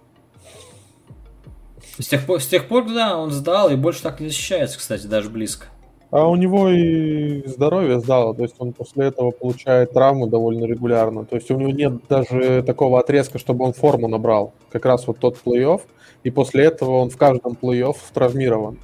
С 1.97 2.07
тех, 2.07 2.25
пор, 2.25 2.41
с 2.41 2.47
тех 2.47 2.67
пор, 2.67 2.91
да, 2.91 3.17
он 3.17 3.31
сдал 3.31 3.69
и 3.69 3.75
больше 3.75 4.01
так 4.01 4.19
не 4.19 4.27
защищается, 4.27 4.79
кстати, 4.79 5.05
даже 5.05 5.29
близко. 5.29 5.67
А 6.13 6.27
у 6.27 6.35
него 6.35 6.69
и 6.69 7.41
здоровье 7.47 7.99
сдало, 7.99 8.35
то 8.35 8.43
есть 8.43 8.53
он 8.59 8.71
после 8.71 9.07
этого 9.07 9.31
получает 9.31 9.93
травму 9.93 10.27
довольно 10.27 10.65
регулярно. 10.65 11.25
То 11.25 11.37
есть 11.37 11.49
у 11.49 11.57
него 11.57 11.71
нет 11.71 12.07
даже 12.07 12.61
такого 12.61 12.99
отрезка, 12.99 13.39
чтобы 13.39 13.65
он 13.65 13.73
форму 13.73 14.07
набрал. 14.07 14.53
Как 14.69 14.85
раз 14.85 15.07
вот 15.07 15.17
тот 15.17 15.39
плей-офф. 15.43 15.81
И 16.23 16.29
после 16.29 16.65
этого 16.65 16.97
он 16.99 17.09
в 17.09 17.17
каждом 17.17 17.57
плей-офф 17.59 17.95
травмирован. 18.13 18.77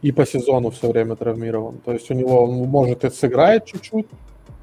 И 0.00 0.12
по 0.12 0.24
сезону 0.24 0.70
все 0.70 0.92
время 0.92 1.16
травмирован. 1.16 1.78
То 1.84 1.90
есть 1.90 2.08
у 2.08 2.14
него 2.14 2.44
он 2.44 2.52
может 2.68 3.04
и 3.04 3.10
сыграет 3.10 3.64
чуть-чуть, 3.64 4.06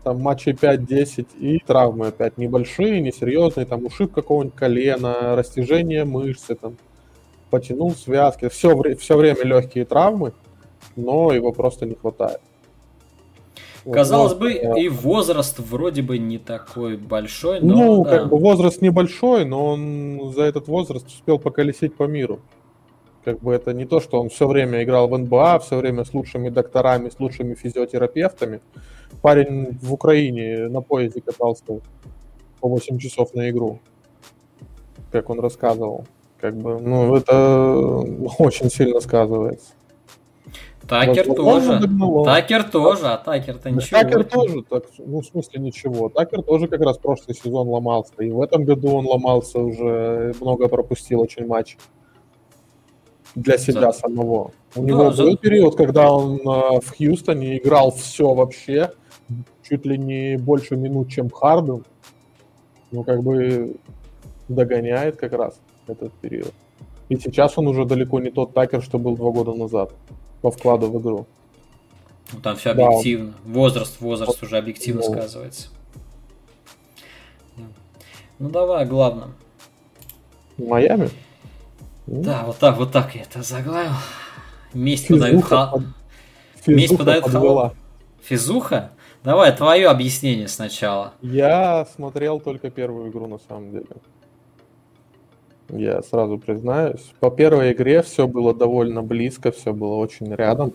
там 0.06 0.22
матчей 0.22 0.54
5-10, 0.54 1.28
и 1.38 1.60
травмы 1.60 2.08
опять 2.08 2.38
небольшие, 2.38 3.02
несерьезные, 3.02 3.66
там 3.66 3.86
ушиб 3.86 4.14
какого-нибудь 4.14 4.56
колена, 4.56 5.36
растяжение 5.36 6.06
мышцы, 6.06 6.56
там, 6.56 6.78
потянул 7.50 7.92
связки. 7.92 8.48
Все, 8.48 8.96
все 8.96 9.18
время 9.18 9.44
легкие 9.44 9.84
травмы 9.84 10.32
но 10.96 11.32
его 11.32 11.52
просто 11.52 11.86
не 11.86 11.96
хватает. 11.96 12.40
Казалось 13.90 14.34
вот, 14.34 14.42
бы, 14.42 14.60
да. 14.62 14.80
и 14.80 14.90
возраст 14.90 15.58
вроде 15.60 16.04
бы 16.04 16.20
не 16.20 16.38
такой 16.38 16.98
большой, 16.98 17.62
но... 17.62 17.76
Ну, 17.76 18.04
да. 18.04 18.10
как 18.12 18.30
бы 18.30 18.38
возраст 18.38 18.82
небольшой, 18.82 19.44
но 19.44 19.66
он 19.66 20.34
за 20.36 20.44
этот 20.44 20.68
возраст 20.68 21.08
успел 21.08 21.40
поколесить 21.40 21.96
по 21.96 22.04
миру. 22.04 22.40
Как 23.24 23.40
бы 23.40 23.54
это 23.54 23.74
не 23.74 23.86
то, 23.86 24.00
что 24.00 24.20
он 24.20 24.30
все 24.30 24.48
время 24.48 24.84
играл 24.84 25.08
в 25.08 25.18
НБА, 25.18 25.60
все 25.60 25.78
время 25.78 26.06
с 26.06 26.14
лучшими 26.14 26.50
докторами, 26.50 27.10
с 27.10 27.20
лучшими 27.20 27.56
физиотерапевтами. 27.56 28.62
Парень 29.22 29.78
в 29.82 29.94
Украине 29.94 30.68
на 30.68 30.82
поезде 30.82 31.22
катался 31.22 31.64
по 32.60 32.68
8 32.68 32.98
часов 33.00 33.34
на 33.34 33.50
игру, 33.50 33.80
как 35.12 35.30
он 35.30 35.40
рассказывал. 35.40 36.06
Как 36.40 36.56
бы, 36.56 36.80
ну, 36.80 37.16
это 37.16 37.68
очень 38.40 38.70
сильно 38.70 39.00
сказывается. 39.00 39.74
Такер 40.92 41.26
вот, 41.26 41.38
тоже. 41.38 41.90
Такер 42.26 42.64
тоже, 42.70 43.08
а 43.08 43.18
Такер-то 43.18 43.72
ничего. 43.72 44.02
Такер 44.02 44.24
тоже, 44.26 44.62
так, 44.70 44.84
ну, 44.98 45.22
в 45.22 45.26
смысле 45.26 45.62
ничего. 45.62 46.10
Такер 46.10 46.42
тоже 46.42 46.68
как 46.68 46.82
раз 46.82 46.98
прошлый 46.98 47.34
сезон 47.34 47.70
ломался. 47.70 48.12
И 48.20 48.30
в 48.30 48.42
этом 48.42 48.66
году 48.66 48.96
он 48.96 49.08
ломался 49.08 49.60
уже, 49.60 50.34
много 50.42 50.68
пропустил 50.68 51.22
очень 51.22 51.48
матч 51.48 51.78
для 53.36 53.58
себя 53.58 53.80
да. 53.80 53.94
самого. 53.94 54.52
У 54.76 54.82
да, 54.82 54.88
него 54.88 55.12
за... 55.14 55.24
был 55.24 55.38
период, 55.38 55.78
когда 55.78 56.12
он 56.12 56.42
э, 56.42 56.82
в 56.82 56.90
Хьюстоне 56.98 57.58
играл 57.58 57.92
все 57.92 58.34
вообще, 58.34 58.92
чуть 59.64 59.86
ли 59.86 59.98
не 59.98 60.38
больше 60.38 60.76
минут, 60.76 61.10
чем 61.10 61.30
Харден. 61.30 61.86
Ну, 62.92 63.04
как 63.06 63.24
бы 63.24 63.78
догоняет 64.50 65.16
как 65.16 65.32
раз 65.32 65.58
этот 65.88 66.12
период. 66.16 66.52
И 67.08 67.16
сейчас 67.16 67.58
он 67.58 67.68
уже 67.68 67.86
далеко 67.86 68.20
не 68.20 68.30
тот 68.30 68.54
Такер, 68.54 68.82
что 68.82 69.00
был 69.00 69.16
два 69.16 69.32
года 69.32 69.54
назад 69.54 69.94
по 70.42 70.52
вкладу 70.52 70.92
в 70.92 71.00
игру. 71.02 71.28
Ну, 72.34 72.40
там 72.40 72.56
все 72.56 72.72
объективно. 72.72 73.34
Да. 73.46 73.54
Возраст, 73.54 74.00
возраст 74.02 74.42
вот. 74.42 74.44
уже 74.48 74.58
объективно 74.58 75.02
ну. 75.06 75.14
сказывается. 75.14 75.70
Ну 78.40 78.50
давай, 78.50 78.86
главное. 78.86 79.30
Майами? 80.58 81.10
Да, 82.08 82.44
вот 82.46 82.58
так, 82.58 82.78
вот 82.78 82.92
так 82.92 83.14
я 83.16 83.22
это 83.22 83.44
заглавил. 83.44 83.92
Месть 84.74 85.08
подают 85.08 85.44
хал. 85.44 85.84
Месть 86.66 86.98
подают 86.98 87.30
хал. 87.30 87.74
Физуха? 88.24 88.92
Давай, 89.24 89.56
твое 89.56 89.88
объяснение 89.88 90.48
сначала. 90.48 91.14
Я 91.22 91.86
смотрел 91.94 92.40
только 92.40 92.72
первую 92.72 93.12
игру 93.12 93.28
на 93.28 93.38
самом 93.38 93.72
деле. 93.72 93.86
Я 95.72 96.02
сразу 96.02 96.38
признаюсь. 96.38 97.14
По 97.20 97.32
первой 97.32 97.72
игре 97.72 98.02
все 98.02 98.28
было 98.28 98.54
довольно 98.54 99.02
близко, 99.02 99.52
все 99.52 99.74
было 99.74 99.96
очень 99.96 100.34
рядом. 100.34 100.74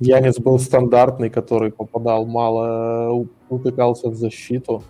Янис 0.00 0.38
был 0.38 0.58
стандартный, 0.58 1.30
который 1.30 1.72
попадал 1.72 2.26
мало, 2.26 3.26
утыкался 3.48 4.10
в 4.10 4.14
защиту. 4.14 4.82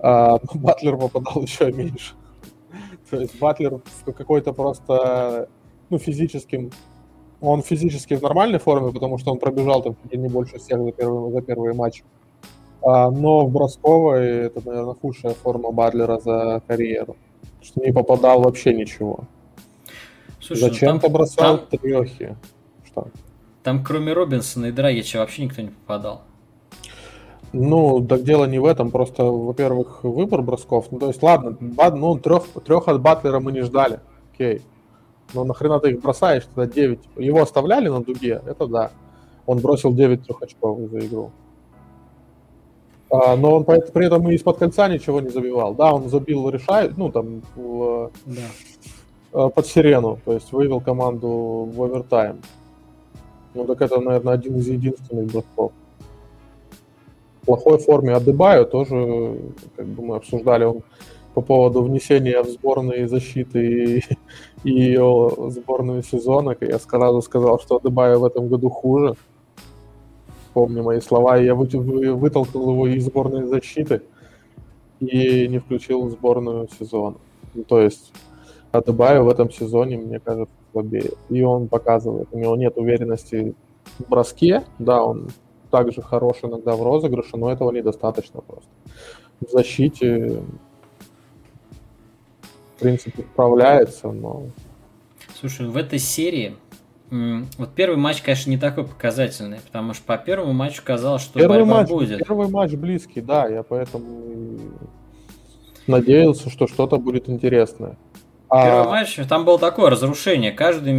А 0.00 0.38
Батлер 0.54 0.96
попадал 0.96 1.42
еще 1.42 1.70
меньше. 1.72 2.14
То 3.10 3.20
есть 3.20 3.38
Батлер 3.38 3.80
какой-то 4.04 4.52
просто, 4.52 5.48
ну, 5.90 5.98
физическим... 5.98 6.70
Он 7.40 7.62
физически 7.62 8.14
в 8.14 8.22
нормальной 8.22 8.58
форме, 8.58 8.90
потому 8.90 9.18
что 9.18 9.30
он 9.30 9.38
пробежал 9.38 9.82
там 9.82 9.96
не 10.10 10.28
больше 10.28 10.58
всех 10.58 10.82
за 10.82 10.92
первый, 10.92 11.30
за 11.30 11.42
первый 11.42 11.74
матч. 11.74 12.02
А, 12.82 13.10
но 13.10 13.46
в 13.46 13.52
бросковой 13.52 14.46
это, 14.46 14.62
наверное, 14.64 14.94
худшая 14.94 15.34
форма 15.34 15.70
Батлера 15.70 16.18
за 16.18 16.62
карьеру. 16.66 17.16
Что 17.64 17.80
не 17.80 17.92
попадал 17.92 18.42
вообще 18.42 18.74
ничего. 18.74 19.20
Слушай, 20.40 20.60
Зачем-то 20.60 21.08
ну, 21.08 21.14
бросал 21.14 21.58
там, 21.58 21.78
трехи. 21.78 22.36
Что? 22.84 23.08
Там 23.62 23.82
кроме 23.82 24.12
Робинсона 24.12 24.66
и 24.66 24.72
Драгича 24.72 25.18
вообще 25.18 25.44
никто 25.44 25.62
не 25.62 25.68
попадал. 25.68 26.22
Ну, 27.54 28.04
так 28.06 28.24
дело 28.24 28.44
не 28.44 28.58
в 28.58 28.66
этом, 28.66 28.90
просто, 28.90 29.24
во-первых, 29.24 30.02
выбор 30.02 30.42
бросков. 30.42 30.88
Ну, 30.90 30.98
то 30.98 31.06
есть, 31.06 31.22
ладно, 31.22 31.56
бад, 31.60 31.94
ну, 31.94 32.18
трех, 32.18 32.46
трех 32.64 32.88
от 32.88 33.00
Батлера 33.00 33.40
мы 33.40 33.52
не 33.52 33.62
ждали, 33.62 34.00
окей. 34.32 34.60
Но 35.32 35.44
нахрена 35.44 35.80
ты 35.80 35.92
их 35.92 36.02
бросаешь, 36.02 36.44
тогда 36.44 36.66
9. 36.66 36.98
Его 37.16 37.40
оставляли 37.40 37.88
на 37.88 38.02
дуге, 38.02 38.42
это 38.44 38.66
да. 38.66 38.90
Он 39.46 39.60
бросил 39.60 39.94
9 39.94 40.26
трехочковых 40.26 40.90
за 40.90 40.98
игру. 40.98 41.30
А, 43.14 43.36
но 43.36 43.56
он 43.56 43.64
при 43.64 44.06
этом 44.06 44.28
и 44.30 44.34
из-под 44.34 44.58
кольца 44.58 44.88
ничего 44.88 45.20
не 45.20 45.30
забивал. 45.30 45.74
Да, 45.74 45.92
он 45.92 46.08
забил 46.08 46.48
решает, 46.48 46.96
ну, 46.96 47.10
там, 47.10 47.42
в, 47.54 48.10
да. 48.26 48.42
Э, 49.32 49.48
под 49.54 49.66
сирену, 49.66 50.18
то 50.24 50.32
есть 50.32 50.52
вывел 50.52 50.80
команду 50.80 51.68
в 51.72 51.82
овертайм. 51.82 52.40
Ну, 53.54 53.64
так 53.66 53.82
это, 53.82 54.00
наверное, 54.00 54.34
один 54.34 54.56
из 54.56 54.68
единственных 54.68 55.26
бросков 55.26 55.72
плохой 57.44 57.78
форме 57.78 58.14
Адебаю 58.14 58.66
тоже, 58.66 59.38
как 59.76 59.86
бы 59.86 60.02
мы 60.02 60.16
обсуждали, 60.16 60.64
он 60.64 60.82
по 61.34 61.40
поводу 61.40 61.82
внесения 61.82 62.42
в 62.42 62.48
сборные 62.48 63.08
защиты 63.08 63.98
и, 63.98 64.02
и 64.64 64.96
сборную 65.50 66.02
сезона. 66.02 66.56
Я 66.60 66.78
сразу 66.78 67.22
сказал, 67.22 67.60
что 67.60 67.76
Адебаю 67.76 68.20
в 68.20 68.24
этом 68.24 68.48
году 68.48 68.70
хуже. 68.70 69.14
Помню 70.54 70.84
мои 70.84 71.00
слова, 71.00 71.36
я 71.36 71.54
вы, 71.54 71.66
вытолкнул 72.14 72.70
его 72.70 72.86
из 72.86 73.04
сборной 73.04 73.44
защиты 73.44 74.02
и 75.00 75.48
не 75.48 75.58
включил 75.58 76.06
в 76.06 76.10
сборную 76.10 76.68
сезона. 76.78 77.16
Ну, 77.54 77.64
то 77.64 77.80
есть 77.80 78.12
Адебаю 78.74 79.24
в 79.24 79.28
этом 79.28 79.52
сезоне, 79.52 79.98
мне 79.98 80.18
кажется, 80.18 80.54
слабее. 80.72 81.10
И 81.28 81.42
он 81.42 81.68
показывает, 81.68 82.28
у 82.32 82.38
него 82.38 82.56
нет 82.56 82.76
уверенности 82.76 83.54
в 83.98 84.08
броске, 84.08 84.64
да, 84.80 85.04
он 85.04 85.28
также 85.70 86.02
хорош 86.02 86.38
иногда 86.42 86.74
в 86.74 86.82
розыгрыше, 86.82 87.36
но 87.36 87.52
этого 87.52 87.70
недостаточно 87.70 88.40
просто. 88.40 88.70
В 89.40 89.50
защите, 89.50 90.42
в 92.76 92.80
принципе, 92.80 93.22
справляется, 93.22 94.10
но... 94.10 94.46
Слушай, 95.38 95.68
в 95.68 95.76
этой 95.76 96.00
серии 96.00 96.56
вот 97.58 97.70
первый 97.74 97.96
матч, 97.96 98.22
конечно, 98.22 98.50
не 98.50 98.58
такой 98.58 98.84
показательный, 98.84 99.58
потому 99.60 99.94
что 99.94 100.04
по 100.04 100.16
первому 100.16 100.52
матчу 100.52 100.82
казалось, 100.84 101.22
что 101.22 101.38
первый 101.38 101.60
борьба 101.60 101.80
матч, 101.80 101.88
будет. 101.88 102.18
Первый 102.18 102.48
матч 102.48 102.72
близкий, 102.72 103.20
да, 103.20 103.46
я 103.46 103.62
поэтому 103.62 104.58
надеялся, 105.86 106.50
что 106.50 106.66
что-то 106.66 106.96
будет 106.96 107.28
интересное. 107.28 107.96
Первый 108.50 108.82
а... 108.82 108.84
матч, 108.84 109.18
там 109.28 109.44
было 109.44 109.58
такое 109.58 109.90
разрушение. 109.90 110.52
Каждый, 110.52 110.92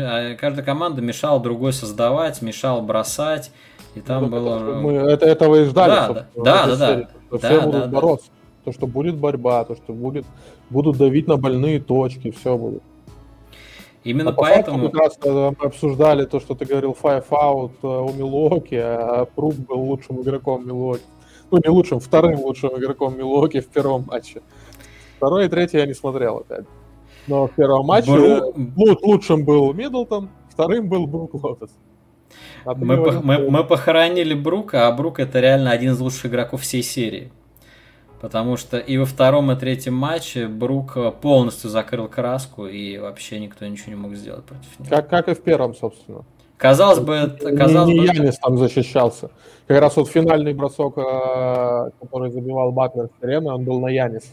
а, 0.00 0.34
каждая 0.36 0.64
команда 0.64 1.02
мешала 1.02 1.40
другой 1.40 1.72
создавать, 1.72 2.40
мешала 2.42 2.80
бросать. 2.80 3.50
И 3.94 4.00
там 4.00 4.24
ну, 4.24 4.28
было... 4.28 4.58
Мы 4.80 4.92
это, 4.94 5.26
этого 5.26 5.62
и 5.62 5.64
ждали. 5.64 5.90
Да, 5.90 6.26
да, 6.34 6.66
да, 6.66 6.66
да, 6.66 6.76
да. 6.76 7.08
Да, 7.30 7.38
все 7.38 7.60
да, 7.60 7.66
будут 7.66 7.80
да, 7.82 7.88
бороться. 7.88 8.26
То, 8.64 8.72
что 8.72 8.86
будет 8.86 9.16
борьба, 9.16 9.64
то, 9.64 9.76
что 9.76 9.92
будет, 9.92 10.24
будут 10.70 10.96
давить 10.96 11.28
на 11.28 11.36
больные 11.36 11.78
точки, 11.80 12.30
все 12.30 12.56
будет. 12.56 12.82
Именно 14.04 14.30
а 14.30 14.34
поэтому... 14.34 14.90
Как 14.90 15.00
раз 15.00 15.18
э, 15.24 15.52
мы 15.58 15.66
обсуждали 15.66 16.26
то, 16.26 16.38
что 16.38 16.54
ты 16.54 16.66
говорил, 16.66 16.96
Five 17.00 17.26
Out 17.30 17.72
э, 17.82 17.86
у 17.86 18.12
Милоки, 18.12 18.74
а 18.74 19.26
Прук 19.34 19.54
был 19.54 19.80
лучшим 19.80 20.20
игроком 20.20 20.66
Милоки. 20.66 21.02
Ну, 21.50 21.58
не 21.62 21.70
лучшим, 21.70 22.00
вторым 22.00 22.40
лучшим 22.40 22.76
игроком 22.78 23.16
Милоки 23.16 23.60
в 23.60 23.68
первом 23.68 24.04
матче. 24.06 24.42
Второй 25.16 25.46
и 25.46 25.48
третий 25.48 25.78
я 25.78 25.86
не 25.86 25.94
смотрел 25.94 26.38
опять. 26.38 26.66
Но 27.26 27.46
в 27.46 27.52
первом 27.52 27.86
матче 27.86 28.10
Бру... 28.56 28.98
лучшим 29.02 29.44
был 29.44 29.72
Миддлтон, 29.72 30.28
вторым 30.50 30.88
был 30.88 31.06
Брук 31.06 31.32
Лотес. 31.34 31.70
Мы, 32.66 33.02
по, 33.02 33.12
мы, 33.12 33.50
мы 33.50 33.64
похоронили 33.64 34.34
Брука, 34.34 34.86
а 34.86 34.92
Брук 34.92 35.20
это 35.20 35.40
реально 35.40 35.70
один 35.70 35.92
из 35.92 36.00
лучших 36.00 36.26
игроков 36.26 36.62
всей 36.62 36.82
серии. 36.82 37.32
Потому 38.24 38.56
что 38.56 38.78
и 38.78 38.96
во 38.96 39.04
втором 39.04 39.52
и 39.52 39.54
третьем 39.54 39.92
матче 39.92 40.48
Брук 40.48 40.96
полностью 41.20 41.68
закрыл 41.68 42.08
краску, 42.08 42.64
и 42.64 42.96
вообще 42.96 43.38
никто 43.38 43.66
ничего 43.66 43.90
не 43.90 43.96
мог 43.96 44.14
сделать 44.14 44.46
против 44.46 44.78
него. 44.78 44.88
Как, 44.88 45.10
как 45.10 45.28
и 45.28 45.34
в 45.34 45.42
первом, 45.42 45.74
собственно. 45.74 46.24
Казалось 46.56 47.00
бы, 47.00 47.36
казалось 47.38 47.90
не, 47.90 47.98
не 47.98 48.08
бы... 48.08 48.14
Янис 48.14 48.38
там 48.38 48.56
защищался. 48.56 49.30
Как 49.66 49.78
раз 49.78 49.96
вот 49.96 50.08
финальный 50.08 50.54
бросок, 50.54 50.96
э, 50.96 51.90
который 52.00 52.30
забивал 52.30 52.72
Батлер 52.72 53.10
в 53.20 53.22
арены, 53.22 53.52
он 53.52 53.62
был 53.62 53.78
на 53.78 53.88
Янисе. 53.88 54.28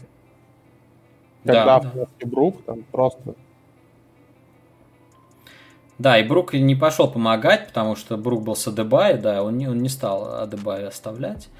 Когда 1.44 1.80
да, 1.80 1.92
да. 1.94 2.26
Брук 2.26 2.64
там 2.64 2.84
просто 2.90 3.34
да, 5.98 6.18
и 6.18 6.26
Брук 6.26 6.54
не 6.54 6.74
пошел 6.74 7.10
помогать, 7.10 7.66
потому 7.66 7.94
что 7.96 8.16
Брук 8.16 8.42
был 8.42 8.56
с 8.56 8.66
Адебай, 8.66 9.18
да, 9.18 9.42
он 9.42 9.58
не, 9.58 9.68
он 9.68 9.82
не 9.82 9.90
стал 9.90 10.40
Адебай 10.40 10.86
оставлять. 10.86 11.50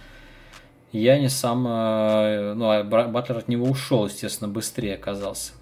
Я 0.93 1.19
не 1.19 1.31
сам, 1.31 1.67
э, 1.67 2.53
ну, 2.55 2.71
а 2.71 2.85
Батлер 2.85 3.39
от 3.39 3.49
него 3.49 3.67
ушел, 3.67 4.07
естественно, 4.07 4.49
быстрее 4.49 4.95
оказался. 4.95 5.53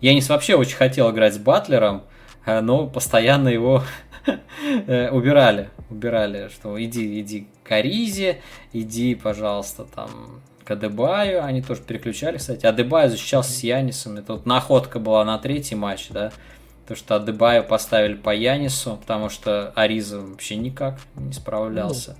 Янис 0.00 0.28
вообще 0.30 0.54
очень 0.54 0.76
хотел 0.76 1.10
играть 1.10 1.34
с 1.34 1.38
Батлером, 1.38 2.04
э, 2.46 2.60
но 2.60 2.86
постоянно 2.86 3.48
его 3.48 3.82
э, 4.86 5.10
убирали. 5.10 5.68
Убирали, 5.90 6.48
что 6.48 6.82
иди, 6.82 7.20
иди 7.20 7.48
к 7.64 7.72
Аризе, 7.72 8.40
иди, 8.72 9.14
пожалуйста, 9.14 9.84
там, 9.84 10.40
к 10.64 10.70
Адебаю. 10.70 11.44
Они 11.44 11.60
тоже 11.60 11.82
переключали, 11.82 12.38
кстати. 12.38 12.64
Адебаю 12.64 13.10
защищался 13.10 13.52
с 13.52 13.62
Янисом. 13.62 14.16
Это 14.16 14.34
вот 14.34 14.46
находка 14.46 14.98
была 14.98 15.22
на 15.24 15.36
третий 15.38 15.74
матч, 15.74 16.08
да. 16.08 16.32
То, 16.86 16.94
что 16.96 17.16
Адебаю 17.16 17.62
поставили 17.62 18.14
по 18.14 18.34
Янису, 18.34 18.96
потому 18.96 19.28
что 19.28 19.70
Ариза 19.74 20.20
вообще 20.20 20.56
никак 20.56 20.98
не 21.14 21.34
справлялся. 21.34 22.16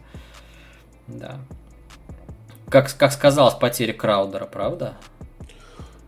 Да. 1.06 1.38
Как, 2.70 2.94
как 2.96 3.12
сказалось, 3.12 3.54
потеря 3.54 3.94
Краудера, 3.94 4.44
правда? 4.44 4.94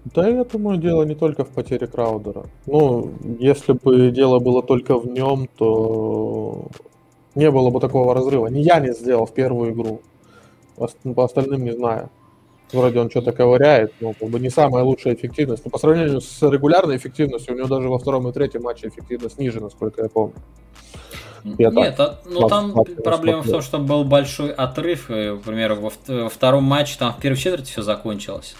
Да, 0.04 0.28
я 0.28 0.44
думаю, 0.44 0.78
дело 0.78 1.04
не 1.04 1.14
только 1.14 1.44
в 1.44 1.48
потере 1.48 1.86
Краудера. 1.86 2.44
Ну, 2.66 3.12
если 3.38 3.72
бы 3.72 4.10
дело 4.10 4.38
было 4.40 4.62
только 4.62 4.98
в 4.98 5.06
нем, 5.06 5.48
то 5.56 6.66
не 7.34 7.50
было 7.50 7.70
бы 7.70 7.80
такого 7.80 8.14
разрыва. 8.14 8.48
Не 8.48 8.62
я 8.62 8.80
не 8.80 8.92
сделал 8.92 9.26
в 9.26 9.32
первую 9.32 9.72
игру. 9.72 10.02
По 11.14 11.24
остальным 11.24 11.64
не 11.64 11.72
знаю. 11.72 12.10
Вроде 12.72 13.00
он 13.00 13.10
что-то 13.10 13.32
ковыряет, 13.32 13.92
но 14.00 14.12
как 14.12 14.28
бы 14.28 14.38
не 14.38 14.48
самая 14.48 14.84
лучшая 14.84 15.14
эффективность. 15.14 15.64
Но 15.64 15.70
по 15.70 15.78
сравнению 15.78 16.20
с 16.20 16.42
регулярной 16.42 16.96
эффективностью, 16.96 17.54
у 17.54 17.58
него 17.58 17.68
даже 17.68 17.88
во 17.88 17.98
втором 17.98 18.28
и 18.28 18.32
третьем 18.32 18.62
матче 18.62 18.88
эффективность 18.88 19.38
ниже, 19.38 19.60
насколько 19.60 20.02
я 20.02 20.08
помню. 20.08 20.36
Я 21.44 21.70
Нет, 21.70 21.96
так, 21.96 22.20
а, 22.24 22.28
ну 22.28 22.48
там 22.48 22.74
проблема 23.02 23.42
в 23.42 23.50
том, 23.50 23.62
что 23.62 23.78
был 23.78 24.04
большой 24.04 24.52
отрыв. 24.52 25.06
К 25.06 25.38
примеру, 25.44 25.76
во, 25.76 25.92
во 26.06 26.28
втором 26.28 26.64
матче 26.64 26.96
там 26.98 27.12
в 27.12 27.20
первой 27.20 27.36
четверти 27.36 27.70
все 27.70 27.82
закончилось. 27.82 28.54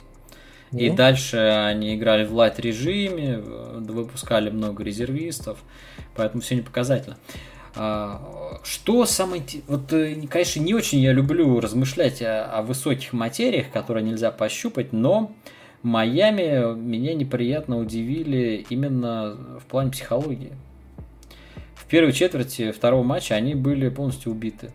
И 0.72 0.87
mm 0.87 0.95
дальше 0.95 1.37
они 1.37 1.97
играли 1.97 2.24
в 2.24 2.33
лайт 2.33 2.61
режиме, 2.61 3.39
выпускали 3.39 4.51
много 4.51 4.85
резервистов, 4.85 5.59
поэтому 6.14 6.43
все 6.43 6.55
не 6.55 6.62
показательно. 6.62 7.16
А, 7.74 8.61
что 8.62 9.05
самое... 9.05 9.43
Вот, 9.66 9.93
э, 9.93 10.14
конечно, 10.28 10.61
не 10.61 10.74
очень 10.74 11.01
я 11.01 11.12
люблю 11.12 11.61
размышлять 11.61 12.22
о, 12.22 12.45
о 12.45 12.62
высоких 12.62 13.12
материях, 13.12 13.70
которые 13.72 14.05
нельзя 14.05 14.31
пощупать, 14.31 14.93
но 14.93 15.33
Майами 15.83 16.74
меня 16.74 17.14
неприятно 17.14 17.78
удивили 17.78 18.66
именно 18.68 19.37
в 19.59 19.64
плане 19.64 19.91
психологии. 19.91 20.53
Первой 21.91 22.12
четверти 22.12 22.70
второго 22.70 23.03
матча 23.03 23.34
они 23.34 23.57
были 23.57 23.88
полностью 23.88 24.30
убиты. 24.30 24.70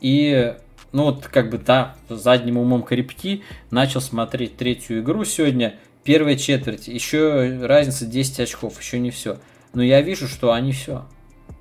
И, 0.00 0.54
ну 0.92 1.04
вот, 1.04 1.26
как 1.26 1.50
бы, 1.50 1.58
да, 1.58 1.96
задним 2.08 2.56
умом 2.56 2.82
крепки, 2.82 3.42
начал 3.70 4.00
смотреть 4.00 4.56
третью 4.56 5.00
игру 5.00 5.24
сегодня, 5.24 5.74
первая 6.02 6.36
четверть, 6.36 6.88
еще 6.88 7.58
разница 7.62 8.06
10 8.06 8.40
очков, 8.40 8.80
еще 8.80 8.98
не 8.98 9.10
все. 9.10 9.36
Но 9.74 9.82
я 9.82 10.00
вижу, 10.00 10.26
что 10.26 10.52
они 10.52 10.72
все. 10.72 11.04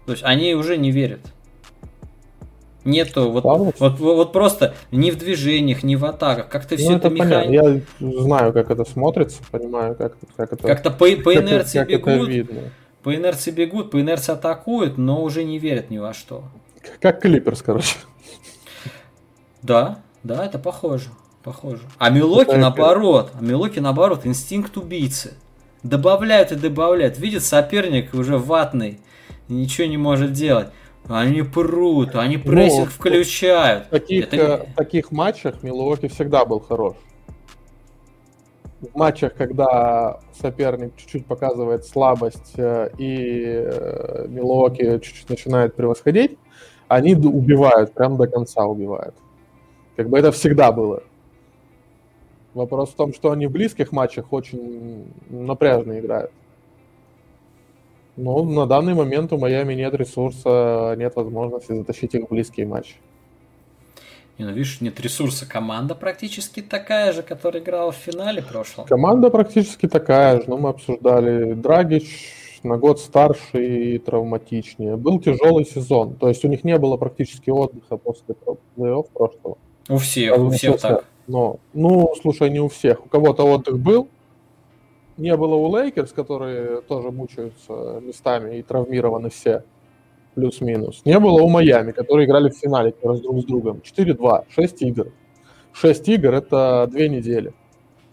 То 0.06 0.14
есть 0.14 0.24
они 0.24 0.56
уже 0.56 0.78
не 0.78 0.92
верят. 0.92 1.22
Нету 2.86 3.32
вот, 3.32 3.44
вот, 3.44 3.80
вот, 3.80 4.00
вот 4.00 4.34
просто 4.34 4.76
ни 4.92 5.12
в 5.12 5.18
движениях, 5.18 5.84
ни 5.84 5.96
в 5.96 6.06
атаках. 6.06 6.50
Как-то 6.50 6.76
ну, 6.76 6.78
все 6.78 6.96
это, 6.96 7.08
это 7.08 7.16
механично. 7.16 7.82
Я 8.00 8.22
знаю, 8.22 8.54
как 8.54 8.72
это 8.72 8.84
смотрится, 8.86 9.42
понимаю, 9.52 9.96
как, 9.96 10.18
как 10.36 10.54
это. 10.54 10.68
Как-то 10.68 10.90
по, 10.92 11.06
по 11.06 11.34
инерции 11.34 11.80
как, 11.80 11.90
бегут. 11.90 12.14
Это 12.14 12.32
видно. 12.32 12.62
По 13.04 13.14
инерции 13.14 13.52
бегут, 13.52 13.92
по 13.92 14.00
инерции 14.00 14.32
атакуют, 14.32 14.98
но 14.98 15.22
уже 15.22 15.44
не 15.44 15.60
верят 15.60 15.90
ни 15.90 15.98
во 15.98 16.14
что. 16.14 16.46
Как 17.00 17.22
Клиперс, 17.22 17.62
короче. 17.62 17.98
Да, 19.62 20.00
да, 20.24 20.46
это 20.46 20.60
похоже. 20.60 21.10
Похоже. 21.44 21.82
А 21.98 22.10
Милоки 22.10 22.56
наоборот. 22.56 23.32
А 23.34 23.42
Милоки 23.44 23.80
наоборот, 23.80 24.26
инстинкт 24.26 24.78
убийцы. 24.78 25.34
Добавляют 25.84 26.54
и 26.54 26.56
добавляют. 26.56 27.18
Видит 27.18 27.44
соперник 27.44 28.14
уже 28.14 28.38
ватный 28.38 29.00
ничего 29.50 29.88
не 29.88 29.98
может 29.98 30.34
делать. 30.34 30.70
Они 31.08 31.42
прут, 31.42 32.16
они 32.16 32.38
прессинг 32.38 32.86
ну, 32.86 32.92
включают. 32.92 33.88
В 33.88 33.90
таких, 33.90 34.26
Это... 34.26 34.38
Э, 34.38 34.74
таких 34.76 35.12
матчах 35.12 35.62
Милуоки 35.62 36.08
всегда 36.08 36.46
был 36.46 36.62
хорош. 36.62 36.96
В 38.92 38.98
матчах, 38.98 39.34
когда 39.36 40.20
соперник 40.34 40.96
чуть-чуть 40.98 41.26
показывает 41.26 41.86
слабость 41.86 42.54
э, 42.58 42.90
и 42.98 43.64
э, 43.66 44.26
Милуоки 44.28 45.00
чуть-чуть 45.00 45.30
начинает 45.30 45.74
превосходить, 45.76 46.38
они 46.90 47.16
убивают, 47.16 47.94
прям 47.94 48.18
до 48.18 48.28
конца 48.28 48.66
убивают. 48.66 49.16
Как 49.96 50.10
бы 50.10 50.20
это 50.20 50.34
всегда 50.34 50.74
было. 50.74 51.02
Вопрос 52.54 52.90
в 52.90 52.96
том, 52.96 53.14
что 53.14 53.32
они 53.32 53.48
в 53.48 53.52
близких 53.52 53.94
матчах 53.94 54.34
очень 54.34 55.08
напряжно 55.30 56.00
играют. 56.00 56.32
Ну, 58.18 58.44
на 58.44 58.68
данный 58.68 58.96
момент 58.96 59.32
у 59.32 59.38
Майами 59.38 59.74
нет 59.76 59.94
ресурса, 59.94 60.96
нет 60.98 61.16
возможности 61.16 61.74
затащить 61.74 62.16
их 62.16 62.26
в 62.26 62.30
близкий 62.30 62.66
матч. 62.66 62.98
Не, 64.38 64.46
ну 64.46 64.52
видишь, 64.52 64.82
нет 64.82 65.00
ресурса. 65.00 65.46
Команда 65.46 65.94
практически 65.94 66.62
такая 66.62 67.14
же, 67.14 67.22
которая 67.22 67.62
играла 67.62 67.92
в 67.92 67.96
финале 67.96 68.42
прошлого. 68.42 68.88
Команда 68.88 69.30
практически 69.30 69.88
такая 69.88 70.38
же. 70.42 70.46
Ну, 70.48 70.58
мы 70.58 70.70
обсуждали 70.70 71.54
Драгич 71.54 72.34
на 72.64 72.78
год 72.78 73.00
старше 73.00 73.94
и 73.94 73.98
травматичнее. 74.00 74.96
Был 74.96 75.20
тяжелый 75.20 75.66
сезон. 75.66 76.16
То 76.16 76.30
есть 76.30 76.44
у 76.46 76.48
них 76.48 76.64
не 76.64 76.78
было 76.78 76.98
практически 76.98 77.50
отдыха 77.50 77.98
после 77.98 78.36
плей-офф 78.76 79.08
прошлого. 79.14 79.58
У 79.90 79.98
всех, 79.98 80.38
у 80.38 80.50
всех 80.50 80.80
так. 80.80 81.06
Но, 81.28 81.60
ну, 81.74 82.14
слушай, 82.22 82.50
не 82.50 82.60
у 82.60 82.70
всех. 82.70 83.06
У 83.06 83.10
кого-то 83.10 83.44
отдых 83.44 83.80
был, 83.80 84.08
не 85.18 85.36
было 85.38 85.56
у 85.56 85.76
Лейкерс, 85.76 86.12
которые 86.12 86.82
тоже 86.82 87.12
мучаются 87.12 88.02
местами 88.02 88.58
и 88.58 88.64
травмированы 88.64 89.30
все, 89.30 89.64
плюс-минус. 90.36 91.02
Не 91.06 91.20
было 91.20 91.42
у 91.42 91.50
Майами, 91.50 91.92
которые 91.92 92.26
играли 92.26 92.50
в 92.50 92.58
финале 92.58 92.94
раз 93.02 93.22
друг 93.22 93.42
с 93.42 93.46
другом. 93.46 93.82
4-2, 93.98 94.46
6 94.50 94.82
игр. 94.84 95.12
6 95.74 96.10
игр– 96.10 96.34
это 96.36 96.88
2 96.92 97.08
недели 97.08 97.54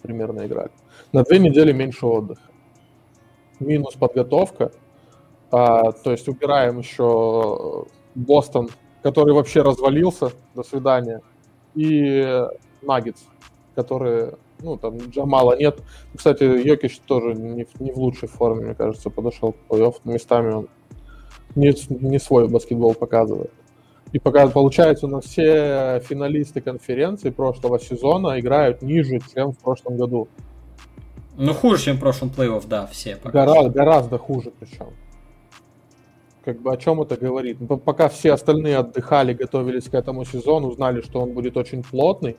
примерно 0.02 0.46
играли. 0.46 0.70
На 1.12 1.22
2 1.22 1.38
недели 1.38 1.72
меньше 1.72 2.06
отдыха. 2.06 2.42
Минус 3.58 3.94
подготовка. 3.94 4.72
А, 5.50 5.92
то 5.92 6.12
есть 6.12 6.28
убираем 6.28 6.78
еще 6.78 7.86
Бостон, 8.14 8.70
который 9.02 9.34
вообще 9.34 9.62
развалился. 9.62 10.30
До 10.54 10.62
свидания. 10.62 11.20
И 11.74 12.46
Наггетс, 12.82 13.22
которые 13.74 14.34
ну, 14.62 14.76
там 14.76 14.98
Джамала 14.98 15.56
нет. 15.56 15.80
Кстати, 16.14 16.44
Йокич 16.44 17.00
тоже 17.00 17.34
не, 17.34 17.66
не 17.78 17.92
в 17.92 17.96
лучшей 17.96 18.28
форме, 18.28 18.66
мне 18.66 18.74
кажется, 18.74 19.10
подошел 19.10 19.52
к 19.52 19.56
плей-офф. 19.68 19.96
Местами 20.04 20.52
он 20.52 20.68
не, 21.54 21.74
не 21.90 22.18
свой 22.18 22.48
баскетбол 22.48 22.94
показывает. 22.94 23.50
И 24.12 24.18
пока 24.18 24.48
получается, 24.48 25.06
у 25.06 25.08
нас 25.08 25.24
все 25.24 26.00
финалисты 26.00 26.60
конференции 26.60 27.30
прошлого 27.30 27.78
сезона 27.78 28.40
играют 28.40 28.82
ниже, 28.82 29.20
чем 29.34 29.52
в 29.52 29.58
прошлом 29.58 29.96
году. 29.96 30.28
Ну, 31.36 31.54
хуже, 31.54 31.84
чем 31.84 31.96
в 31.96 32.00
прошлом 32.00 32.30
плей-офф, 32.36 32.64
да, 32.66 32.86
все. 32.86 33.18
Гора, 33.24 33.68
гораздо 33.68 34.18
хуже 34.18 34.52
причем. 34.58 34.88
Как 36.44 36.60
бы 36.60 36.72
о 36.72 36.76
чем 36.76 37.00
это 37.02 37.16
говорит? 37.16 37.58
Пока 37.84 38.08
все 38.08 38.32
остальные 38.32 38.78
отдыхали, 38.78 39.32
готовились 39.32 39.84
к 39.84 39.94
этому 39.94 40.24
сезону, 40.24 40.72
знали, 40.72 41.02
что 41.02 41.20
он 41.20 41.32
будет 41.32 41.56
очень 41.56 41.82
плотный, 41.82 42.36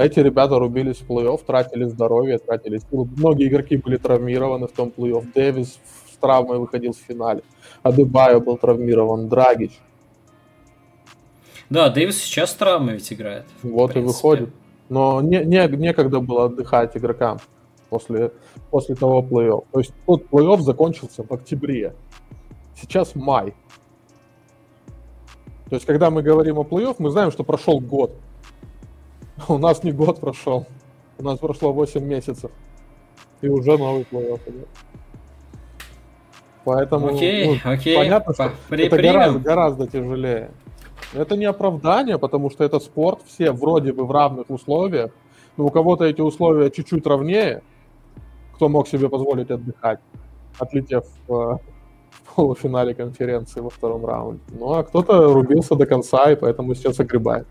эти 0.00 0.18
ребята 0.20 0.58
рубились 0.58 0.96
в 0.98 1.10
плей-офф, 1.10 1.40
тратили 1.44 1.84
здоровье, 1.84 2.38
тратили 2.38 2.78
силы. 2.78 3.06
Многие 3.16 3.48
игроки 3.48 3.76
были 3.76 3.98
травмированы 3.98 4.66
в 4.66 4.72
том 4.72 4.92
плей-офф. 4.96 5.26
Дэвис 5.34 5.78
травмой 6.20 6.58
выходил 6.58 6.92
в 6.92 6.98
финале. 6.98 7.42
Адебайо 7.82 8.40
был 8.40 8.56
травмирован, 8.56 9.28
Драгич. 9.28 9.80
Да, 11.70 11.88
Дэвис 11.88 12.18
сейчас 12.18 12.50
с 12.50 12.54
травмой 12.54 12.94
ведь 12.94 13.12
играет. 13.12 13.46
Вот 13.62 13.96
и 13.96 14.00
выходит. 14.00 14.50
Но 14.88 15.20
не, 15.20 15.44
не, 15.44 15.68
некогда 15.76 16.20
было 16.20 16.46
отдыхать 16.46 16.96
игрокам 16.96 17.38
после, 17.90 18.32
после 18.70 18.96
того 18.96 19.22
плей-офф. 19.22 19.64
То 19.70 19.78
есть 19.78 19.92
тот 20.04 20.26
плей-офф 20.26 20.60
закончился 20.60 21.22
в 21.22 21.30
октябре. 21.32 21.94
Сейчас 22.74 23.14
май. 23.14 23.54
То 25.68 25.76
есть, 25.76 25.86
когда 25.86 26.10
мы 26.10 26.22
говорим 26.22 26.58
о 26.58 26.64
плей-офф, 26.64 26.96
мы 26.98 27.10
знаем, 27.10 27.30
что 27.30 27.44
прошел 27.44 27.78
год. 27.78 28.12
У 29.48 29.58
нас 29.58 29.84
не 29.84 29.92
год 29.92 30.18
прошел. 30.18 30.66
У 31.18 31.22
нас 31.22 31.38
прошло 31.38 31.72
8 31.72 32.02
месяцев. 32.04 32.50
И 33.42 33.48
уже 33.48 33.78
новый 33.78 34.06
плей-офф 34.10 34.40
идет. 34.46 34.68
Поэтому 36.64 37.14
окей, 37.14 37.60
ну, 37.64 37.70
окей. 37.72 37.96
понятно, 37.96 38.34
что 38.34 38.52
При, 38.68 38.86
это 38.86 38.96
гораздо, 38.96 39.38
гораздо 39.38 39.86
тяжелее. 39.86 40.50
Это 41.14 41.36
не 41.36 41.46
оправдание, 41.46 42.18
потому 42.18 42.50
что 42.50 42.64
это 42.64 42.78
спорт, 42.78 43.20
все 43.26 43.52
вроде 43.52 43.92
бы 43.92 44.04
в 44.04 44.10
равных 44.10 44.50
условиях, 44.50 45.10
но 45.56 45.66
у 45.66 45.70
кого-то 45.70 46.04
эти 46.04 46.20
условия 46.20 46.70
чуть-чуть 46.70 47.06
равнее, 47.06 47.62
кто 48.54 48.68
мог 48.68 48.88
себе 48.88 49.08
позволить 49.08 49.50
отдыхать, 49.50 50.00
отлетев 50.58 51.04
в, 51.26 51.60
в 52.10 52.34
полуфинале 52.34 52.94
конференции 52.94 53.60
во 53.60 53.70
втором 53.70 54.04
раунде. 54.06 54.42
Ну 54.50 54.74
а 54.74 54.84
кто-то 54.84 55.32
рубился 55.32 55.74
до 55.74 55.86
конца 55.86 56.30
и 56.30 56.36
поэтому 56.36 56.74
сейчас 56.74 57.00
огребает. 57.00 57.46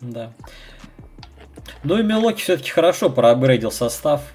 Да. 0.00 0.32
Ну 1.84 1.98
и 1.98 2.02
Милоки 2.02 2.40
все-таки 2.40 2.70
хорошо 2.70 3.10
проапгрейдил 3.10 3.70
состав. 3.70 4.32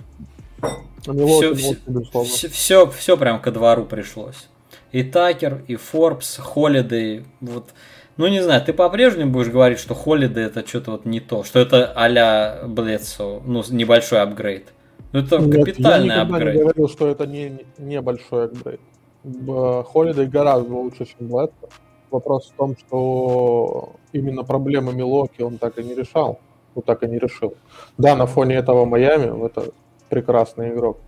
Все, 1.01 1.53
все, 1.53 1.75
все, 2.23 2.49
все, 2.49 2.87
все 2.87 3.17
прям 3.17 3.41
ко 3.41 3.51
двору 3.51 3.85
пришлось. 3.85 4.47
И 4.91 5.03
Такер, 5.03 5.63
и 5.67 5.75
Форбс, 5.75 6.37
Холидей. 6.37 7.25
Вот. 7.41 7.69
Ну, 8.15 8.27
не 8.27 8.41
знаю, 8.41 8.63
ты 8.63 8.73
по-прежнему 8.73 9.31
будешь 9.31 9.49
говорить, 9.49 9.79
что 9.79 9.95
Холидей 9.95 10.43
это 10.43 10.65
что-то 10.65 10.91
вот 10.91 11.05
не 11.05 11.19
то, 11.19 11.43
что 11.43 11.59
это 11.59 11.91
а-ля 11.95 12.61
Блэдсоу, 12.67 13.41
ну, 13.43 13.63
небольшой 13.69 14.21
апгрейд. 14.21 14.71
Ну, 15.11 15.19
это 15.21 15.39
Нет, 15.39 15.65
капитальный 15.65 16.15
я 16.15 16.21
апгрейд. 16.21 16.45
Я 16.45 16.53
не 16.53 16.59
говорил, 16.59 16.89
что 16.89 17.07
это 17.07 17.25
не, 17.25 17.65
не 17.77 18.01
большой 18.01 18.45
апгрейд. 18.45 18.79
Холидей 19.23 20.27
гораздо 20.27 20.73
лучше, 20.73 21.05
чем 21.05 21.27
Блэдсоу. 21.27 21.69
вопрос 22.11 22.51
в 22.51 22.57
том, 22.57 22.77
что 22.77 23.93
именно 24.11 24.43
проблемы 24.43 24.93
Милоки 24.93 25.41
он 25.41 25.57
так 25.57 25.79
и 25.79 25.83
не 25.83 25.95
решал. 25.95 26.39
Ну, 26.75 26.81
так 26.81 27.03
и 27.03 27.07
не 27.07 27.19
решил. 27.19 27.55
Да, 27.97 28.15
на 28.15 28.25
фоне 28.25 28.55
этого 28.55 28.85
Майами 28.85 29.45
это 29.45 29.71
прекрасный 30.13 30.69
игрок. 30.69 30.99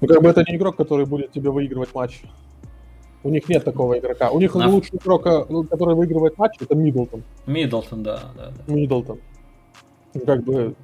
Ну, 0.00 0.08
как 0.08 0.22
бы 0.22 0.28
это 0.28 0.44
не 0.46 0.56
игрок, 0.56 0.76
который 0.76 1.06
будет 1.06 1.32
тебе 1.32 1.50
выигрывать 1.50 1.94
матч. 1.94 2.22
У 3.22 3.30
них 3.30 3.48
нет 3.48 3.64
такого 3.64 3.98
игрока. 3.98 4.30
У 4.30 4.38
них 4.38 4.54
на... 4.54 4.68
лучший 4.68 4.98
игрок, 4.98 5.26
э, 5.26 5.46
ну, 5.48 5.64
который 5.64 5.94
выигрывает 5.94 6.36
матч, 6.36 6.56
это 6.60 6.74
Миддлтон. 6.74 7.22
Миддлтон, 7.46 8.02
да, 8.02 8.20
да, 8.36 8.50
да. 8.50 8.74
Миддлтон. 8.74 9.18
Ну, 10.12 10.20
как 10.26 10.44
бы 10.44 10.74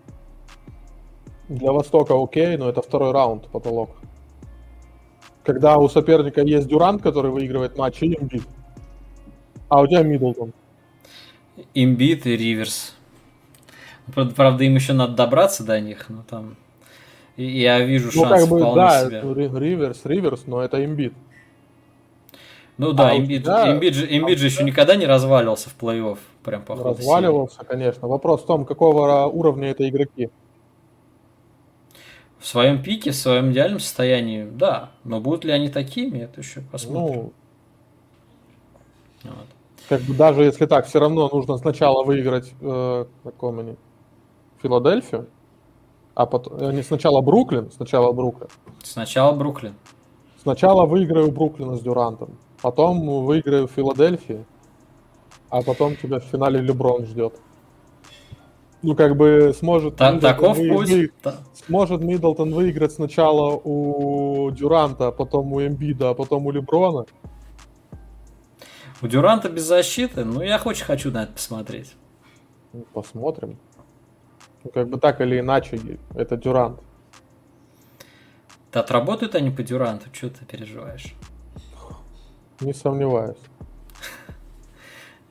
для 1.48 1.72
Востока 1.72 2.14
окей, 2.14 2.56
но 2.56 2.70
это 2.70 2.80
второй 2.80 3.12
раунд 3.12 3.46
потолок. 3.48 3.90
Когда 5.44 5.76
у 5.76 5.88
соперника 5.88 6.40
есть 6.40 6.66
Дюрант, 6.66 7.02
который 7.02 7.30
выигрывает 7.30 7.76
матч, 7.76 8.02
и 8.02 8.14
Эмбиид. 8.14 8.44
А 9.68 9.82
у 9.82 9.86
тебя 9.86 10.02
Миддлтон. 10.02 10.54
Эмбиид 11.74 12.26
и 12.26 12.36
Риверс. 12.38 12.94
Правда, 14.14 14.64
им 14.64 14.74
еще 14.76 14.94
надо 14.94 15.14
добраться 15.14 15.62
до 15.62 15.78
них, 15.78 16.08
но 16.08 16.22
там... 16.22 16.56
Я 17.44 17.80
вижу 17.80 18.10
ну, 18.14 18.26
шанс 18.26 18.42
как 18.42 18.50
бы, 18.50 18.58
вполне 18.58 18.74
да, 18.74 19.06
себе. 19.06 19.20
Риверс, 19.58 20.00
Риверс, 20.04 20.42
но 20.46 20.62
это 20.62 20.84
имбит. 20.84 21.14
Ну 22.76 22.92
да, 22.92 23.10
а 23.10 23.16
имбит, 23.16 23.42
тебя... 23.42 23.72
имбит, 23.72 23.94
же, 23.94 24.06
имбит 24.16 24.38
же 24.38 24.46
еще 24.46 24.64
никогда 24.64 24.96
не 24.96 25.06
разваливался 25.06 25.70
в 25.70 25.76
плей-офф. 25.78 26.18
Прям 26.42 26.62
по 26.62 26.74
Разваливался, 26.74 27.56
серии. 27.56 27.66
конечно. 27.66 28.08
Вопрос 28.08 28.42
в 28.42 28.46
том, 28.46 28.64
какого 28.64 29.26
уровня 29.26 29.70
это 29.70 29.88
игроки. 29.88 30.30
В 32.38 32.46
своем 32.46 32.82
пике, 32.82 33.10
в 33.10 33.16
своем 33.16 33.52
идеальном 33.52 33.80
состоянии, 33.80 34.44
да. 34.44 34.90
Но 35.04 35.20
будут 35.20 35.44
ли 35.44 35.52
они 35.52 35.68
такими, 35.68 36.20
это 36.20 36.40
еще 36.40 36.62
посмотрим. 36.62 37.32
Ну, 39.24 39.30
вот. 39.30 39.46
Как 39.88 40.00
бы 40.02 40.14
даже 40.14 40.44
если 40.44 40.66
так, 40.66 40.86
все 40.86 41.00
равно 41.00 41.28
нужно 41.30 41.58
сначала 41.58 42.02
выиграть 42.02 42.52
э, 42.60 43.04
каком 43.24 43.58
они, 43.58 43.76
Филадельфию, 44.62 45.26
а 46.20 46.26
потом 46.26 46.58
э, 46.58 46.72
не 46.72 46.82
сначала 46.82 47.22
Бруклин, 47.22 47.70
сначала 47.70 48.12
Бруклин. 48.12 48.48
Сначала 48.82 49.32
Бруклин. 49.32 49.74
Сначала 50.42 50.84
выиграю 50.84 51.32
Бруклина 51.32 51.76
с 51.76 51.80
Дюрантом, 51.80 52.36
потом 52.60 53.24
выиграю 53.24 53.66
Филадельфии, 53.68 54.44
а 55.48 55.62
потом 55.62 55.96
тебя 55.96 56.20
в 56.20 56.24
финале 56.24 56.60
Леброн 56.60 57.06
ждет. 57.06 57.34
Ну, 58.82 58.94
как 58.94 59.16
бы 59.16 59.54
сможет... 59.58 59.96
Так, 59.96 60.20
таков 60.20 60.58
вы, 60.58 60.68
путь. 60.68 61.10
Сможет 61.66 62.02
Миддлтон 62.02 62.52
выиграть 62.52 62.92
сначала 62.92 63.58
у 63.62 64.50
Дюранта, 64.50 65.12
потом 65.12 65.52
у 65.54 65.60
Эмбида, 65.60 66.10
а 66.10 66.14
потом 66.14 66.46
у 66.46 66.50
Леброна. 66.50 67.06
У 69.02 69.06
Дюранта 69.06 69.48
без 69.48 69.64
защиты? 69.64 70.24
Ну, 70.24 70.42
я 70.42 70.60
очень 70.62 70.84
хочу 70.84 71.10
на 71.10 71.22
это 71.22 71.32
посмотреть. 71.32 71.94
Ну, 72.74 72.84
посмотрим. 72.92 73.58
Как 74.74 74.88
бы 74.88 74.98
так 74.98 75.20
или 75.20 75.40
иначе, 75.40 75.98
это 76.14 76.36
Дюрант. 76.36 76.80
Да 78.72 78.80
отработают 78.80 79.34
они 79.34 79.50
по 79.50 79.62
Дюранту, 79.62 80.06
что 80.12 80.30
ты 80.30 80.44
переживаешь? 80.44 81.14
Не 82.60 82.74
сомневаюсь. 82.74 83.38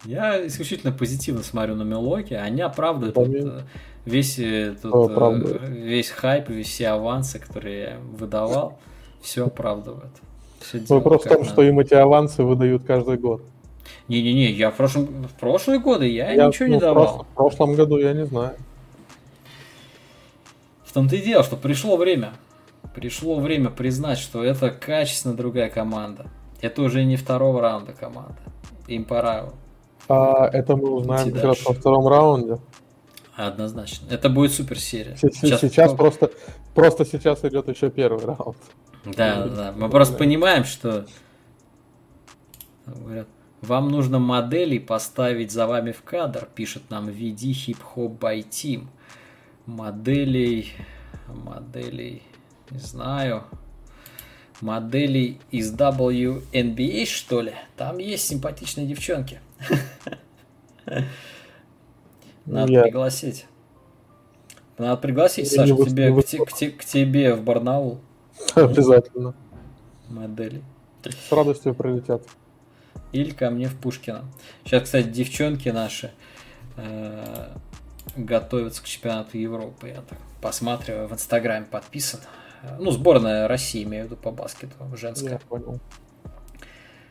Я 0.06 0.46
исключительно 0.48 0.94
позитивно 0.94 1.44
смотрю 1.44 1.76
на 1.76 1.84
Мелоки, 1.84 2.34
они 2.34 2.62
оправдывают 2.62 3.16
вот, 3.16 3.28
э, 3.28 3.62
весь, 4.06 4.40
этот, 4.40 4.86
э, 4.86 5.68
весь 5.68 6.10
хайп, 6.10 6.50
весь 6.50 6.70
все 6.70 6.90
авансы, 6.90 7.38
которые 7.38 7.80
я 7.82 7.98
выдавал, 8.18 8.80
все 9.22 9.46
оправдывают. 9.46 10.14
Все 10.62 10.80
Вопрос 10.88 11.26
в 11.26 11.28
том, 11.28 11.40
надо. 11.40 11.50
что 11.50 11.64
им 11.64 11.80
эти 11.80 11.94
авансы 11.94 12.44
выдают 12.44 12.84
каждый 12.86 13.18
год. 13.18 13.42
Не-не-не, 14.08 14.52
я 14.52 14.72
в 14.72 14.76
прошлом, 14.76 15.06
в 15.28 15.40
прошлые 15.40 15.80
годы 15.80 16.08
я, 16.08 16.32
я 16.32 16.48
ничего 16.48 16.68
ну, 16.68 16.74
не 16.76 16.80
давал. 16.80 17.28
В 17.32 17.36
прошлом 17.36 17.76
году 17.76 17.98
я 17.98 18.14
не 18.14 18.26
знаю. 18.26 18.56
В 20.90 20.92
том-то 20.92 21.18
и 21.18 21.22
дело, 21.22 21.44
что 21.44 21.56
пришло 21.56 21.98
время. 21.98 22.34
Пришло 22.96 23.40
время 23.40 23.70
признать, 23.70 24.18
что 24.18 24.44
это 24.44 24.72
качественно 24.72 25.36
другая 25.36 25.70
команда. 25.70 26.26
Это 26.62 26.82
уже 26.82 27.04
не 27.04 27.16
второго 27.16 27.62
раунда 27.62 27.94
команда. 27.94 28.40
Им 28.88 29.06
пора. 29.06 29.52
А 30.08 30.48
это 30.48 30.76
мы 30.76 30.90
узнаем 30.90 31.32
как 31.32 31.44
раз 31.44 31.64
во 31.64 31.76
втором 31.76 32.08
раунде. 32.08 32.58
Однозначно. 33.36 34.08
Это 34.10 34.30
будет 34.30 34.52
супер 34.52 34.80
серия. 34.80 35.16
Сейчас, 35.16 35.62
сейчас 35.62 35.94
просто, 35.94 36.32
просто 36.74 37.06
сейчас 37.06 37.46
идет 37.46 37.68
еще 37.68 37.92
первый 37.92 38.26
раунд. 38.26 38.58
Да, 39.06 39.44
да, 39.44 39.48
да. 39.48 39.74
Мы 39.78 39.90
просто 39.90 40.18
понимаем, 40.18 40.64
что 40.64 41.06
говорят, 42.88 43.28
вам 43.62 43.90
нужно 43.90 44.18
моделей 44.18 44.80
поставить 44.80 45.52
за 45.52 45.68
вами 45.68 45.92
в 45.92 46.02
кадр, 46.02 46.50
пишет 46.56 46.90
нам 46.90 47.10
VD 47.10 47.52
Hip 47.52 47.78
Hop 47.96 48.18
by 48.18 48.40
Team 48.50 48.88
моделей, 49.70 50.74
моделей, 51.28 52.24
не 52.72 52.80
знаю, 52.80 53.44
моделей 54.62 55.40
из 55.52 55.74
WNBA, 55.74 57.06
что 57.06 57.42
ли. 57.42 57.54
Там 57.78 58.00
есть 58.00 58.28
симпатичные 58.28 58.88
девчонки. 58.88 59.40
Надо 62.46 62.82
пригласить. 62.82 63.46
Надо 64.78 64.98
пригласить, 64.98 65.50
Саша, 65.52 65.76
к 65.76 65.86
тебе, 65.88 66.12
к, 66.72 66.86
тебе 66.86 67.36
в 67.36 67.44
Барнаул. 67.44 68.00
Обязательно. 68.56 69.36
Модели. 70.08 70.64
С 71.04 71.32
радостью 71.32 71.76
прилетят. 71.76 72.24
Или 73.12 73.32
ко 73.32 73.50
мне 73.50 73.68
в 73.68 73.76
Пушкино. 73.78 74.26
Сейчас, 74.64 74.84
кстати, 74.84 75.08
девчонки 75.08 75.70
наши 75.70 76.12
готовятся 78.16 78.82
к 78.82 78.86
чемпионату 78.86 79.38
Европы. 79.38 79.90
Я 79.90 80.02
так 80.02 80.18
посматриваю, 80.42 81.08
в 81.08 81.14
Инстаграме 81.14 81.66
подписан. 81.66 82.20
Ну, 82.78 82.92
сборная 82.92 83.48
России, 83.48 83.84
имею 83.84 84.04
в 84.04 84.08
виду 84.08 84.18
по 84.18 84.32
баскету, 84.32 84.74
женская. 84.96 85.32
Я 85.32 85.40
понял. 85.40 85.80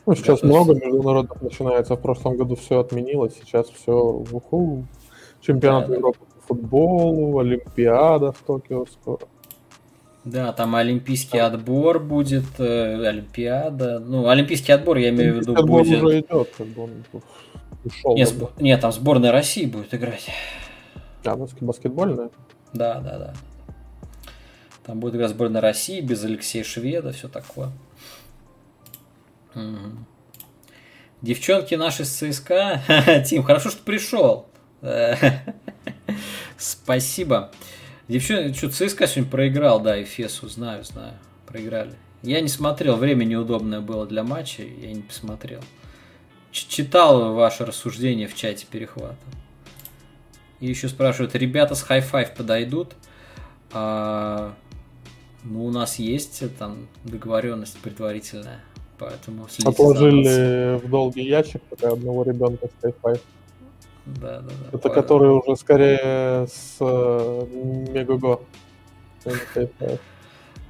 Ну, 0.06 0.14
сейчас 0.14 0.42
много 0.42 0.74
международных 0.74 1.42
начинается. 1.42 1.94
В 1.94 2.00
прошлом 2.00 2.36
году 2.36 2.56
все 2.56 2.80
отменилось, 2.80 3.34
сейчас 3.34 3.68
все 3.68 3.92
уху. 3.92 4.86
Чемпионат 5.40 5.88
да, 5.88 5.94
Европы 5.94 6.18
да. 6.20 6.34
по 6.34 6.54
футболу, 6.54 7.38
Олимпиада 7.38 8.32
в 8.32 8.38
Токио 8.38 8.86
скоро. 8.86 9.26
Да, 10.24 10.52
там 10.52 10.74
олимпийский 10.74 11.38
отбор 11.38 12.00
будет, 12.00 12.58
э, 12.58 13.06
Олимпиада. 13.06 13.98
Ну, 13.98 14.28
олимпийский 14.28 14.72
отбор, 14.72 14.96
я 14.98 15.10
имею 15.10 15.34
в 15.34 15.36
виду, 15.38 15.52
отбор 15.54 15.84
будет... 15.84 16.02
уже 16.02 16.20
идет, 16.20 16.48
как 16.56 16.66
бы 16.66 16.84
он 16.84 16.90
ушел. 17.84 18.16
Нет, 18.16 18.28
сб... 18.28 18.48
Нет, 18.58 18.80
там 18.80 18.92
сборная 18.92 19.32
России 19.32 19.66
будет 19.66 19.94
играть. 19.94 20.28
А, 21.24 21.36
баскетбольная? 21.36 22.30
Да, 22.72 23.00
да, 23.00 23.18
да. 23.18 23.34
Там 24.84 25.00
будет 25.00 25.16
играть 25.16 25.30
сборная 25.30 25.60
России 25.60 26.00
без 26.00 26.24
Алексея 26.24 26.64
Шведа, 26.64 27.12
все 27.12 27.28
такое. 27.28 27.70
Угу. 29.54 30.06
Девчонки 31.20 31.74
наши 31.74 32.04
с 32.04 32.10
ЦСКА. 32.10 32.82
Тим, 33.26 33.42
хорошо, 33.42 33.70
что 33.70 33.82
пришел. 33.82 34.46
Спасибо. 36.56 37.50
Девчонки, 38.08 38.56
что, 38.56 38.70
ЦСКА 38.70 39.06
сегодня 39.06 39.30
проиграл, 39.30 39.80
да, 39.80 40.02
Эфесу, 40.02 40.48
знаю, 40.48 40.84
знаю, 40.84 41.14
проиграли. 41.46 41.92
Я 42.22 42.40
не 42.40 42.48
смотрел, 42.48 42.96
время 42.96 43.24
неудобное 43.24 43.80
было 43.80 44.06
для 44.06 44.24
матча, 44.24 44.62
я 44.62 44.92
не 44.92 45.02
посмотрел. 45.02 45.60
Читал 46.50 47.34
ваше 47.34 47.66
рассуждение 47.66 48.26
в 48.26 48.34
чате 48.34 48.66
перехвата. 48.70 49.18
И 50.60 50.66
еще 50.66 50.88
спрашивают, 50.88 51.34
ребята 51.34 51.74
с 51.74 51.84
High 51.84 52.04
Five 52.10 52.36
подойдут? 52.36 52.94
А, 53.72 54.54
ну, 55.44 55.64
у 55.64 55.70
нас 55.70 55.98
есть 55.98 56.42
там 56.58 56.88
договоренность 57.04 57.78
предварительная, 57.78 58.60
поэтому 58.98 59.46
Отложили 59.64 60.78
в 60.78 60.90
долгий 60.90 61.22
ящик 61.22 61.62
пока 61.62 61.92
одного 61.92 62.24
ребенка 62.24 62.66
с 62.66 62.84
High 62.84 62.94
Five. 63.02 63.20
Да, 64.06 64.40
да, 64.40 64.48
да. 64.48 64.68
Это 64.68 64.78
понял. 64.78 64.94
который 64.94 65.30
уже 65.30 65.56
скорее 65.56 66.46
с 66.46 66.76
э, 66.80 67.46
Мегаго. 67.92 68.40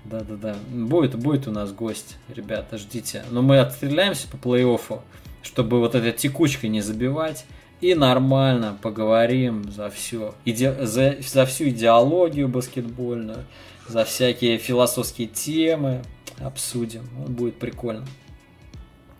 Да, 0.05 0.21
да, 0.21 0.37
да. 0.37 0.57
Будет, 0.71 1.15
будет 1.15 1.47
у 1.47 1.51
нас 1.51 1.73
гость, 1.73 2.17
ребята, 2.35 2.79
ждите. 2.79 3.25
Но 3.31 3.43
мы 3.43 3.61
отстреляемся 3.61 4.27
по 4.29 4.37
плей-оффу, 4.37 5.01
чтобы 5.43 5.79
вот 5.79 5.95
этой 5.95 6.13
текучкой 6.13 6.71
не 6.71 6.81
забивать 6.81 7.45
и 7.81 7.95
нормально 7.95 8.77
поговорим 8.83 9.71
за 9.71 9.91
все, 9.91 10.35
иде, 10.45 10.75
за, 10.85 11.17
за 11.21 11.47
всю 11.47 11.69
идеологию 11.69 12.49
баскетбольную, 12.49 13.45
за 13.87 14.05
всякие 14.05 14.59
философские 14.59 15.29
темы 15.29 16.03
обсудим. 16.39 17.09
Ну, 17.17 17.27
будет 17.27 17.59
прикольно. 17.59 18.07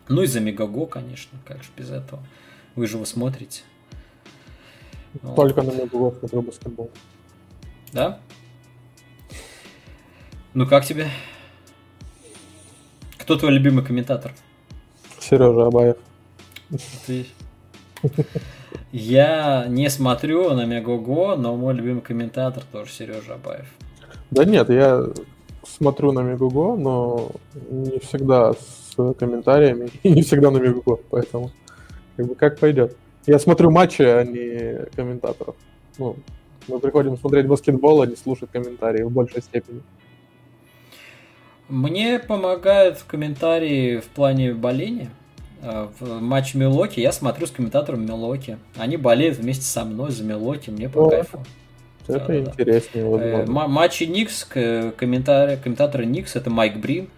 Ну 0.09 0.23
и 0.23 0.27
за 0.27 0.41
Мегаго, 0.41 0.87
конечно, 0.87 1.39
как 1.45 1.63
же 1.63 1.71
без 1.77 1.91
этого. 1.91 2.23
Вы 2.75 2.87
же 2.87 2.97
его 2.97 3.05
смотрите. 3.05 3.63
Только 5.37 5.63
вот. 5.63 5.75
на 5.75 5.83
Мегаго 5.83 6.17
смотрю 6.19 6.43
баскетбол. 6.43 6.91
Да? 7.93 8.21
Ну 10.55 10.67
как 10.67 10.85
тебе? 10.85 11.09
Кто 13.19 13.37
твой 13.37 13.53
любимый 13.53 13.85
комментатор? 13.85 14.35
Сережа 15.21 15.67
Абаев. 15.67 15.97
Ты... 17.07 17.27
Я 18.93 19.67
не 19.69 19.91
смотрю 19.91 20.55
на 20.55 20.65
Мегого, 20.65 21.37
но 21.37 21.57
мой 21.57 21.75
любимый 21.75 22.01
комментатор 22.01 22.63
тоже 22.73 22.91
Сережа 22.91 23.35
Абаев. 23.35 23.67
Да 24.31 24.45
нет, 24.45 24.71
я 24.71 25.05
смотрю 25.67 26.13
на 26.13 26.21
Мегого, 26.21 26.77
но 26.77 27.31
не 27.71 27.99
всегда 27.99 28.53
с 28.55 29.15
комментариями 29.15 29.91
и 30.03 30.11
не 30.11 30.23
всегда 30.23 30.51
на 30.51 30.59
Мегого, 30.59 31.01
поэтому 31.11 31.51
как 32.17 32.27
бы 32.27 32.35
как 32.35 32.59
пойдет. 32.59 32.97
Я 33.27 33.39
смотрю 33.39 33.71
матчи, 33.71 34.03
а 34.03 34.25
не 34.25 34.87
комментаторов. 34.97 35.57
Ну, 35.99 36.17
мы 36.67 36.81
приходим 36.81 37.19
смотреть 37.19 37.47
баскетбол, 37.47 38.03
а 38.03 38.07
не 38.07 38.17
слушать 38.17 38.51
комментарии 38.51 39.03
в 39.03 39.11
большей 39.11 39.43
степени. 39.43 39.83
Мне 41.69 42.19
помогают 42.19 43.03
комментарии 43.07 43.99
в 43.99 44.07
плане 44.07 44.55
боления. 44.55 45.11
А, 45.63 45.91
в 45.99 46.21
матч 46.21 46.55
Милоки 46.55 47.01
я 47.01 47.13
смотрю 47.13 47.47
с 47.47 47.51
комментатором 47.51 48.05
Милоки. 48.05 48.59
Они 48.77 48.97
болеют 48.97 49.39
вместе 49.39 49.65
со 49.65 49.85
мной 49.85 50.11
за 50.11 50.25
Милоки, 50.25 50.71
мне 50.71 50.89
по 50.89 51.07
О, 51.07 51.11
кайфу. 51.11 51.45
Это 52.07 52.27
да, 52.27 52.39
интереснее. 52.39 53.19
Да. 53.19 53.43
Э, 53.43 53.47
матчи 53.47 54.05
Никс, 54.05 54.45
комментаторы, 54.45 55.59
комментаторы 55.59 56.07
Никс, 56.07 56.37
это 56.37 56.49
Майк 56.49 56.79
Брин, 56.79 57.09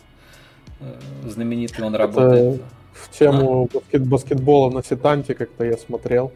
э, 0.81 0.85
знаменитый, 1.27 1.85
он 1.85 1.95
это 1.95 2.03
работает. 2.03 2.63
В 2.93 3.11
тему 3.17 3.69
а? 3.71 3.75
баскет, 3.75 4.07
баскетбола 4.07 4.71
на 4.71 4.83
Сетанте 4.83 5.35
как-то 5.35 5.65
я 5.65 5.77
смотрел. 5.77 6.33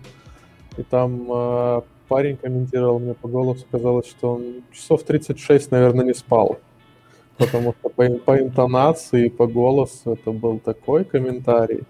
И 0.77 0.83
там 0.83 1.27
э, 1.29 1.83
парень 2.09 2.37
комментировал 2.37 3.01
мне 3.01 3.15
по 3.15 3.29
голосу, 3.29 3.67
казалось, 3.71 4.07
что 4.07 4.35
он 4.35 4.63
часов 4.73 5.03
36, 5.03 5.71
наверное, 5.71 6.05
не 6.05 6.15
спал. 6.15 6.59
Потому 7.37 7.75
что 7.81 7.89
по, 7.89 8.09
по 8.09 8.39
интонации, 8.39 9.29
по 9.29 9.49
голосу 9.49 10.13
это 10.13 10.31
был 10.31 10.61
такой 10.61 11.05
комментарий. 11.05 11.83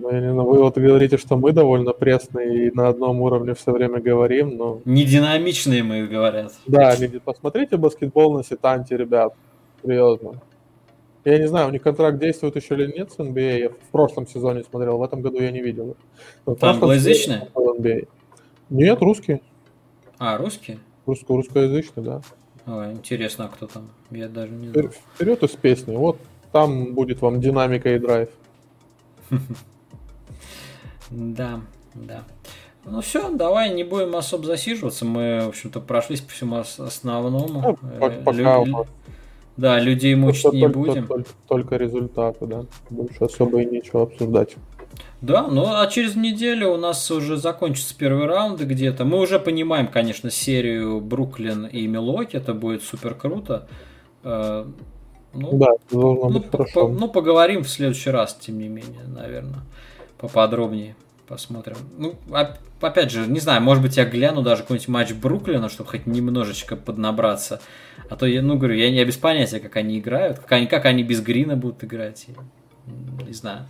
Ну, 0.00 0.44
вы 0.44 0.58
вот 0.58 0.78
говорите, 0.78 1.16
что 1.16 1.36
мы 1.36 1.52
довольно 1.52 1.92
пресные 1.92 2.68
и 2.68 2.70
на 2.70 2.88
одном 2.88 3.20
уровне 3.20 3.54
все 3.54 3.72
время 3.72 4.00
говорим, 4.00 4.56
но... 4.56 4.80
Не 4.84 5.04
динамичные 5.04 5.82
мы, 5.82 6.06
говорят. 6.06 6.52
Да, 6.66 6.96
не... 6.96 7.08
посмотрите 7.18 7.76
баскетбол 7.76 8.34
на 8.34 8.44
сетанте, 8.44 8.96
ребят. 8.96 9.34
Серьезно. 9.82 10.40
Я 11.24 11.38
не 11.38 11.48
знаю, 11.48 11.68
у 11.68 11.70
них 11.70 11.82
контракт 11.82 12.18
действует 12.18 12.56
еще 12.56 12.74
или 12.74 12.92
нет 12.96 13.12
с 13.12 13.18
NBA. 13.18 13.50
А. 13.50 13.58
Я 13.58 13.68
в 13.70 13.90
прошлом 13.92 14.26
сезоне 14.26 14.62
смотрел, 14.62 14.98
в 14.98 15.02
этом 15.02 15.20
году 15.20 15.40
я 15.40 15.50
не 15.50 15.60
видел. 15.60 15.96
англоязычные? 16.46 17.48
А. 17.54 17.60
Нет, 18.70 19.02
русские. 19.02 19.40
А, 20.18 20.36
русские? 20.36 20.78
Русско 21.06 21.34
русскоязычные, 21.34 22.04
да. 22.04 22.20
О, 22.66 22.92
интересно, 22.92 23.46
а 23.46 23.48
кто 23.48 23.66
там? 23.66 23.90
Я 24.10 24.28
даже 24.28 24.52
не 24.52 24.68
знаю. 24.68 24.90
Вперед 25.14 25.42
из 25.42 25.50
песни. 25.50 25.96
Вот 25.96 26.18
там 26.52 26.94
будет 26.94 27.20
вам 27.22 27.40
динамика 27.40 27.94
и 27.94 27.98
драйв. 27.98 28.28
Да, 31.10 31.60
да. 31.94 32.24
Ну 32.84 33.00
все, 33.00 33.30
давай 33.30 33.70
не 33.74 33.84
будем 33.84 34.16
особо 34.16 34.46
засиживаться. 34.46 35.04
Мы, 35.04 35.42
в 35.44 35.48
общем-то, 35.48 35.80
прошлись 35.80 36.20
по 36.20 36.32
всему 36.32 36.56
основному. 36.56 37.78
Ну, 37.82 37.90
э, 38.00 38.22
пока 38.24 38.64
Лю... 38.64 38.86
Да, 39.56 39.80
людей 39.80 40.14
мучить 40.14 40.42
только, 40.42 40.56
не 40.56 40.68
будем. 40.68 41.06
Только, 41.06 41.30
только 41.48 41.76
результаты, 41.76 42.46
да. 42.46 42.64
Больше 42.90 43.24
особо 43.24 43.60
и 43.60 43.66
нечего 43.66 44.02
обсуждать. 44.04 44.54
Да, 45.20 45.48
ну 45.48 45.66
а 45.66 45.86
через 45.88 46.14
неделю 46.14 46.70
у 46.70 46.76
нас 46.76 47.10
уже 47.10 47.36
закончится 47.36 47.94
первый 47.96 48.26
раунд 48.26 48.60
где-то. 48.60 49.04
Мы 49.04 49.18
уже 49.18 49.40
понимаем, 49.40 49.88
конечно, 49.88 50.30
серию 50.30 51.00
Бруклин 51.00 51.66
и 51.66 51.86
Милоки. 51.88 52.36
Это 52.36 52.54
будет 52.54 52.84
супер 52.84 53.14
круто. 53.14 53.68
Э, 54.22 54.64
ну, 55.34 55.58
да, 55.58 55.72
должно 55.90 56.28
ну, 56.28 56.38
быть 56.38 56.50
хорошо. 56.50 56.86
По, 56.86 56.88
ну, 56.88 57.08
поговорим 57.08 57.64
в 57.64 57.68
следующий 57.68 58.10
раз, 58.10 58.38
тем 58.40 58.58
не 58.58 58.68
менее, 58.68 59.02
наверное 59.06 59.64
поподробнее 60.18 60.96
посмотрим. 61.28 61.76
Ну, 61.96 62.16
опять 62.80 63.10
же, 63.10 63.26
не 63.26 63.38
знаю, 63.38 63.62
может 63.62 63.82
быть, 63.82 63.96
я 63.96 64.04
гляну 64.04 64.42
даже 64.42 64.62
какой-нибудь 64.62 64.88
матч 64.88 65.12
Бруклина, 65.12 65.68
чтобы 65.68 65.90
хоть 65.90 66.06
немножечко 66.06 66.74
поднабраться. 66.74 67.60
А 68.08 68.16
то 68.16 68.26
я, 68.26 68.42
ну, 68.42 68.56
говорю, 68.56 68.74
я, 68.74 68.88
я 68.88 69.04
без 69.04 69.16
понятия, 69.16 69.60
как 69.60 69.76
они 69.76 69.98
играют, 69.98 70.38
как 70.38 70.52
они, 70.52 70.66
как 70.66 70.86
они 70.86 71.02
без 71.02 71.20
Грина 71.20 71.56
будут 71.56 71.84
играть. 71.84 72.26
Я, 72.28 72.34
не 73.26 73.32
знаю. 73.32 73.66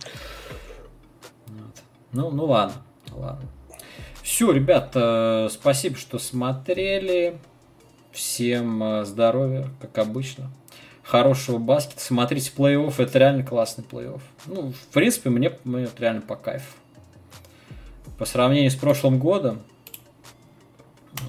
Вот. 1.47 1.83
Ну, 2.13 2.31
ну 2.31 2.45
ладно, 2.45 2.81
ладно. 3.11 3.47
Все, 4.23 4.51
ребят, 4.51 4.91
э, 4.95 5.49
спасибо, 5.51 5.97
что 5.97 6.17
смотрели. 6.17 7.37
Всем 8.11 8.81
э, 8.81 9.05
здоровья, 9.05 9.69
как 9.81 9.97
обычно 9.97 10.49
хорошего 11.09 11.57
баскета. 11.57 12.01
Смотрите 12.01 12.51
плей-офф, 12.55 12.93
это 12.97 13.19
реально 13.19 13.43
классный 13.43 13.83
плей-офф. 13.83 14.21
Ну, 14.45 14.71
в 14.71 14.93
принципе, 14.93 15.29
мне, 15.29 15.53
мне 15.63 15.85
это 15.85 16.01
реально 16.01 16.21
по 16.21 16.35
кайфу. 16.35 16.65
По 18.17 18.25
сравнению 18.25 18.69
с 18.69 18.75
прошлым 18.75 19.17
годом. 19.17 19.61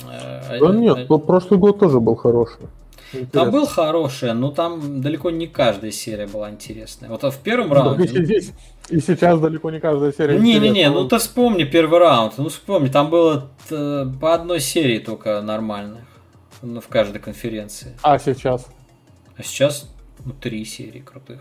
Э, 0.08 0.58
да 0.60 0.74
нет, 0.74 1.10
а, 1.10 1.18
прошлый 1.18 1.58
год 1.58 1.78
тоже 1.78 1.98
был 2.00 2.14
хороший. 2.14 2.66
Интересно. 3.12 3.30
Там 3.32 3.50
был 3.50 3.66
хороший, 3.66 4.34
но 4.34 4.50
там 4.50 5.00
далеко 5.00 5.30
не 5.30 5.46
каждая 5.46 5.90
серия 5.90 6.26
была 6.26 6.50
интересная. 6.50 7.08
Вот 7.08 7.22
в 7.22 7.38
первом 7.38 7.72
раунде... 7.72 8.04
И, 8.04 8.96
и 8.96 9.00
сейчас 9.00 9.40
далеко 9.40 9.70
не 9.70 9.80
каждая 9.80 10.12
серия 10.12 10.38
Не-не-не, 10.38 10.90
ну 10.90 11.08
ты 11.08 11.18
вспомни 11.18 11.64
первый 11.64 11.98
раунд. 11.98 12.34
Ну 12.36 12.48
вспомни, 12.50 12.88
там 12.88 13.10
было 13.10 13.48
э, 13.70 14.06
по 14.20 14.34
одной 14.34 14.60
серии 14.60 14.98
только 14.98 15.40
нормальных. 15.40 16.02
Ну, 16.62 16.80
в 16.80 16.88
каждой 16.88 17.20
конференции. 17.20 17.96
А 18.02 18.18
сейчас? 18.18 18.66
А 19.40 19.42
сейчас 19.42 19.90
ну, 20.26 20.34
три 20.34 20.66
серии 20.66 21.00
крутых. 21.00 21.40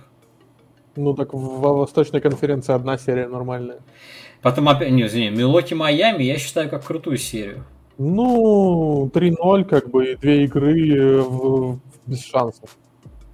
Ну 0.96 1.14
так 1.14 1.34
в 1.34 1.60
Восточной 1.60 2.22
конференции 2.22 2.72
одна 2.72 2.98
серия 2.98 3.28
нормальная. 3.28 3.80
Потом 4.42 4.70
опять, 4.70 4.92
не, 4.92 5.06
извини, 5.06 5.32
Милоки 5.32 5.74
Майами 5.74 6.24
я 6.24 6.38
считаю 6.38 6.70
как 6.70 6.86
крутую 6.86 7.18
серию. 7.18 7.66
Ну, 7.98 9.12
3-0, 9.14 9.66
как 9.66 9.90
бы, 9.90 10.14
и 10.14 10.16
две 10.16 10.46
игры 10.46 10.98
э, 10.98 11.20
в, 11.20 11.80
без 12.06 12.24
шансов 12.24 12.78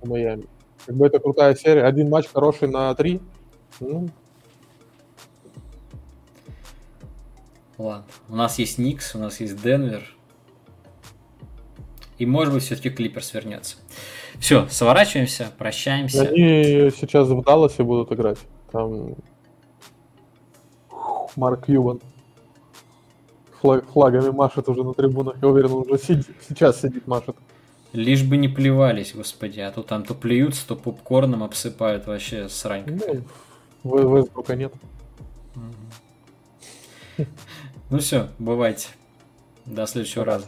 у 0.02 0.08
Майами. 0.08 0.48
Как 0.88 0.96
бы 0.96 1.06
это 1.06 1.20
крутая 1.20 1.54
серия. 1.54 1.84
Один 1.84 2.10
матч 2.10 2.26
хороший 2.34 2.68
на 2.68 2.96
три. 2.96 3.22
Ну. 3.80 4.10
Ладно. 7.78 8.06
У 8.30 8.36
нас 8.36 8.58
есть 8.58 8.80
Никс, 8.80 9.14
у 9.14 9.20
нас 9.20 9.40
есть 9.40 9.62
Денвер. 9.62 10.15
И 12.18 12.26
может 12.26 12.54
быть 12.54 12.64
все-таки 12.64 12.90
Клиперс 12.90 13.34
вернется. 13.34 13.78
Все, 14.40 14.68
сворачиваемся, 14.70 15.52
прощаемся. 15.58 16.22
Они 16.22 16.92
сейчас 16.98 17.28
в 17.28 17.42
Далласе 17.44 17.84
будут 17.84 18.12
играть. 18.12 18.40
Там 18.72 19.16
Марк 21.36 21.68
Юван 21.68 22.00
флаг, 23.66 23.86
флагами 23.92 24.30
машет 24.30 24.70
уже 24.70 24.84
на 24.84 24.94
трибунах. 24.94 25.36
Я 25.42 25.48
уверен, 25.48 25.72
он 25.72 25.90
уже 25.90 25.98
сидит, 25.98 26.36
сейчас 26.48 26.82
сидит, 26.82 27.08
машет. 27.08 27.36
Лишь 27.94 28.24
бы 28.24 28.38
не 28.38 28.48
плевались, 28.48 29.14
господи, 29.16 29.60
а 29.62 29.72
то 29.72 29.82
там 29.82 30.04
то 30.04 30.14
плюются, 30.14 30.68
то 30.68 30.76
попкорном 30.76 31.44
обсыпают 31.44 32.08
вообще 32.08 32.50
срань. 32.50 33.00
Ну, 33.84 34.18
Вестбрука 34.18 34.56
нет. 34.56 34.74
Ну 37.90 38.00
все, 38.00 38.30
бывайте. 38.40 38.90
До 39.66 39.88
следующего 39.88 40.26
раза. 40.26 40.48